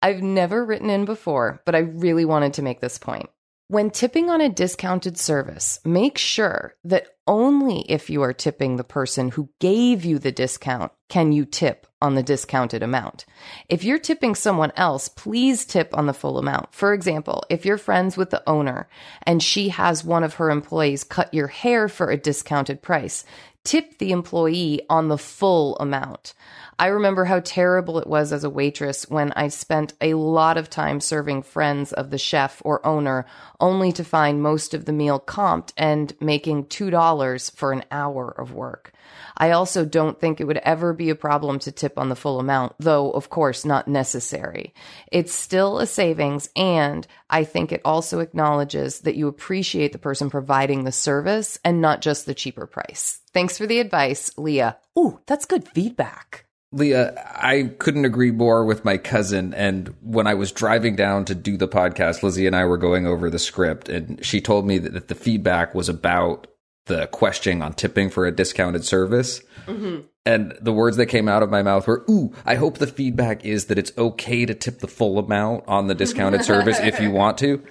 I've 0.02 0.22
never 0.22 0.64
written 0.64 0.90
in 0.90 1.04
before, 1.04 1.62
but 1.64 1.74
I 1.74 1.80
really 1.80 2.24
wanted 2.24 2.54
to 2.54 2.62
make 2.62 2.80
this 2.80 2.98
point. 2.98 3.28
When 3.68 3.90
tipping 3.90 4.30
on 4.30 4.40
a 4.40 4.48
discounted 4.48 5.18
service, 5.18 5.80
make 5.84 6.18
sure 6.18 6.76
that 6.84 7.08
only 7.26 7.80
if 7.90 8.08
you 8.08 8.22
are 8.22 8.32
tipping 8.32 8.76
the 8.76 8.84
person 8.84 9.30
who 9.30 9.50
gave 9.58 10.04
you 10.04 10.20
the 10.20 10.30
discount 10.30 10.92
can 11.08 11.32
you 11.32 11.44
tip 11.44 11.84
on 12.00 12.14
the 12.14 12.22
discounted 12.22 12.84
amount. 12.84 13.24
If 13.68 13.82
you're 13.82 13.98
tipping 13.98 14.36
someone 14.36 14.72
else, 14.76 15.08
please 15.08 15.64
tip 15.64 15.96
on 15.98 16.06
the 16.06 16.14
full 16.14 16.38
amount. 16.38 16.72
For 16.74 16.94
example, 16.94 17.42
if 17.50 17.64
you're 17.64 17.78
friends 17.78 18.16
with 18.16 18.30
the 18.30 18.48
owner 18.48 18.88
and 19.24 19.42
she 19.42 19.70
has 19.70 20.04
one 20.04 20.22
of 20.22 20.34
her 20.34 20.50
employees 20.50 21.02
cut 21.02 21.34
your 21.34 21.48
hair 21.48 21.88
for 21.88 22.10
a 22.10 22.16
discounted 22.16 22.82
price, 22.82 23.24
tip 23.66 23.98
the 23.98 24.12
employee 24.12 24.80
on 24.88 25.08
the 25.08 25.18
full 25.18 25.76
amount. 25.78 26.34
I 26.78 26.86
remember 26.86 27.24
how 27.24 27.40
terrible 27.40 27.98
it 27.98 28.06
was 28.06 28.32
as 28.32 28.44
a 28.44 28.50
waitress 28.50 29.10
when 29.10 29.32
I 29.32 29.48
spent 29.48 29.94
a 30.00 30.14
lot 30.14 30.56
of 30.56 30.70
time 30.70 31.00
serving 31.00 31.42
friends 31.42 31.92
of 31.92 32.10
the 32.10 32.18
chef 32.18 32.62
or 32.64 32.86
owner 32.86 33.26
only 33.58 33.90
to 33.92 34.04
find 34.04 34.40
most 34.40 34.72
of 34.72 34.84
the 34.84 34.92
meal 34.92 35.18
comped 35.18 35.72
and 35.76 36.12
making 36.20 36.66
$2 36.66 37.56
for 37.56 37.72
an 37.72 37.82
hour 37.90 38.28
of 38.28 38.52
work. 38.52 38.92
I 39.36 39.50
also 39.50 39.84
don't 39.84 40.18
think 40.18 40.40
it 40.40 40.44
would 40.44 40.58
ever 40.58 40.92
be 40.92 41.10
a 41.10 41.14
problem 41.14 41.58
to 41.60 41.72
tip 41.72 41.98
on 41.98 42.08
the 42.08 42.16
full 42.16 42.40
amount, 42.40 42.74
though, 42.78 43.10
of 43.10 43.28
course, 43.28 43.64
not 43.64 43.88
necessary. 43.88 44.72
It's 45.12 45.34
still 45.34 45.78
a 45.78 45.86
savings, 45.86 46.48
and 46.56 47.06
I 47.28 47.44
think 47.44 47.72
it 47.72 47.82
also 47.84 48.20
acknowledges 48.20 49.00
that 49.00 49.16
you 49.16 49.28
appreciate 49.28 49.92
the 49.92 49.98
person 49.98 50.30
providing 50.30 50.84
the 50.84 50.92
service 50.92 51.58
and 51.64 51.80
not 51.80 52.00
just 52.00 52.26
the 52.26 52.34
cheaper 52.34 52.66
price. 52.66 53.20
Thanks 53.32 53.58
for 53.58 53.66
the 53.66 53.80
advice, 53.80 54.30
Leah. 54.38 54.78
Ooh, 54.98 55.20
that's 55.26 55.44
good 55.44 55.68
feedback. 55.68 56.46
Leah, 56.72 57.14
I 57.36 57.74
couldn't 57.78 58.04
agree 58.04 58.32
more 58.32 58.64
with 58.64 58.84
my 58.84 58.98
cousin. 58.98 59.54
And 59.54 59.94
when 60.02 60.26
I 60.26 60.34
was 60.34 60.52
driving 60.52 60.96
down 60.96 61.24
to 61.26 61.34
do 61.34 61.56
the 61.56 61.68
podcast, 61.68 62.22
Lizzie 62.22 62.46
and 62.46 62.56
I 62.56 62.64
were 62.64 62.76
going 62.76 63.06
over 63.06 63.30
the 63.30 63.38
script, 63.38 63.88
and 63.88 64.24
she 64.24 64.40
told 64.40 64.66
me 64.66 64.78
that, 64.78 64.92
that 64.92 65.08
the 65.08 65.14
feedback 65.14 65.74
was 65.74 65.88
about 65.88 66.48
the 66.86 67.06
question 67.08 67.62
on 67.62 67.74
tipping 67.74 68.10
for 68.10 68.26
a 68.26 68.32
discounted 68.32 68.84
service. 68.84 69.40
Mm-hmm. 69.66 70.06
And 70.24 70.58
the 70.60 70.72
words 70.72 70.96
that 70.96 71.06
came 71.06 71.28
out 71.28 71.42
of 71.42 71.50
my 71.50 71.62
mouth 71.62 71.86
were, 71.86 72.04
ooh, 72.10 72.32
I 72.44 72.56
hope 72.56 72.78
the 72.78 72.86
feedback 72.86 73.44
is 73.44 73.66
that 73.66 73.78
it's 73.78 73.92
okay 73.96 74.44
to 74.44 74.54
tip 74.54 74.80
the 74.80 74.88
full 74.88 75.18
amount 75.18 75.64
on 75.68 75.86
the 75.86 75.94
discounted 75.94 76.44
service 76.44 76.78
if 76.80 77.00
you 77.00 77.10
want 77.10 77.38
to. 77.38 77.62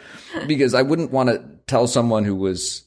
Because 0.47 0.73
I 0.73 0.81
wouldn't 0.81 1.11
want 1.11 1.29
to 1.29 1.43
tell 1.67 1.87
someone 1.87 2.23
who 2.23 2.35
was 2.35 2.85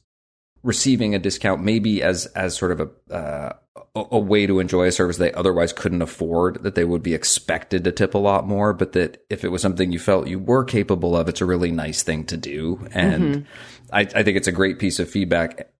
receiving 0.62 1.14
a 1.14 1.18
discount 1.18 1.62
maybe 1.62 2.02
as 2.02 2.26
as 2.26 2.56
sort 2.56 2.72
of 2.72 2.80
a 2.80 3.14
uh, 3.14 3.52
a 3.94 4.18
way 4.18 4.46
to 4.46 4.58
enjoy 4.58 4.86
a 4.86 4.92
service 4.92 5.16
they 5.16 5.32
otherwise 5.32 5.72
couldn't 5.72 6.02
afford 6.02 6.62
that 6.62 6.74
they 6.74 6.84
would 6.84 7.02
be 7.02 7.14
expected 7.14 7.84
to 7.84 7.92
tip 7.92 8.14
a 8.14 8.18
lot 8.18 8.46
more 8.46 8.72
but 8.72 8.92
that 8.92 9.24
if 9.30 9.44
it 9.44 9.48
was 9.48 9.62
something 9.62 9.92
you 9.92 9.98
felt 9.98 10.26
you 10.26 10.38
were 10.38 10.64
capable 10.64 11.16
of 11.16 11.28
it's 11.28 11.40
a 11.40 11.46
really 11.46 11.70
nice 11.70 12.02
thing 12.02 12.24
to 12.24 12.36
do 12.36 12.86
and 12.92 13.22
mm-hmm. 13.22 13.94
I, 13.94 14.00
I 14.00 14.22
think 14.22 14.36
it's 14.36 14.48
a 14.48 14.52
great 14.52 14.78
piece 14.78 14.98
of 14.98 15.08
feedback 15.08 15.70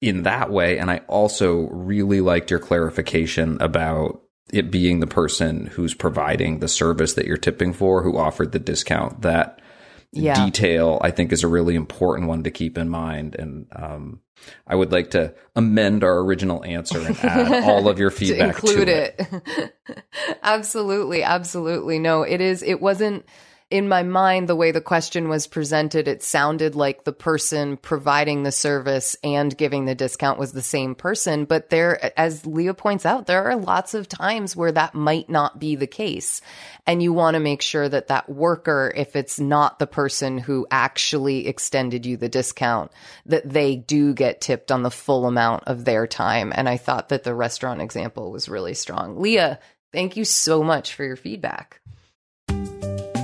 in 0.00 0.22
that 0.22 0.50
way 0.50 0.78
and 0.78 0.90
i 0.90 0.98
also 1.08 1.68
really 1.70 2.20
liked 2.20 2.50
your 2.50 2.60
clarification 2.60 3.60
about 3.60 4.22
it 4.52 4.70
being 4.70 5.00
the 5.00 5.06
person 5.06 5.66
who's 5.66 5.94
providing 5.94 6.58
the 6.58 6.68
service 6.68 7.14
that 7.14 7.26
you're 7.26 7.36
tipping 7.36 7.72
for 7.72 8.02
who 8.02 8.16
offered 8.16 8.52
the 8.52 8.58
discount 8.58 9.22
that 9.22 9.60
yeah. 10.12 10.44
detail 10.44 10.98
I 11.02 11.10
think 11.10 11.32
is 11.32 11.44
a 11.44 11.48
really 11.48 11.74
important 11.74 12.28
one 12.28 12.44
to 12.44 12.50
keep 12.50 12.78
in 12.78 12.88
mind. 12.88 13.34
And 13.34 13.66
um, 13.74 14.20
I 14.66 14.74
would 14.74 14.92
like 14.92 15.10
to 15.10 15.34
amend 15.54 16.04
our 16.04 16.18
original 16.18 16.64
answer 16.64 17.00
and 17.00 17.18
add 17.18 17.64
all 17.68 17.88
of 17.88 17.98
your 17.98 18.10
feedback 18.10 18.56
to 18.56 18.66
include 18.66 18.86
to 18.86 19.04
it. 19.04 19.14
it. 19.18 20.04
absolutely, 20.42 21.22
absolutely. 21.22 21.98
No, 21.98 22.22
it 22.22 22.40
is. 22.40 22.62
It 22.62 22.80
wasn't 22.80 23.26
in 23.70 23.86
my 23.86 24.02
mind, 24.02 24.48
the 24.48 24.56
way 24.56 24.70
the 24.70 24.80
question 24.80 25.28
was 25.28 25.46
presented, 25.46 26.08
it 26.08 26.22
sounded 26.22 26.74
like 26.74 27.04
the 27.04 27.12
person 27.12 27.76
providing 27.76 28.42
the 28.42 28.52
service 28.52 29.14
and 29.22 29.54
giving 29.58 29.84
the 29.84 29.94
discount 29.94 30.38
was 30.38 30.52
the 30.52 30.62
same 30.62 30.94
person. 30.94 31.44
But 31.44 31.68
there, 31.68 32.18
as 32.18 32.46
Leah 32.46 32.72
points 32.72 33.04
out, 33.04 33.26
there 33.26 33.44
are 33.44 33.56
lots 33.56 33.92
of 33.92 34.08
times 34.08 34.56
where 34.56 34.72
that 34.72 34.94
might 34.94 35.28
not 35.28 35.58
be 35.58 35.76
the 35.76 35.86
case. 35.86 36.40
And 36.86 37.02
you 37.02 37.12
want 37.12 37.34
to 37.34 37.40
make 37.40 37.60
sure 37.60 37.86
that 37.86 38.08
that 38.08 38.30
worker, 38.30 38.90
if 38.96 39.14
it's 39.14 39.38
not 39.38 39.78
the 39.78 39.86
person 39.86 40.38
who 40.38 40.66
actually 40.70 41.46
extended 41.46 42.06
you 42.06 42.16
the 42.16 42.30
discount, 42.30 42.90
that 43.26 43.46
they 43.46 43.76
do 43.76 44.14
get 44.14 44.40
tipped 44.40 44.72
on 44.72 44.82
the 44.82 44.90
full 44.90 45.26
amount 45.26 45.64
of 45.64 45.84
their 45.84 46.06
time. 46.06 46.54
And 46.56 46.70
I 46.70 46.78
thought 46.78 47.10
that 47.10 47.24
the 47.24 47.34
restaurant 47.34 47.82
example 47.82 48.32
was 48.32 48.48
really 48.48 48.72
strong. 48.72 49.20
Leah, 49.20 49.58
thank 49.92 50.16
you 50.16 50.24
so 50.24 50.62
much 50.62 50.94
for 50.94 51.04
your 51.04 51.16
feedback. 51.16 51.82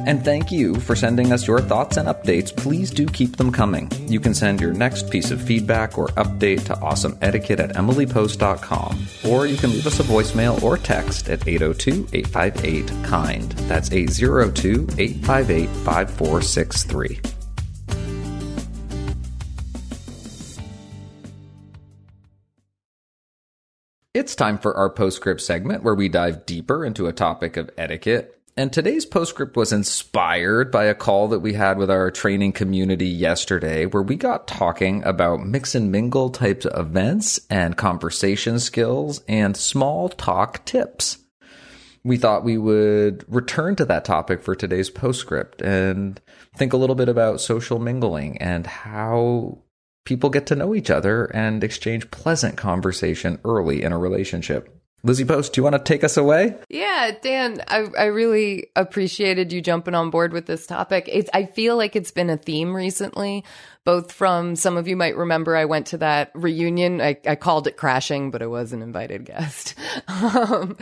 And 0.07 0.23
thank 0.23 0.53
you 0.53 0.75
for 0.75 0.95
sending 0.95 1.33
us 1.33 1.47
your 1.47 1.61
thoughts 1.61 1.97
and 1.97 2.09
updates. 2.09 2.55
Please 2.55 2.91
do 2.91 3.07
keep 3.07 3.37
them 3.37 3.51
coming. 3.51 3.91
You 4.07 4.21
can 4.21 4.35
send 4.35 4.61
your 4.61 4.75
next 4.75 5.11
piece 5.11 5.31
of 5.31 5.41
feedback 5.41 5.97
or 5.97 6.09
update 6.09 6.65
to 6.67 6.75
awesomeetiquette 6.75 7.61
at 7.61 7.75
emilypost.com, 7.75 9.07
or 9.27 9.47
you 9.47 9.57
can 9.57 9.71
leave 9.71 9.87
us 9.87 10.01
a 10.01 10.03
voicemail 10.03 10.63
or 10.63 10.77
text 10.77 11.31
at 11.31 11.49
802 11.49 12.09
858 12.13 12.87
KIND. 13.09 13.53
That's 13.67 13.93
802 13.93 14.89
858 14.99 15.69
5463. 15.71 17.21
It's 24.13 24.37
time 24.37 24.59
for 24.59 24.77
our 24.77 24.91
postscript 24.91 25.41
segment 25.41 25.83
where 25.83 25.95
we 25.95 26.09
dive 26.09 26.47
deeper 26.47 26.85
into 26.85 27.09
a 27.09 27.13
topic 27.13 27.57
of 27.57 27.71
etiquette 27.77 28.41
and 28.57 28.73
today's 28.73 29.05
postscript 29.05 29.57
was 29.57 29.73
inspired 29.73 30.71
by 30.71 30.85
a 30.85 30.95
call 30.95 31.29
that 31.29 31.41
we 31.41 31.55
had 31.55 31.77
with 31.77 31.91
our 31.91 32.11
training 32.11 32.53
community 32.53 33.09
yesterday, 33.09 33.87
where 33.87 34.03
we 34.03 34.15
got 34.15 34.47
talking 34.47 35.03
about 35.05 35.45
mix 35.45 35.75
and 35.75 35.91
mingle 35.91 36.31
types 36.31 36.65
of 36.65 36.87
events 36.87 37.41
and 37.51 37.77
conversation 37.77 38.61
skills 38.61 39.23
and 39.27 39.57
small 39.57 40.09
talk 40.09 40.65
tips. 40.65 41.19
We 42.05 42.17
thought 42.17 42.45
we 42.45 42.59
would 42.59 43.25
return 43.27 43.77
to 43.77 43.85
that 43.87 44.05
topic 44.05 44.43
for 44.43 44.55
today's 44.55 44.91
postscript 44.91 45.61
and 45.63 46.21
think 46.57 46.73
a 46.73 46.77
little 46.77 46.97
bit 46.97 47.09
about 47.09 47.41
social 47.41 47.81
mingling 47.81 48.39
and 48.39 48.67
how 48.67 49.59
people 50.05 50.31
get 50.31 50.47
to 50.47 50.55
know 50.55 50.75
each 50.75 50.91
other 50.91 51.25
and 51.35 51.65
exchange 51.65 52.11
pleasant 52.11 52.57
conversation 52.57 53.41
early 53.45 53.83
in 53.83 53.93
a 53.93 53.99
relationship. 53.99 54.84
Lizzie 55.05 55.27
Post, 55.27 55.53
do 55.53 55.59
you 55.59 55.63
want 55.63 55.75
to 55.75 55.83
take 55.83 56.03
us 56.03 56.17
away? 56.17 56.57
Yeah, 56.71 57.11
Dan, 57.21 57.63
I, 57.69 57.87
I 57.97 58.05
really 58.07 58.69
appreciated 58.75 59.53
you 59.53 59.61
jumping 59.61 59.95
on 59.95 60.09
board 60.09 60.33
with 60.33 60.47
this 60.47 60.67
topic. 60.67 61.11
It's, 61.13 61.29
I 61.35 61.45
feel 61.45 61.77
like 61.77 61.95
it's 61.95 62.11
been 62.11 62.31
a 62.31 62.39
theme 62.39 62.75
recently 62.75 63.45
both 63.85 64.13
from 64.13 64.57
some 64.57 64.79
of 64.79 64.89
you 64.89 64.97
might 64.97 65.17
remember 65.17 65.55
I 65.55 65.67
went 65.67 65.89
to 65.89 65.99
that 65.99 66.31
reunion. 66.35 67.03
I, 67.03 67.19
I 67.27 67.35
called 67.35 67.67
it 67.67 67.77
crashing, 67.77 68.31
but 68.31 68.41
I 68.41 68.47
was 68.47 68.73
an 68.73 68.81
invited 68.81 69.27
guest. 69.27 69.75
um, 70.09 70.79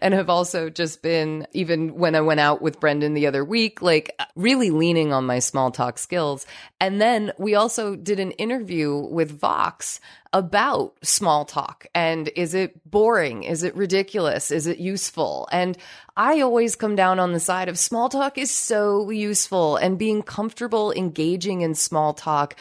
and 0.00 0.14
have 0.14 0.30
also 0.30 0.70
just 0.70 1.02
been, 1.02 1.48
even 1.52 1.96
when 1.96 2.14
I 2.14 2.20
went 2.20 2.40
out 2.40 2.62
with 2.62 2.78
Brendan 2.78 3.14
the 3.14 3.26
other 3.26 3.44
week, 3.44 3.82
like 3.82 4.16
really 4.36 4.70
leaning 4.70 5.12
on 5.12 5.26
my 5.26 5.40
small 5.40 5.72
talk 5.72 5.98
skills. 5.98 6.46
And 6.80 7.00
then 7.00 7.32
we 7.38 7.56
also 7.56 7.96
did 7.96 8.20
an 8.20 8.30
interview 8.32 8.96
with 8.98 9.36
Vox 9.36 10.00
about 10.34 10.94
small 11.00 11.44
talk 11.44 11.86
and 11.94 12.28
is 12.34 12.54
it 12.54 12.90
boring? 12.90 13.44
Is 13.44 13.62
it 13.62 13.74
ridiculous? 13.76 14.50
Is 14.50 14.66
it 14.66 14.78
useful? 14.78 15.48
And 15.52 15.78
I 16.16 16.40
always 16.40 16.74
come 16.74 16.96
down 16.96 17.20
on 17.20 17.32
the 17.32 17.38
side 17.38 17.68
of 17.68 17.78
small 17.78 18.08
talk 18.08 18.36
is 18.36 18.50
so 18.50 19.10
useful 19.10 19.76
and 19.76 19.96
being 19.96 20.24
comfortable 20.24 20.92
engaging 20.92 21.60
in 21.60 21.76
small 21.76 22.14
talk. 22.14 22.56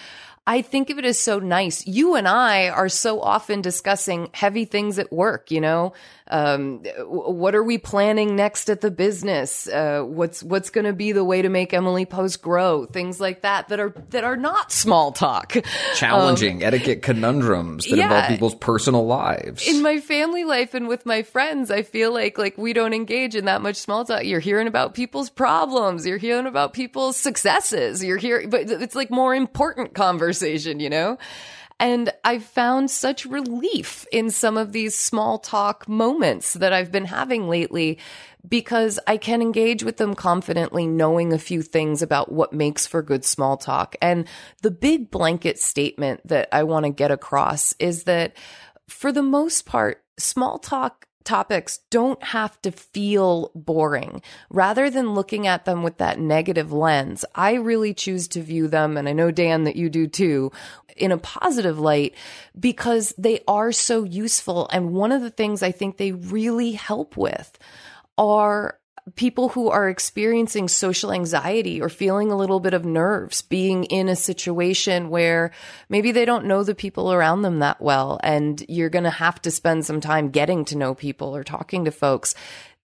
I 0.46 0.62
think 0.62 0.92
of 0.92 1.00
it 1.00 1.06
as 1.06 1.20
so 1.20 1.40
nice. 1.40 1.88
You 1.88 2.16
and 2.16 2.28
I 2.28 2.70
are 2.70 2.90
so 2.90 3.20
often 3.20 3.62
discussing 3.62 4.30
heavy 4.34 4.66
things 4.66 5.00
at 5.00 5.12
work, 5.12 5.50
you 5.50 5.62
know, 5.62 5.94
um, 6.32 6.84
what 7.06 7.54
are 7.54 7.64
we 7.64 7.78
planning 7.78 8.36
next 8.36 8.70
at 8.70 8.82
the 8.82 8.92
business? 8.92 9.68
Uh, 9.68 10.04
what's 10.04 10.42
what's 10.42 10.70
going 10.70 10.86
to 10.86 10.94
be 10.94 11.12
the 11.12 11.24
way 11.24 11.42
to 11.42 11.50
make 11.50 11.74
Emily 11.74 12.06
Post 12.06 12.42
grow? 12.42 12.86
Things 12.86 13.20
like 13.20 13.42
that 13.42 13.68
that 13.70 13.80
are 13.80 13.94
that 14.12 14.24
are 14.24 14.38
not 14.38 14.72
small 14.72 15.12
talk, 15.12 15.56
challenging 15.96 16.58
um, 16.58 16.68
etiquette 16.68 17.02
conundrums 17.02 17.86
that 17.86 17.98
yeah, 17.98 18.06
involve 18.06 18.28
people's 18.28 18.56
personal 18.56 19.06
lives. 19.06 19.68
In 19.68 19.82
my 19.82 20.00
family 20.00 20.46
life 20.46 20.74
and 20.74 20.88
with 20.88 21.06
my 21.06 21.24
friends, 21.24 21.70
I 21.70 21.82
feel 21.82 22.14
like 22.14 22.38
like 22.38 22.58
we 22.58 22.72
don't 22.72 22.94
engage 22.94 23.36
in 23.36 23.46
that 23.46 23.62
much 23.62 23.76
small 23.76 24.06
talk. 24.06 24.24
You're 24.24 24.40
hearing 24.40 24.68
about 24.68 24.94
people's 24.94 25.30
problems, 25.30 26.06
you're 26.06 26.18
hearing 26.18 26.46
about 26.46 26.74
people's 26.74 27.18
successes, 27.18 28.04
you're 28.04 28.18
hearing, 28.18 28.50
but 28.50 28.70
it's 28.70 28.96
like 28.96 29.12
more 29.12 29.36
important 29.36 29.94
conversation, 29.94 30.80
you 30.80 30.90
know. 30.90 31.18
And 31.84 32.14
I've 32.24 32.46
found 32.46 32.90
such 32.90 33.26
relief 33.26 34.08
in 34.10 34.30
some 34.30 34.56
of 34.56 34.72
these 34.72 34.98
small 34.98 35.38
talk 35.38 35.90
moments 35.90 36.54
that 36.54 36.72
I've 36.72 36.94
been 36.94 37.04
having 37.04 37.50
lately 37.50 38.00
because 38.48 39.02
I 39.06 39.18
can 39.18 39.42
engage 39.42 39.84
with 39.84 39.98
them 39.98 40.14
confidently, 40.14 40.88
knowing 40.88 41.34
a 41.34 41.38
few 41.38 41.62
things 41.62 42.02
about 42.02 42.32
what 42.32 42.54
makes 42.54 42.88
for 42.88 43.02
good 43.02 43.26
small 43.26 43.58
talk. 43.58 43.98
And 44.02 44.30
the 44.62 44.72
big 44.72 45.12
blanket 45.12 45.60
statement 45.60 46.26
that 46.26 46.48
I 46.54 46.64
want 46.64 46.86
to 46.86 46.90
get 46.90 47.12
across 47.12 47.76
is 47.80 48.06
that 48.06 48.38
for 48.88 49.12
the 49.12 49.22
most 49.22 49.66
part, 49.66 50.06
small 50.18 50.60
talk 50.60 51.06
topics 51.24 51.80
don't 51.90 52.22
have 52.24 52.62
to 52.62 52.72
feel 52.72 53.52
boring. 53.56 54.22
Rather 54.50 54.90
than 54.90 55.14
looking 55.14 55.48
at 55.48 55.66
them 55.66 55.84
with 55.84 55.98
that 55.98 56.20
negative 56.20 56.72
lens, 56.72 57.26
I 57.36 57.54
really 57.54 57.94
choose 57.94 58.28
to 58.30 58.42
view 58.42 58.68
them, 58.68 58.98
and 58.98 59.08
I 59.08 59.14
know, 59.14 59.32
Dan, 59.32 59.64
that 59.64 59.76
you 59.76 59.90
do 59.90 60.08
too, 60.08 60.52
in 60.96 61.12
a 61.12 61.18
positive 61.18 61.80
light 61.80 62.14
because 62.60 63.14
they 63.18 63.42
are 63.48 63.72
so 63.72 64.04
useful. 64.04 64.70
And 64.72 64.94
one 64.94 65.12
of 65.12 65.22
the 65.22 65.32
things 65.32 65.64
I 65.64 65.72
think 65.72 65.98
they 65.98 66.12
really 66.12 66.72
help 66.74 67.18
with 67.18 67.58
are 68.18 68.80
people 69.16 69.50
who 69.50 69.70
are 69.70 69.90
experiencing 69.90 70.70
social 70.70 71.12
anxiety 71.12 71.82
or 71.82 71.90
feeling 71.90 72.32
a 72.32 72.38
little 72.38 72.62
bit 72.62 72.74
of 72.74 72.86
nerves 72.86 73.42
being 73.42 73.84
in 73.86 74.08
a 74.08 74.16
situation 74.16 75.10
where 75.10 75.52
maybe 75.90 76.14
they 76.14 76.24
don't 76.24 76.46
know 76.46 76.64
the 76.64 76.74
people 76.74 77.12
around 77.12 77.42
them 77.42 77.60
that 77.60 77.82
well 77.82 78.18
and 78.24 78.64
you're 78.70 78.90
going 78.90 79.04
to 79.04 79.10
have 79.10 79.42
to 79.42 79.52
spend 79.52 79.86
some 79.86 80.00
time 80.00 80.30
getting 80.30 80.64
to 80.64 80.78
know 80.78 80.96
people 80.96 81.36
or 81.36 81.44
talking 81.44 81.84
to 81.84 81.92
folks 81.92 82.34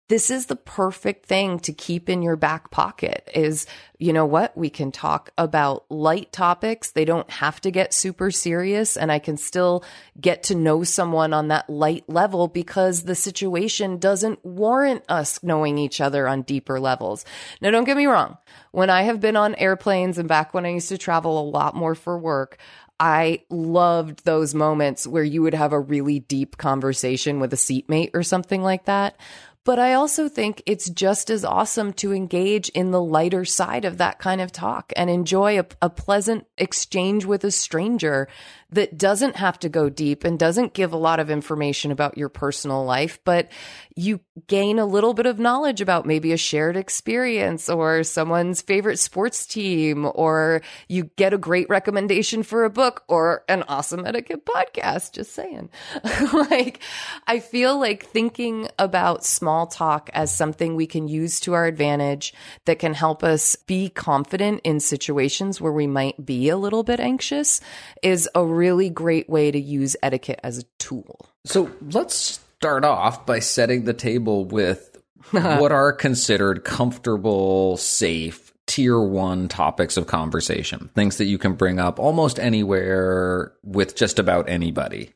this 0.09 0.29
is 0.29 0.47
the 0.47 0.55
perfect 0.55 1.25
thing 1.25 1.59
to 1.59 1.73
keep 1.73 2.09
in 2.09 2.21
your 2.21 2.35
back 2.35 2.71
pocket 2.71 3.29
is 3.33 3.65
you 3.99 4.11
know 4.11 4.25
what? 4.25 4.57
We 4.57 4.69
can 4.69 4.91
talk 4.91 5.31
about 5.37 5.89
light 5.89 6.33
topics. 6.33 6.91
They 6.91 7.05
don't 7.05 7.29
have 7.29 7.61
to 7.61 7.71
get 7.71 7.93
super 7.93 8.31
serious 8.31 8.97
and 8.97 9.11
i 9.11 9.19
can 9.19 9.37
still 9.37 9.83
get 10.19 10.43
to 10.43 10.55
know 10.55 10.83
someone 10.83 11.33
on 11.33 11.47
that 11.47 11.69
light 11.69 12.03
level 12.09 12.49
because 12.49 13.03
the 13.03 13.15
situation 13.15 13.97
doesn't 13.97 14.43
warrant 14.43 15.03
us 15.07 15.41
knowing 15.41 15.77
each 15.77 16.01
other 16.01 16.27
on 16.27 16.41
deeper 16.41 16.81
levels. 16.81 17.23
Now 17.61 17.71
don't 17.71 17.85
get 17.85 17.97
me 17.97 18.07
wrong. 18.07 18.37
When 18.71 18.89
i 18.89 19.03
have 19.03 19.21
been 19.21 19.37
on 19.37 19.55
airplanes 19.55 20.17
and 20.17 20.27
back 20.27 20.53
when 20.53 20.65
i 20.65 20.69
used 20.69 20.89
to 20.89 20.97
travel 20.97 21.39
a 21.39 21.49
lot 21.49 21.75
more 21.75 21.95
for 21.95 22.17
work 22.17 22.57
I 22.99 23.41
loved 23.49 24.23
those 24.23 24.53
moments 24.53 25.07
where 25.07 25.23
you 25.23 25.41
would 25.41 25.55
have 25.55 25.73
a 25.73 25.79
really 25.79 26.19
deep 26.19 26.57
conversation 26.57 27.39
with 27.39 27.51
a 27.51 27.57
seatmate 27.57 28.11
or 28.13 28.23
something 28.23 28.61
like 28.61 28.85
that. 28.85 29.17
But 29.66 29.80
I 29.80 29.93
also 29.93 30.28
think 30.28 30.61
it's 30.66 30.89
just 30.89 31.30
as 31.30 31.45
awesome 31.45 31.93
to 31.93 32.11
engage 32.11 32.68
in 32.70 32.91
the 32.91 33.01
lighter 33.01 33.45
side 33.45 33.86
of 33.86 33.97
that 33.97 34.20
kind 34.20 34.41
of 34.41 34.51
talk 34.51 34.91
and 34.97 35.09
enjoy 35.09 35.57
a, 35.57 35.66
a, 35.82 35.89
pleasant 35.89 36.45
exchange 36.57 37.24
with 37.24 37.45
a 37.45 37.51
stranger 37.51 38.28
that 38.74 38.97
doesn't 38.97 39.36
have 39.36 39.59
to 39.59 39.69
go 39.69 39.89
deep 39.89 40.24
and 40.24 40.39
doesn't 40.39 40.74
give 40.74 40.93
a 40.93 40.97
lot 40.97 41.19
of 41.19 41.30
information 41.30 41.91
about 41.91 42.17
your 42.17 42.30
personal 42.30 42.84
life, 42.84 43.19
but 43.24 43.51
you 43.95 44.19
gain 44.47 44.80
a 44.80 44.86
little 44.86 45.13
bit 45.13 45.26
of 45.26 45.38
knowledge 45.38 45.82
about 45.82 46.05
maybe 46.05 46.32
a 46.32 46.38
shared 46.38 46.76
experience 46.76 47.69
or 47.69 48.03
someone's 48.03 48.61
favorite 48.61 48.97
sports 48.97 49.45
team, 49.45 50.09
or 50.15 50.61
you 50.88 51.03
get 51.15 51.34
a 51.34 51.38
great 51.38 51.69
recommendation 51.69 52.41
for 52.41 52.65
a 52.65 52.69
book 52.69 53.03
or 53.07 53.43
an 53.47 53.63
awesome 53.67 54.05
etiquette 54.05 54.45
podcast. 54.45 55.13
Just 55.13 55.34
saying. 55.34 55.69
like, 56.34 56.80
I 57.28 57.39
feel 57.39 57.80
like 57.80 58.05
thinking 58.05 58.67
about 58.80 59.24
small 59.24 59.67
talk 59.67 60.09
as 60.13 60.36
something 60.36 60.76
we 60.76 60.88
can 60.88 61.07
use 61.07 61.39
to 61.41 61.53
our 61.53 61.65
advantage 61.65 62.34
that 62.65 62.80
can 62.80 62.93
help 62.93 63.24
us 63.24 63.55
be 63.55 63.89
confident 63.89 64.61
in 64.63 64.80
situations 64.80 65.61
where 65.61 65.71
we 65.71 65.88
might 65.88 66.26
be 66.26 66.49
a 66.49 66.57
little 66.57 66.84
bit 66.84 66.99
anxious 66.99 67.61
is 68.01 68.28
a 68.34 68.43
really 68.43 68.62
great 68.89 69.30
way 69.30 69.51
to 69.51 69.59
use 69.59 69.95
etiquette 70.01 70.39
as 70.43 70.59
a 70.59 70.64
tool. 70.80 71.28
So 71.45 71.72
let's 71.91 72.39
start 72.59 72.86
off 72.86 73.26
by 73.26 73.39
setting 73.39 73.86
the 73.86 73.93
table 73.93 74.45
with 74.45 75.01
what 75.32 75.72
are 75.72 75.91
considered 75.91 76.64
comfortable, 76.64 77.78
safe, 77.78 78.53
tier 78.66 78.99
one 78.99 79.47
topics 79.47 79.97
of 79.97 80.07
conversation, 80.07 80.89
things 80.95 81.18
that 81.18 81.26
you 81.26 81.38
can 81.38 81.53
bring 81.53 81.80
up 81.80 81.99
almost 81.99 82.39
anywhere 82.39 83.53
with 83.64 83.95
just 83.95 84.20
about 84.20 84.49
anybody. 84.49 85.14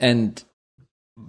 And 0.00 0.42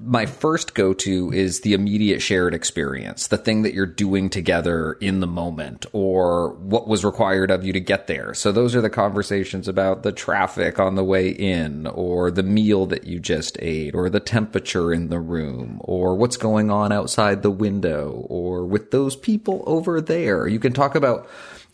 my 0.01 0.25
first 0.25 0.73
go 0.73 0.93
to 0.93 1.31
is 1.31 1.61
the 1.61 1.73
immediate 1.73 2.21
shared 2.21 2.53
experience, 2.53 3.27
the 3.27 3.37
thing 3.37 3.61
that 3.61 3.73
you're 3.73 3.85
doing 3.85 4.29
together 4.29 4.93
in 4.93 5.19
the 5.19 5.27
moment 5.27 5.85
or 5.93 6.53
what 6.53 6.87
was 6.87 7.05
required 7.05 7.51
of 7.51 7.65
you 7.65 7.73
to 7.73 7.79
get 7.79 8.07
there. 8.07 8.33
So 8.33 8.51
those 8.51 8.75
are 8.75 8.81
the 8.81 8.89
conversations 8.89 9.67
about 9.67 10.03
the 10.03 10.11
traffic 10.11 10.79
on 10.79 10.95
the 10.95 11.03
way 11.03 11.29
in 11.29 11.87
or 11.87 12.31
the 12.31 12.43
meal 12.43 12.85
that 12.87 13.05
you 13.05 13.19
just 13.19 13.57
ate 13.61 13.95
or 13.95 14.09
the 14.09 14.19
temperature 14.19 14.93
in 14.93 15.09
the 15.09 15.19
room 15.19 15.79
or 15.81 16.15
what's 16.15 16.37
going 16.37 16.69
on 16.69 16.91
outside 16.91 17.41
the 17.41 17.51
window 17.51 18.25
or 18.29 18.65
with 18.65 18.91
those 18.91 19.15
people 19.15 19.63
over 19.65 20.01
there. 20.01 20.47
You 20.47 20.59
can 20.59 20.73
talk 20.73 20.95
about 20.95 21.27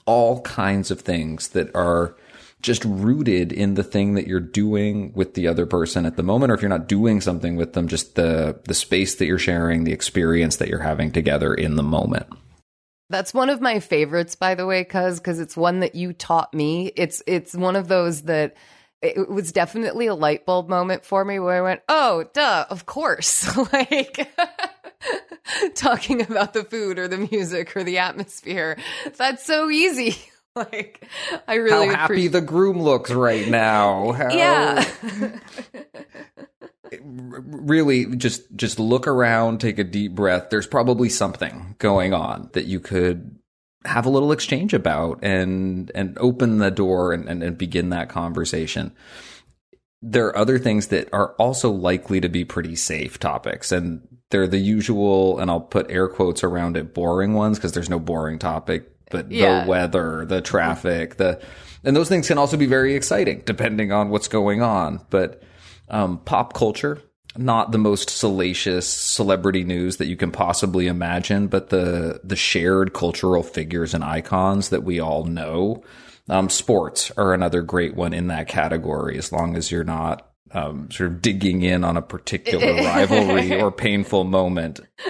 all 0.06 0.42
kinds 0.42 0.92
of 0.92 1.02
things 1.02 1.50
that 1.50 1.74
are 1.76 2.16
just 2.62 2.84
rooted 2.86 3.52
in 3.52 3.76
the 3.76 3.84
thing 3.84 4.16
that 4.16 4.28
you're 4.28 4.40
doing 4.40 5.14
with 5.14 5.34
the 5.34 5.48
other 5.48 5.66
person 5.66 6.06
at 6.06 6.18
the 6.18 6.24
moment 6.24 6.52
or 6.52 6.56
if 6.56 6.62
you're 6.62 6.70
not 6.70 6.88
doing 6.88 7.22
something 7.22 7.56
with 7.56 7.74
them 7.74 7.88
just 7.88 8.16
the 8.16 8.60
the 8.66 8.74
space 8.74 9.16
that 9.16 9.26
you're 9.26 9.40
sharing 9.40 9.84
the 9.84 9.94
experience 9.94 10.58
that 10.58 10.68
you're 10.68 10.80
having 10.80 11.12
together 11.12 11.54
in 11.54 11.76
the 11.76 11.84
moment 11.84 12.28
that's 13.10 13.34
one 13.34 13.50
of 13.50 13.62
my 13.62 13.80
favorites 13.80 14.36
by 14.36 14.56
the 14.56 14.66
way 14.66 14.84
cuz 14.84 15.20
cuz 15.20 15.40
it's 15.40 15.56
one 15.56 15.80
that 15.80 15.96
you 15.96 16.14
taught 16.14 16.54
me 16.54 16.92
it's 16.96 17.24
it's 17.26 17.56
one 17.56 17.76
of 17.76 17.88
those 17.88 18.24
that 18.24 18.56
it 19.02 19.30
was 19.30 19.52
definitely 19.52 20.08
a 20.08 20.16
light 20.16 20.46
bulb 20.46 20.68
moment 20.70 21.06
for 21.06 21.24
me 21.24 21.40
where 21.40 21.56
I 21.56 21.62
went, 21.62 21.82
"Oh, 21.88 22.26
duh, 22.34 22.66
of 22.70 22.86
course." 22.86 23.56
like 23.74 24.30
talking 25.76 26.22
about 26.22 26.54
the 26.54 26.64
food 26.64 27.00
or 27.00 27.08
the 27.08 27.30
music 27.32 27.76
or 27.76 27.84
the 27.84 28.00
atmosphere. 28.00 28.78
That's 29.18 29.46
so 29.46 29.70
easy. 29.70 30.18
like 30.56 31.08
I 31.48 31.56
really 31.56 31.88
how 31.88 31.96
happy 31.96 32.28
the 32.28 32.42
groom 32.42 32.82
looks 32.82 33.12
right 33.12 33.48
now. 33.48 34.12
How... 34.14 34.30
Yeah. 34.30 34.86
really 37.02 38.16
just 38.16 38.56
just 38.56 38.80
look 38.80 39.08
around, 39.08 39.60
take 39.60 39.80
a 39.80 39.84
deep 39.84 40.16
breath. 40.16 40.50
There's 40.50 40.68
probably 40.68 41.10
something 41.10 41.76
going 41.78 42.14
on 42.14 42.50
that 42.54 42.66
you 42.66 42.80
could 42.80 43.38
have 43.86 44.06
a 44.06 44.10
little 44.10 44.32
exchange 44.32 44.74
about 44.74 45.20
and 45.24 45.92
and 45.96 46.18
open 46.18 46.58
the 46.58 46.72
door 46.72 47.14
and, 47.14 47.30
and, 47.30 47.42
and 47.42 47.58
begin 47.58 47.90
that 47.90 48.10
conversation 48.10 48.92
there 50.02 50.28
are 50.28 50.38
other 50.38 50.58
things 50.58 50.88
that 50.88 51.10
are 51.12 51.34
also 51.34 51.70
likely 51.70 52.22
to 52.22 52.30
be 52.30 52.46
pretty 52.46 52.76
safe 52.76 53.20
topics 53.20 53.72
and 53.72 54.02
they're 54.30 54.48
the 54.48 54.60
usual 54.60 55.40
and 55.40 55.50
I'll 55.52 55.60
put 55.60 55.90
air 55.90 56.08
quotes 56.08 56.44
around 56.44 56.78
it 56.78 56.94
boring 56.94 57.34
ones 57.34 57.58
because 57.58 57.74
there's 57.74 57.90
no 57.90 58.00
boring 58.00 58.40
topic 58.40 58.90
but 59.10 59.32
yeah. 59.32 59.64
the 59.64 59.70
weather, 59.70 60.26
the 60.26 60.42
traffic, 60.42 61.16
the 61.16 61.42
and 61.84 61.96
those 61.96 62.10
things 62.10 62.28
can 62.28 62.38
also 62.38 62.58
be 62.58 62.66
very 62.66 62.96
exciting 62.96 63.44
depending 63.46 63.92
on 63.92 64.10
what's 64.10 64.28
going 64.28 64.62
on. 64.62 65.02
But 65.10 65.42
um, 65.90 66.20
pop 66.20 66.54
culture, 66.54 67.02
not 67.38 67.72
the 67.72 67.78
most 67.78 68.10
salacious 68.10 68.88
celebrity 68.88 69.64
news 69.64 69.98
that 69.98 70.08
you 70.08 70.16
can 70.16 70.32
possibly 70.32 70.88
imagine, 70.88 71.48
but 71.48 71.70
the 71.70 72.20
the 72.24 72.36
shared 72.36 72.94
cultural 72.94 73.44
figures 73.44 73.94
and 73.94 74.04
icons 74.04 74.70
that 74.70 74.84
we 74.84 75.00
all 75.00 75.26
know. 75.26 75.84
Um, 76.30 76.50
sports 76.50 77.12
are 77.18 77.34
another 77.34 77.64
great 77.64 77.96
one 77.96 78.14
in 78.14 78.28
that 78.28 78.48
category, 78.48 79.18
as 79.18 79.32
long 79.32 79.56
as 79.56 79.72
you're 79.72 79.84
not 79.84 80.30
um, 80.52 80.90
sort 80.92 81.12
of 81.12 81.22
digging 81.22 81.62
in 81.62 81.84
on 81.84 81.98
a 81.98 82.02
particular 82.02 82.74
rivalry 82.84 83.60
or 83.60 83.72
painful 83.72 84.24
moment. 84.24 84.80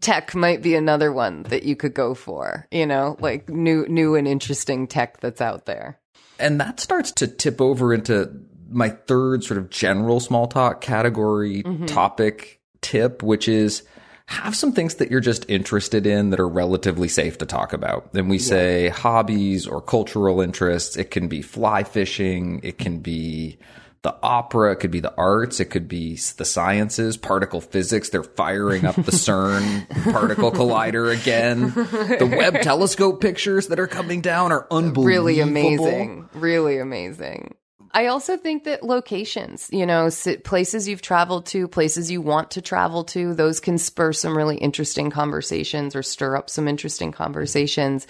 tech 0.00 0.34
might 0.34 0.62
be 0.62 0.74
another 0.74 1.12
one 1.12 1.42
that 1.44 1.64
you 1.64 1.76
could 1.76 1.94
go 1.94 2.14
for, 2.14 2.66
you 2.70 2.86
know, 2.86 3.16
like 3.20 3.48
new 3.48 3.86
new 3.88 4.14
and 4.14 4.26
interesting 4.26 4.86
tech 4.86 5.20
that's 5.20 5.40
out 5.40 5.66
there. 5.66 5.98
And 6.38 6.60
that 6.60 6.80
starts 6.80 7.12
to 7.12 7.28
tip 7.28 7.60
over 7.60 7.94
into 7.94 8.30
my 8.68 8.88
third 8.88 9.44
sort 9.44 9.58
of 9.58 9.70
general 9.70 10.20
small 10.20 10.46
talk 10.46 10.80
category 10.80 11.62
mm-hmm. 11.62 11.86
topic 11.86 12.60
tip, 12.80 13.22
which 13.22 13.48
is 13.48 13.82
have 14.26 14.56
some 14.56 14.72
things 14.72 14.96
that 14.96 15.10
you're 15.10 15.20
just 15.20 15.48
interested 15.50 16.06
in 16.06 16.30
that 16.30 16.40
are 16.40 16.48
relatively 16.48 17.08
safe 17.08 17.38
to 17.38 17.46
talk 17.46 17.72
about. 17.72 18.12
Then 18.14 18.28
we 18.28 18.38
yeah. 18.38 18.44
say 18.44 18.88
hobbies 18.88 19.66
or 19.66 19.82
cultural 19.82 20.40
interests. 20.40 20.96
It 20.96 21.10
can 21.10 21.28
be 21.28 21.42
fly 21.42 21.84
fishing. 21.84 22.60
It 22.62 22.78
can 22.78 23.00
be 23.00 23.58
the 24.04 24.14
opera, 24.22 24.72
it 24.72 24.76
could 24.76 24.90
be 24.90 25.00
the 25.00 25.14
arts, 25.16 25.60
it 25.60 25.70
could 25.70 25.88
be 25.88 26.14
the 26.36 26.44
sciences, 26.44 27.16
particle 27.16 27.62
physics. 27.62 28.10
They're 28.10 28.22
firing 28.22 28.84
up 28.84 28.96
the 28.96 29.02
CERN 29.12 29.88
particle 30.12 30.52
collider 30.52 31.10
again. 31.10 31.70
The 31.70 32.26
Webb 32.26 32.60
telescope 32.60 33.22
pictures 33.22 33.68
that 33.68 33.80
are 33.80 33.86
coming 33.86 34.20
down 34.20 34.52
are 34.52 34.66
unbelievable. 34.70 35.04
Really 35.04 35.40
amazing. 35.40 36.28
Really 36.34 36.78
amazing. 36.78 37.56
I 37.92 38.06
also 38.06 38.36
think 38.36 38.64
that 38.64 38.82
locations, 38.82 39.70
you 39.72 39.86
know, 39.86 40.10
places 40.42 40.86
you've 40.86 41.00
traveled 41.00 41.46
to, 41.46 41.66
places 41.66 42.10
you 42.10 42.20
want 42.20 42.50
to 42.52 42.60
travel 42.60 43.04
to, 43.04 43.32
those 43.32 43.58
can 43.58 43.78
spur 43.78 44.12
some 44.12 44.36
really 44.36 44.58
interesting 44.58 45.10
conversations 45.10 45.96
or 45.96 46.02
stir 46.02 46.36
up 46.36 46.50
some 46.50 46.68
interesting 46.68 47.10
conversations. 47.10 48.06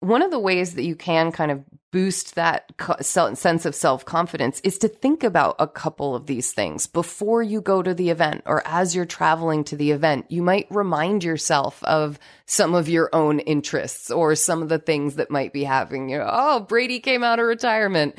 One 0.00 0.22
of 0.22 0.30
the 0.30 0.38
ways 0.38 0.74
that 0.74 0.84
you 0.84 0.94
can 0.94 1.32
kind 1.32 1.50
of 1.50 1.64
boost 1.92 2.34
that 2.34 2.72
sense 3.02 3.64
of 3.64 3.74
self 3.74 4.04
confidence 4.04 4.60
is 4.64 4.78
to 4.78 4.88
think 4.88 5.22
about 5.22 5.54
a 5.58 5.68
couple 5.68 6.16
of 6.16 6.26
these 6.26 6.52
things 6.52 6.86
before 6.88 7.42
you 7.42 7.60
go 7.60 7.82
to 7.82 7.94
the 7.94 8.10
event 8.10 8.42
or 8.46 8.66
as 8.66 8.96
you're 8.96 9.04
traveling 9.04 9.62
to 9.64 9.76
the 9.76 9.92
event. 9.92 10.26
You 10.28 10.42
might 10.42 10.66
remind 10.70 11.22
yourself 11.22 11.84
of 11.84 12.18
some 12.46 12.74
of 12.74 12.88
your 12.88 13.08
own 13.14 13.38
interests 13.40 14.10
or 14.10 14.34
some 14.34 14.62
of 14.62 14.68
the 14.68 14.78
things 14.78 15.16
that 15.16 15.30
might 15.30 15.52
be 15.52 15.64
happening. 15.64 16.08
You 16.08 16.18
know, 16.18 16.28
oh, 16.28 16.60
Brady 16.60 16.98
came 16.98 17.22
out 17.22 17.38
of 17.38 17.46
retirement. 17.46 18.18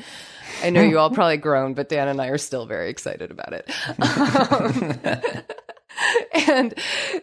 I 0.62 0.70
know 0.70 0.82
you 0.82 0.98
all 0.98 1.10
probably 1.14 1.36
groan, 1.36 1.74
but 1.74 1.88
Dan 1.88 2.08
and 2.08 2.20
I 2.20 2.28
are 2.28 2.38
still 2.38 2.66
very 2.66 2.88
excited 2.88 3.30
about 3.30 3.52
it. 3.52 3.70
Um, 4.54 4.98
and 6.48 6.74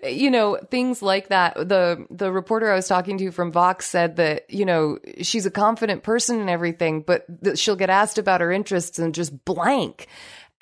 you 0.04 0.32
know 0.32 0.58
things 0.70 1.02
like 1.02 1.30
that. 1.30 1.56
The 1.56 2.06
the 2.10 2.32
reporter 2.32 2.72
i 2.72 2.76
was 2.76 2.88
talking 2.88 3.18
to 3.18 3.32
from 3.32 3.52
vox 3.52 3.88
said 3.88 4.18
that 4.18 4.50
you 4.50 4.66
know 4.66 4.98
she's 5.22 5.46
a 5.46 5.52
confident 5.52 6.04
person 6.04 6.40
and 6.40 6.50
everything 6.50 7.02
but 7.02 7.26
she'll 7.56 7.76
get 7.76 7.90
asked 7.90 8.18
about 8.18 8.42
her 8.42 8.52
interests 8.52 9.00
and 9.00 9.14
just 9.14 9.46
blank. 9.46 10.08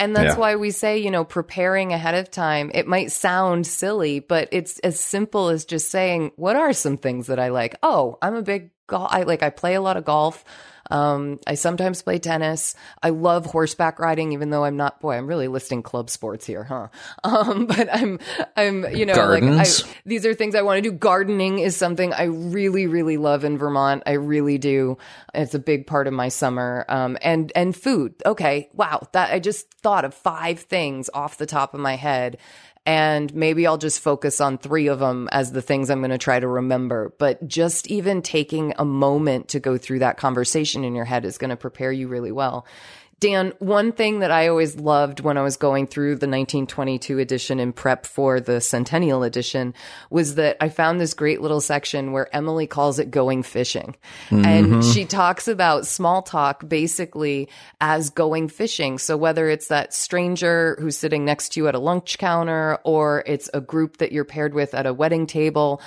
And 0.02 0.16
that's 0.16 0.36
yeah. 0.36 0.40
why 0.40 0.56
we 0.56 0.72
say 0.72 1.00
you 1.00 1.12
know 1.12 1.26
preparing 1.26 1.92
ahead 1.92 2.16
of 2.16 2.32
time 2.32 2.72
it 2.74 2.88
might 2.88 3.12
sound 3.12 3.68
silly 3.68 4.20
but 4.20 4.48
it's 4.52 4.80
as 4.80 5.00
simple 5.00 5.50
as 5.50 5.66
just 5.66 5.92
saying 5.92 6.32
what 6.36 6.56
are 6.56 6.74
some 6.74 6.98
things 6.98 7.28
that 7.28 7.40
i 7.40 7.50
like? 7.50 7.76
Oh 7.84 8.18
i'm 8.22 8.36
a 8.36 8.42
big 8.42 8.72
golf 8.88 9.10
i 9.12 9.24
like 9.24 9.44
i 9.44 9.50
play 9.50 9.76
a 9.76 9.82
lot 9.82 9.98
of 9.98 10.06
golf 10.06 10.44
um, 10.90 11.40
I 11.46 11.56
sometimes 11.56 12.02
play 12.02 12.20
tennis. 12.20 12.76
I 13.04 13.10
love 13.10 13.46
horseback 13.46 14.00
riding, 14.00 14.34
even 14.34 14.50
though 14.50 14.64
I'm 14.64 14.78
not. 14.78 15.00
Boy, 15.00 15.16
I'm 15.16 15.28
really 15.28 15.48
listing 15.48 15.84
club 15.84 16.10
sports 16.10 16.46
here, 16.46 16.64
huh? 16.64 16.88
Um, 17.24 17.68
but 17.68 17.94
I'm, 17.94 18.20
I'm, 18.58 18.96
you 18.96 19.06
know, 19.06 19.14
Gardens. 19.14 19.84
like 19.84 19.90
I, 19.90 20.00
these 20.06 20.26
are 20.26 20.34
things 20.34 20.56
I 20.56 20.62
want 20.62 20.84
to 20.84 20.90
do. 20.90 20.92
Gardening 20.92 21.60
is 21.60 21.76
something 21.76 22.12
I 22.12 22.24
really, 22.24 22.88
really 22.88 23.18
love 23.18 23.44
in 23.44 23.58
Vermont. 23.58 24.04
I 24.06 24.14
really 24.14 24.58
do. 24.58 24.98
It's 25.34 25.54
a 25.54 25.60
big 25.60 25.86
part 25.86 26.08
of 26.08 26.14
my 26.14 26.30
summer. 26.30 26.86
Um, 26.90 27.18
and 27.22 27.52
and 27.56 27.76
food. 27.76 28.16
Okay, 28.26 28.70
wow. 28.74 29.08
That 29.12 29.32
I 29.32 29.40
just 29.40 29.72
thought 29.76 30.06
of 30.06 30.14
five 30.14 30.60
things 30.60 31.10
off 31.14 31.38
the 31.38 31.46
top 31.46 31.74
of 31.74 31.80
my 31.80 31.96
head 31.96 32.38
and 32.86 33.34
maybe 33.36 33.68
I'll 33.68 33.78
just 33.78 34.00
focus 34.00 34.42
on 34.42 34.58
three 34.58 34.88
of 34.88 35.00
them 35.00 35.30
as 35.32 35.52
the 35.52 35.62
things 35.62 35.90
I'm 35.90 36.00
going 36.00 36.12
to 36.12 36.18
try 36.18 36.40
to 36.40 36.48
remember. 36.48 37.14
But 37.20 37.48
just 37.48 37.88
even 37.88 38.22
taking 38.22 38.74
a 38.78 38.86
moment 38.86 39.50
to 39.50 39.60
go 39.60 39.78
through 39.78 40.00
that 40.00 40.18
conversation 40.18 40.84
in 40.84 40.96
your 40.96 41.06
head 41.06 41.26
is 41.26 41.38
going 41.38 41.50
to 41.52 41.58
prepare 41.58 41.92
you 41.92 42.08
really 42.08 42.32
well. 42.32 42.66
Dan, 43.20 43.54
one 43.60 43.92
thing 43.92 44.20
that 44.20 44.32
I 44.32 44.48
always 44.48 44.78
loved 44.78 45.20
when 45.20 45.38
I 45.38 45.42
was 45.42 45.58
going 45.58 45.88
through 45.88 46.12
the 46.12 46.28
1922 46.28 47.20
edition 47.20 47.60
in 47.60 47.74
prep 47.74 48.06
for 48.06 48.40
the 48.40 48.62
Centennial 48.62 49.24
edition 49.24 49.74
was 50.10 50.36
that 50.36 50.56
I 50.62 50.70
found 50.70 51.02
this 51.02 51.14
great 51.14 51.42
little 51.42 51.60
section 51.60 52.14
where 52.14 52.34
Emily 52.34 52.66
calls 52.66 52.98
it 52.98 53.12
going 53.12 53.44
fishing. 53.44 53.96
Mm-hmm. 54.30 54.46
And 54.46 54.86
she 54.86 55.06
talks 55.06 55.48
about 55.48 55.86
small 55.86 56.22
talk 56.22 56.68
basically 56.70 57.50
as 57.82 58.10
going 58.10 58.48
fishing. 58.48 58.98
So 58.98 59.18
whether 59.18 59.50
it's 59.50 59.68
that 59.68 59.94
stranger 59.94 60.78
who's 60.80 60.98
sitting 60.98 61.26
next 61.26 61.54
to 61.54 61.60
you 61.60 61.68
at 61.68 61.76
a 61.76 61.80
lunch 61.80 62.18
counter 62.20 62.80
or 62.86 63.24
it's 63.26 63.50
a 63.54 63.60
group 63.60 63.98
that 63.98 64.12
you're 64.14 64.24
paired 64.24 64.54
with 64.54 64.74
at 64.74 64.86
a 64.86 64.94
wedding 64.94 65.28
table, 65.28 65.82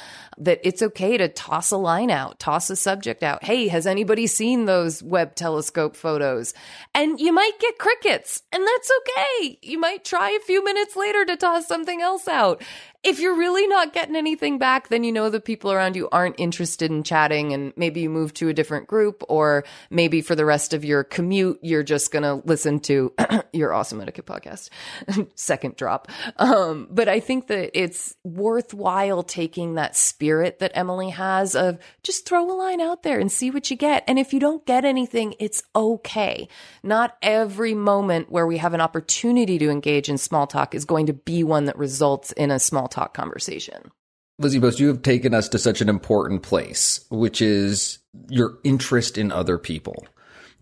that 0.44 0.60
it's 0.64 0.82
okay 0.82 1.16
to 1.16 1.28
toss 1.28 1.70
a 1.70 1.76
line 1.76 2.10
out, 2.10 2.38
toss 2.38 2.68
a 2.70 2.76
subject 2.76 3.22
out. 3.22 3.44
Hey, 3.44 3.68
has 3.68 3.86
anybody 3.86 4.26
seen 4.26 4.64
those 4.64 5.02
Webb 5.02 5.34
telescope 5.34 5.96
photos? 5.96 6.52
And 6.94 7.20
you 7.20 7.32
might 7.32 7.58
get 7.60 7.78
crickets, 7.78 8.42
and 8.52 8.66
that's 8.66 8.90
okay. 9.00 9.58
You 9.62 9.78
might 9.78 10.04
try 10.04 10.30
a 10.30 10.44
few 10.44 10.64
minutes 10.64 10.96
later 10.96 11.24
to 11.24 11.36
toss 11.36 11.66
something 11.66 12.00
else 12.00 12.26
out 12.26 12.62
if 13.04 13.18
you're 13.18 13.36
really 13.36 13.66
not 13.66 13.92
getting 13.92 14.14
anything 14.14 14.58
back, 14.58 14.88
then 14.88 15.02
you 15.02 15.10
know 15.10 15.28
the 15.28 15.40
people 15.40 15.72
around 15.72 15.96
you 15.96 16.08
aren't 16.12 16.38
interested 16.38 16.88
in 16.88 17.02
chatting 17.02 17.52
and 17.52 17.72
maybe 17.76 18.00
you 18.00 18.08
move 18.08 18.32
to 18.34 18.48
a 18.48 18.54
different 18.54 18.86
group 18.86 19.24
or 19.28 19.64
maybe 19.90 20.20
for 20.20 20.36
the 20.36 20.44
rest 20.44 20.72
of 20.72 20.84
your 20.84 21.02
commute, 21.02 21.58
you're 21.62 21.82
just 21.82 22.12
going 22.12 22.22
to 22.22 22.46
listen 22.46 22.78
to 22.78 23.12
your 23.52 23.72
awesome 23.72 24.00
etiquette 24.00 24.26
podcast. 24.26 24.68
Second 25.34 25.74
drop. 25.74 26.08
Um, 26.36 26.86
but 26.92 27.08
I 27.08 27.18
think 27.18 27.48
that 27.48 27.76
it's 27.76 28.14
worthwhile 28.22 29.24
taking 29.24 29.74
that 29.74 29.96
spirit 29.96 30.60
that 30.60 30.70
Emily 30.74 31.10
has 31.10 31.56
of 31.56 31.80
just 32.04 32.24
throw 32.24 32.48
a 32.48 32.54
line 32.54 32.80
out 32.80 33.02
there 33.02 33.18
and 33.18 33.32
see 33.32 33.50
what 33.50 33.68
you 33.68 33.76
get. 33.76 34.04
And 34.06 34.16
if 34.16 34.32
you 34.32 34.38
don't 34.38 34.64
get 34.64 34.84
anything, 34.84 35.34
it's 35.40 35.64
okay. 35.74 36.46
Not 36.84 37.16
every 37.20 37.74
moment 37.74 38.30
where 38.30 38.46
we 38.46 38.58
have 38.58 38.74
an 38.74 38.80
opportunity 38.80 39.58
to 39.58 39.70
engage 39.70 40.08
in 40.08 40.18
small 40.18 40.46
talk 40.46 40.72
is 40.72 40.84
going 40.84 41.06
to 41.06 41.12
be 41.12 41.42
one 41.42 41.64
that 41.64 41.76
results 41.76 42.30
in 42.32 42.52
a 42.52 42.60
small 42.60 42.88
talk 42.92 43.14
conversation. 43.14 43.90
Lizzie 44.38 44.60
Post, 44.60 44.80
you 44.80 44.88
have 44.88 45.02
taken 45.02 45.34
us 45.34 45.48
to 45.50 45.58
such 45.58 45.80
an 45.80 45.88
important 45.88 46.42
place, 46.42 47.04
which 47.10 47.42
is 47.42 47.98
your 48.28 48.58
interest 48.64 49.18
in 49.18 49.30
other 49.30 49.58
people. 49.58 50.06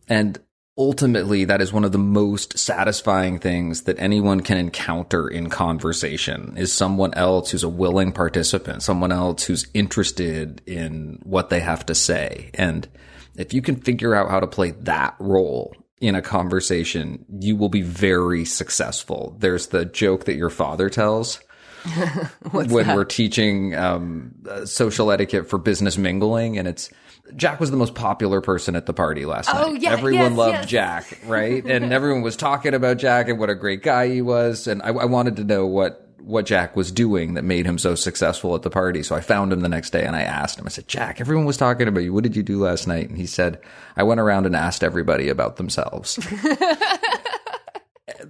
And 0.08 0.38
ultimately, 0.76 1.44
that 1.44 1.60
is 1.60 1.72
one 1.72 1.84
of 1.84 1.92
the 1.92 1.98
most 1.98 2.58
satisfying 2.58 3.38
things 3.38 3.82
that 3.82 3.98
anyone 3.98 4.40
can 4.40 4.56
encounter 4.56 5.28
in 5.28 5.50
conversation 5.50 6.54
is 6.56 6.72
someone 6.72 7.14
else 7.14 7.50
who's 7.50 7.62
a 7.62 7.68
willing 7.68 8.12
participant, 8.12 8.82
someone 8.82 9.12
else 9.12 9.44
who's 9.44 9.68
interested 9.72 10.62
in 10.66 11.20
what 11.22 11.50
they 11.50 11.60
have 11.60 11.86
to 11.86 11.94
say. 11.94 12.50
And 12.54 12.88
if 13.36 13.54
you 13.54 13.62
can 13.62 13.76
figure 13.76 14.14
out 14.14 14.30
how 14.30 14.40
to 14.40 14.46
play 14.46 14.72
that 14.72 15.14
role 15.18 15.74
in 16.00 16.14
a 16.14 16.22
conversation, 16.22 17.24
you 17.40 17.56
will 17.56 17.68
be 17.68 17.82
very 17.82 18.44
successful. 18.44 19.36
There's 19.38 19.68
the 19.68 19.84
joke 19.84 20.24
that 20.24 20.36
your 20.36 20.50
father 20.50 20.88
tells 20.88 21.40
when 22.50 22.68
that? 22.68 22.96
we're 22.96 23.04
teaching 23.04 23.74
um, 23.74 24.34
uh, 24.48 24.66
social 24.66 25.10
etiquette 25.10 25.48
for 25.48 25.58
business 25.58 25.96
mingling, 25.96 26.58
and 26.58 26.68
it's 26.68 26.90
Jack 27.36 27.60
was 27.60 27.70
the 27.70 27.76
most 27.76 27.94
popular 27.94 28.40
person 28.40 28.76
at 28.76 28.86
the 28.86 28.92
party 28.92 29.26
last 29.26 29.50
oh, 29.52 29.72
night. 29.72 29.82
Yeah, 29.82 29.92
everyone 29.92 30.32
yes, 30.32 30.38
loved 30.38 30.54
yes. 30.54 30.66
Jack, 30.66 31.18
right? 31.26 31.64
and 31.64 31.92
everyone 31.92 32.22
was 32.22 32.36
talking 32.36 32.74
about 32.74 32.98
Jack 32.98 33.28
and 33.28 33.38
what 33.38 33.50
a 33.50 33.54
great 33.54 33.82
guy 33.82 34.08
he 34.08 34.22
was. 34.22 34.66
And 34.66 34.82
I, 34.82 34.88
I 34.88 35.04
wanted 35.04 35.36
to 35.36 35.44
know 35.44 35.66
what 35.66 36.06
what 36.22 36.46
Jack 36.46 36.76
was 36.76 36.92
doing 36.92 37.34
that 37.34 37.44
made 37.44 37.66
him 37.66 37.78
so 37.78 37.94
successful 37.94 38.54
at 38.54 38.62
the 38.62 38.70
party. 38.70 39.02
So 39.02 39.16
I 39.16 39.20
found 39.20 39.52
him 39.52 39.60
the 39.60 39.68
next 39.68 39.90
day 39.90 40.04
and 40.04 40.14
I 40.14 40.22
asked 40.22 40.58
him. 40.58 40.66
I 40.66 40.70
said, 40.70 40.88
"Jack, 40.88 41.20
everyone 41.20 41.46
was 41.46 41.56
talking 41.56 41.88
about 41.88 42.00
you. 42.00 42.12
What 42.12 42.24
did 42.24 42.36
you 42.36 42.42
do 42.42 42.58
last 42.58 42.86
night?" 42.86 43.08
And 43.08 43.18
he 43.18 43.26
said, 43.26 43.60
"I 43.96 44.02
went 44.02 44.20
around 44.20 44.46
and 44.46 44.56
asked 44.56 44.84
everybody 44.84 45.28
about 45.28 45.56
themselves." 45.56 46.18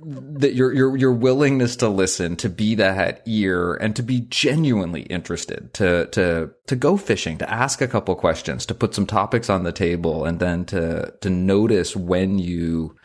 that 0.02 0.54
your 0.54 0.72
your 0.72 0.96
your 0.96 1.12
willingness 1.12 1.76
to 1.76 1.88
listen, 1.88 2.36
to 2.36 2.48
be 2.48 2.74
that 2.76 3.22
ear, 3.26 3.74
and 3.74 3.94
to 3.96 4.02
be 4.02 4.20
genuinely 4.20 5.02
interested, 5.02 5.72
to 5.74 6.06
to 6.06 6.50
to 6.66 6.76
go 6.76 6.96
fishing, 6.96 7.38
to 7.38 7.50
ask 7.50 7.80
a 7.80 7.88
couple 7.88 8.14
questions, 8.14 8.66
to 8.66 8.74
put 8.74 8.94
some 8.94 9.06
topics 9.06 9.50
on 9.50 9.64
the 9.64 9.72
table, 9.72 10.24
and 10.24 10.40
then 10.40 10.64
to 10.66 11.12
to 11.20 11.30
notice 11.30 11.94
when 11.96 12.38
you 12.38 12.96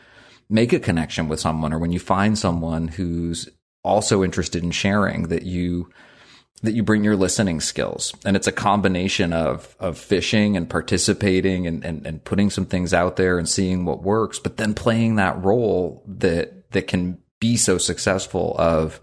make 0.48 0.72
a 0.72 0.80
connection 0.80 1.28
with 1.28 1.40
someone 1.40 1.72
or 1.72 1.78
when 1.78 1.92
you 1.92 1.98
find 1.98 2.38
someone 2.38 2.88
who's 2.88 3.48
also 3.82 4.22
interested 4.22 4.62
in 4.62 4.70
sharing 4.70 5.24
that 5.28 5.42
you 5.42 5.88
that 6.62 6.74
you 6.74 6.82
bring 6.82 7.04
your 7.04 7.16
listening 7.16 7.60
skills. 7.60 8.14
And 8.24 8.36
it's 8.36 8.46
a 8.46 8.52
combination 8.52 9.32
of 9.32 9.76
of 9.78 9.98
fishing 9.98 10.56
and 10.56 10.68
participating 10.68 11.66
and, 11.66 11.84
and 11.84 12.06
and 12.06 12.24
putting 12.24 12.50
some 12.50 12.66
things 12.66 12.94
out 12.94 13.16
there 13.16 13.38
and 13.38 13.48
seeing 13.48 13.84
what 13.84 14.02
works 14.02 14.38
but 14.38 14.56
then 14.56 14.74
playing 14.74 15.16
that 15.16 15.42
role 15.44 16.02
that 16.06 16.55
that 16.70 16.86
can 16.86 17.18
be 17.40 17.56
so 17.56 17.78
successful 17.78 18.54
of 18.58 19.00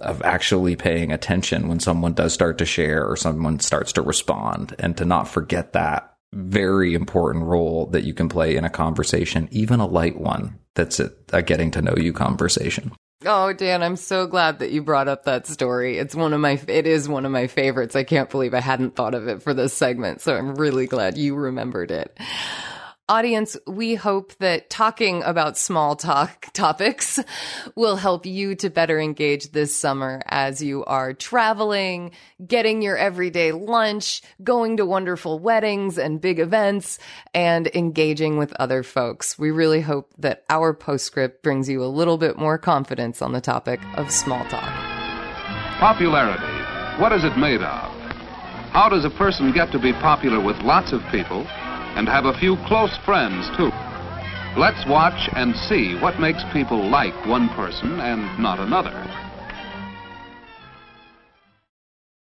of 0.00 0.22
actually 0.22 0.76
paying 0.76 1.12
attention 1.12 1.68
when 1.68 1.78
someone 1.78 2.14
does 2.14 2.32
start 2.32 2.56
to 2.58 2.64
share 2.64 3.06
or 3.06 3.16
someone 3.16 3.60
starts 3.60 3.92
to 3.92 4.02
respond 4.02 4.74
and 4.78 4.96
to 4.96 5.04
not 5.04 5.28
forget 5.28 5.74
that 5.74 6.14
very 6.32 6.94
important 6.94 7.44
role 7.44 7.86
that 7.86 8.04
you 8.04 8.14
can 8.14 8.28
play 8.28 8.56
in 8.56 8.64
a 8.64 8.70
conversation, 8.70 9.48
even 9.50 9.80
a 9.80 9.86
light 9.86 10.18
one 10.18 10.58
that's 10.74 11.00
a, 11.00 11.12
a 11.32 11.42
getting 11.42 11.70
to 11.72 11.82
know 11.82 11.94
you 11.96 12.12
conversation. 12.12 12.92
Oh, 13.26 13.52
Dan, 13.52 13.82
I'm 13.82 13.96
so 13.96 14.26
glad 14.26 14.60
that 14.60 14.70
you 14.70 14.82
brought 14.82 15.08
up 15.08 15.24
that 15.24 15.46
story. 15.46 15.98
It's 15.98 16.14
one 16.14 16.32
of 16.32 16.40
my, 16.40 16.58
it 16.68 16.86
is 16.86 17.06
one 17.06 17.26
of 17.26 17.32
my 17.32 17.48
favorites. 17.48 17.94
I 17.94 18.04
can't 18.04 18.30
believe 18.30 18.54
I 18.54 18.60
hadn't 18.60 18.96
thought 18.96 19.14
of 19.14 19.28
it 19.28 19.42
for 19.42 19.52
this 19.52 19.74
segment. 19.74 20.22
So 20.22 20.34
I'm 20.34 20.54
really 20.54 20.86
glad 20.86 21.18
you 21.18 21.34
remembered 21.34 21.90
it 21.90 22.16
audience, 23.10 23.56
we 23.66 23.96
hope 23.96 24.32
that 24.36 24.70
talking 24.70 25.24
about 25.24 25.58
small 25.58 25.96
talk 25.96 26.46
topics 26.52 27.18
will 27.74 27.96
help 27.96 28.24
you 28.24 28.54
to 28.54 28.70
better 28.70 29.00
engage 29.00 29.50
this 29.50 29.76
summer 29.76 30.22
as 30.26 30.62
you 30.62 30.84
are 30.84 31.12
traveling, 31.12 32.12
getting 32.46 32.82
your 32.82 32.96
everyday 32.96 33.50
lunch, 33.50 34.22
going 34.44 34.76
to 34.76 34.86
wonderful 34.86 35.40
weddings 35.40 35.98
and 35.98 36.20
big 36.20 36.38
events, 36.38 37.00
and 37.34 37.66
engaging 37.74 38.38
with 38.38 38.52
other 38.60 38.84
folks. 38.84 39.36
We 39.36 39.50
really 39.50 39.80
hope 39.80 40.14
that 40.18 40.44
our 40.48 40.72
postscript 40.72 41.42
brings 41.42 41.68
you 41.68 41.82
a 41.82 41.90
little 41.90 42.16
bit 42.16 42.38
more 42.38 42.58
confidence 42.58 43.20
on 43.20 43.32
the 43.32 43.40
topic 43.40 43.80
of 43.96 44.12
small 44.12 44.44
talk. 44.44 44.72
Popularity. 45.80 47.02
What 47.02 47.10
is 47.10 47.24
it 47.24 47.36
made 47.36 47.60
of? 47.60 47.90
How 48.70 48.88
does 48.88 49.04
a 49.04 49.10
person 49.10 49.52
get 49.52 49.72
to 49.72 49.80
be 49.80 49.92
popular 49.94 50.38
with 50.40 50.56
lots 50.58 50.92
of 50.92 51.00
people? 51.10 51.44
And 51.96 52.08
have 52.08 52.24
a 52.24 52.38
few 52.38 52.56
close 52.66 52.96
friends, 53.04 53.48
too. 53.56 53.70
Let's 54.58 54.84
watch 54.88 55.28
and 55.34 55.54
see 55.54 55.94
what 56.00 56.18
makes 56.20 56.42
people 56.52 56.90
like 56.90 57.14
one 57.26 57.48
person 57.50 58.00
and 58.00 58.42
not 58.42 58.58
another. 58.58 59.06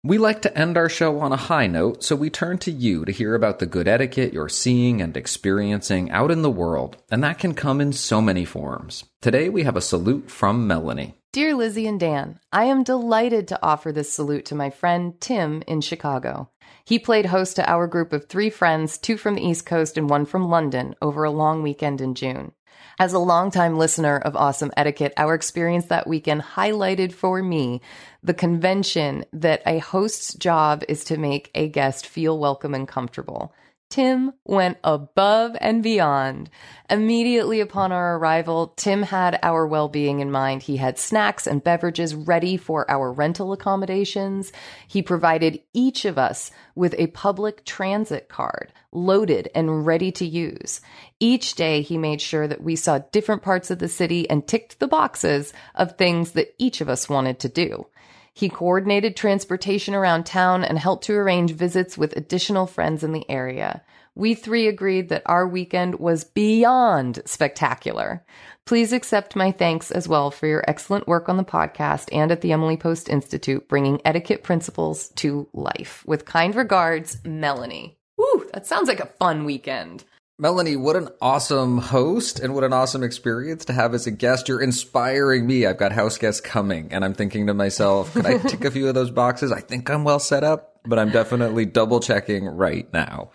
We 0.03 0.17
like 0.17 0.41
to 0.41 0.57
end 0.57 0.77
our 0.77 0.89
show 0.89 1.19
on 1.19 1.31
a 1.31 1.37
high 1.37 1.67
note, 1.67 2.03
so 2.03 2.15
we 2.15 2.31
turn 2.31 2.57
to 2.59 2.71
you 2.71 3.05
to 3.05 3.11
hear 3.11 3.35
about 3.35 3.59
the 3.59 3.67
good 3.67 3.87
etiquette 3.87 4.33
you're 4.33 4.49
seeing 4.49 4.99
and 4.99 5.15
experiencing 5.15 6.09
out 6.09 6.31
in 6.31 6.41
the 6.41 6.49
world, 6.49 6.97
and 7.11 7.23
that 7.23 7.37
can 7.37 7.53
come 7.53 7.79
in 7.79 7.93
so 7.93 8.19
many 8.19 8.43
forms. 8.43 9.03
Today 9.21 9.47
we 9.47 9.61
have 9.61 9.75
a 9.75 9.81
salute 9.81 10.31
from 10.31 10.65
Melanie. 10.65 11.13
Dear 11.33 11.53
Lizzie 11.53 11.87
and 11.87 11.99
Dan, 11.99 12.39
I 12.51 12.65
am 12.65 12.83
delighted 12.83 13.47
to 13.49 13.63
offer 13.63 13.91
this 13.91 14.11
salute 14.11 14.45
to 14.45 14.55
my 14.55 14.71
friend 14.71 15.21
Tim 15.21 15.63
in 15.67 15.81
Chicago. 15.81 16.49
He 16.83 16.99
played 16.99 17.27
host 17.27 17.55
to 17.55 17.69
our 17.69 17.87
group 17.87 18.13
of 18.13 18.27
three 18.27 18.49
friends, 18.49 18.97
two 18.97 19.17
from 19.17 19.35
the 19.35 19.45
East 19.45 19.65
Coast 19.65 19.97
and 19.97 20.09
one 20.09 20.25
from 20.25 20.49
London, 20.49 20.95
over 21.01 21.23
a 21.23 21.31
long 21.31 21.61
weekend 21.61 22.01
in 22.01 22.15
June. 22.15 22.53
As 22.99 23.13
a 23.13 23.19
longtime 23.19 23.77
listener 23.77 24.17
of 24.17 24.35
Awesome 24.35 24.71
Etiquette, 24.75 25.13
our 25.17 25.33
experience 25.33 25.85
that 25.85 26.07
weekend 26.07 26.41
highlighted 26.41 27.11
for 27.13 27.41
me 27.41 27.81
the 28.21 28.33
convention 28.33 29.25
that 29.33 29.61
a 29.65 29.79
host's 29.79 30.33
job 30.33 30.83
is 30.87 31.03
to 31.05 31.17
make 31.17 31.49
a 31.55 31.67
guest 31.67 32.05
feel 32.05 32.37
welcome 32.37 32.73
and 32.73 32.87
comfortable. 32.87 33.53
Tim 33.91 34.31
went 34.45 34.77
above 34.85 35.57
and 35.59 35.83
beyond. 35.83 36.49
Immediately 36.89 37.59
upon 37.59 37.91
our 37.91 38.17
arrival, 38.17 38.73
Tim 38.77 39.03
had 39.03 39.37
our 39.43 39.67
well 39.67 39.89
being 39.89 40.21
in 40.21 40.31
mind. 40.31 40.63
He 40.63 40.77
had 40.77 40.97
snacks 40.97 41.45
and 41.45 41.63
beverages 41.63 42.15
ready 42.15 42.55
for 42.55 42.89
our 42.89 43.11
rental 43.11 43.51
accommodations. 43.51 44.53
He 44.87 45.01
provided 45.01 45.61
each 45.73 46.05
of 46.05 46.17
us 46.17 46.51
with 46.73 46.95
a 46.97 47.07
public 47.07 47.65
transit 47.65 48.29
card 48.29 48.71
loaded 48.93 49.49
and 49.53 49.85
ready 49.85 50.11
to 50.13 50.25
use. 50.25 50.79
Each 51.19 51.53
day, 51.53 51.81
he 51.81 51.97
made 51.97 52.21
sure 52.21 52.47
that 52.47 52.63
we 52.63 52.77
saw 52.77 52.99
different 53.11 53.41
parts 53.41 53.69
of 53.69 53.79
the 53.79 53.89
city 53.89 54.29
and 54.29 54.47
ticked 54.47 54.79
the 54.79 54.87
boxes 54.87 55.53
of 55.75 55.97
things 55.97 56.31
that 56.31 56.55
each 56.57 56.79
of 56.79 56.87
us 56.89 57.09
wanted 57.09 57.39
to 57.39 57.49
do. 57.49 57.87
He 58.33 58.49
coordinated 58.49 59.15
transportation 59.15 59.93
around 59.93 60.25
town 60.25 60.63
and 60.63 60.79
helped 60.79 61.05
to 61.05 61.13
arrange 61.13 61.51
visits 61.51 61.97
with 61.97 62.15
additional 62.15 62.65
friends 62.65 63.03
in 63.03 63.11
the 63.11 63.29
area. 63.29 63.83
We 64.15 64.35
three 64.35 64.67
agreed 64.67 65.09
that 65.09 65.23
our 65.25 65.47
weekend 65.47 65.95
was 65.95 66.23
beyond 66.23 67.21
spectacular. 67.25 68.25
Please 68.65 68.93
accept 68.93 69.35
my 69.35 69.51
thanks 69.51 69.89
as 69.89 70.07
well 70.07 70.31
for 70.31 70.47
your 70.47 70.63
excellent 70.67 71.07
work 71.07 71.29
on 71.29 71.37
the 71.37 71.43
podcast 71.43 72.09
and 72.11 72.31
at 72.31 72.41
the 72.41 72.51
Emily 72.51 72.77
Post 72.77 73.09
Institute, 73.09 73.67
bringing 73.67 74.01
etiquette 74.03 74.43
principles 74.43 75.09
to 75.15 75.47
life. 75.53 76.03
With 76.05 76.25
kind 76.25 76.55
regards, 76.55 77.17
Melanie. 77.23 77.97
Woo, 78.17 78.49
that 78.53 78.67
sounds 78.67 78.87
like 78.87 78.99
a 78.99 79.05
fun 79.05 79.45
weekend. 79.45 80.03
Melanie, 80.41 80.75
what 80.75 80.95
an 80.95 81.07
awesome 81.21 81.77
host 81.77 82.39
and 82.39 82.55
what 82.55 82.63
an 82.63 82.73
awesome 82.73 83.03
experience 83.03 83.63
to 83.65 83.73
have 83.73 83.93
as 83.93 84.07
a 84.07 84.11
guest. 84.11 84.49
You're 84.49 84.59
inspiring 84.59 85.45
me. 85.45 85.67
I've 85.67 85.77
got 85.77 85.91
house 85.91 86.17
guests 86.17 86.41
coming 86.41 86.87
and 86.91 87.05
I'm 87.05 87.13
thinking 87.13 87.45
to 87.45 87.53
myself, 87.53 88.11
can 88.13 88.25
I 88.25 88.39
tick 88.39 88.65
a 88.65 88.71
few 88.71 88.87
of 88.87 88.95
those 88.95 89.11
boxes? 89.11 89.51
I 89.51 89.59
think 89.61 89.87
I'm 89.91 90.03
well 90.03 90.17
set 90.17 90.43
up, 90.43 90.79
but 90.83 90.97
I'm 90.97 91.11
definitely 91.11 91.67
double 91.67 91.99
checking 91.99 92.45
right 92.45 92.91
now. 92.91 93.29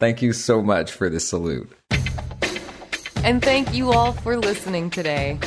Thank 0.00 0.22
you 0.22 0.32
so 0.32 0.62
much 0.62 0.92
for 0.92 1.10
this 1.10 1.28
salute. 1.28 1.70
And 3.22 3.42
thank 3.42 3.74
you 3.74 3.92
all 3.92 4.12
for 4.12 4.38
listening 4.38 4.88
today. 4.88 5.38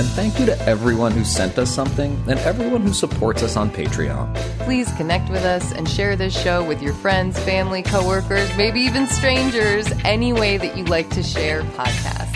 And 0.00 0.08
thank 0.08 0.40
you 0.40 0.46
to 0.46 0.58
everyone 0.62 1.12
who 1.12 1.24
sent 1.24 1.58
us 1.58 1.70
something 1.70 2.16
and 2.26 2.38
everyone 2.38 2.80
who 2.80 2.94
supports 2.94 3.42
us 3.42 3.58
on 3.58 3.68
Patreon. 3.68 4.34
Please 4.60 4.90
connect 4.94 5.28
with 5.28 5.44
us 5.44 5.72
and 5.72 5.86
share 5.86 6.16
this 6.16 6.34
show 6.34 6.66
with 6.66 6.80
your 6.80 6.94
friends, 6.94 7.38
family, 7.40 7.82
coworkers, 7.82 8.48
maybe 8.56 8.80
even 8.80 9.06
strangers, 9.06 9.92
any 10.02 10.32
way 10.32 10.56
that 10.56 10.74
you 10.74 10.86
like 10.86 11.10
to 11.10 11.22
share 11.22 11.64
podcasts. 11.64 12.34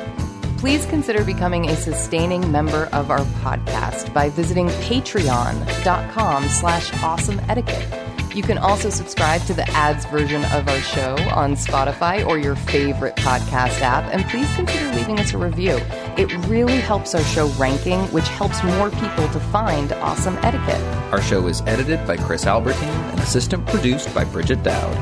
Please 0.62 0.86
consider 0.86 1.24
becoming 1.24 1.70
a 1.70 1.76
sustaining 1.76 2.52
member 2.52 2.88
of 2.92 3.10
our 3.10 3.24
podcast 3.42 4.14
by 4.14 4.28
visiting 4.28 4.68
patreon.com 4.68 6.44
slash 6.44 7.02
awesome 7.02 7.40
etiquette. 7.48 7.84
You 8.32 8.44
can 8.44 8.58
also 8.58 8.88
subscribe 8.88 9.42
to 9.46 9.54
the 9.54 9.68
ads 9.70 10.04
version 10.04 10.44
of 10.44 10.68
our 10.68 10.78
show 10.78 11.16
on 11.34 11.54
Spotify 11.54 12.24
or 12.24 12.38
your 12.38 12.54
favorite 12.54 13.16
podcast 13.16 13.80
app. 13.80 14.04
And 14.14 14.24
please 14.26 14.46
consider 14.54 14.94
leaving 14.94 15.18
us 15.18 15.34
a 15.34 15.38
review. 15.38 15.80
It 16.16 16.32
really 16.46 16.78
helps 16.78 17.16
our 17.16 17.24
show 17.24 17.48
ranking, 17.58 17.98
which 18.12 18.28
helps 18.28 18.62
more 18.62 18.90
people 18.90 19.28
to 19.30 19.40
find 19.40 19.92
awesome 19.94 20.38
etiquette. 20.42 20.80
Our 21.12 21.22
show 21.22 21.48
is 21.48 21.60
edited 21.62 22.06
by 22.06 22.18
Chris 22.18 22.46
Albertine 22.46 22.84
and 22.84 23.18
assistant 23.18 23.66
produced 23.66 24.14
by 24.14 24.22
Bridget 24.22 24.62
Dowd. 24.62 24.94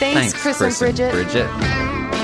Thanks, 0.00 0.32
Chris, 0.32 0.56
Chris 0.56 0.82
and 0.82 0.96
Bridget. 0.96 1.12
Bridget. 1.12 2.15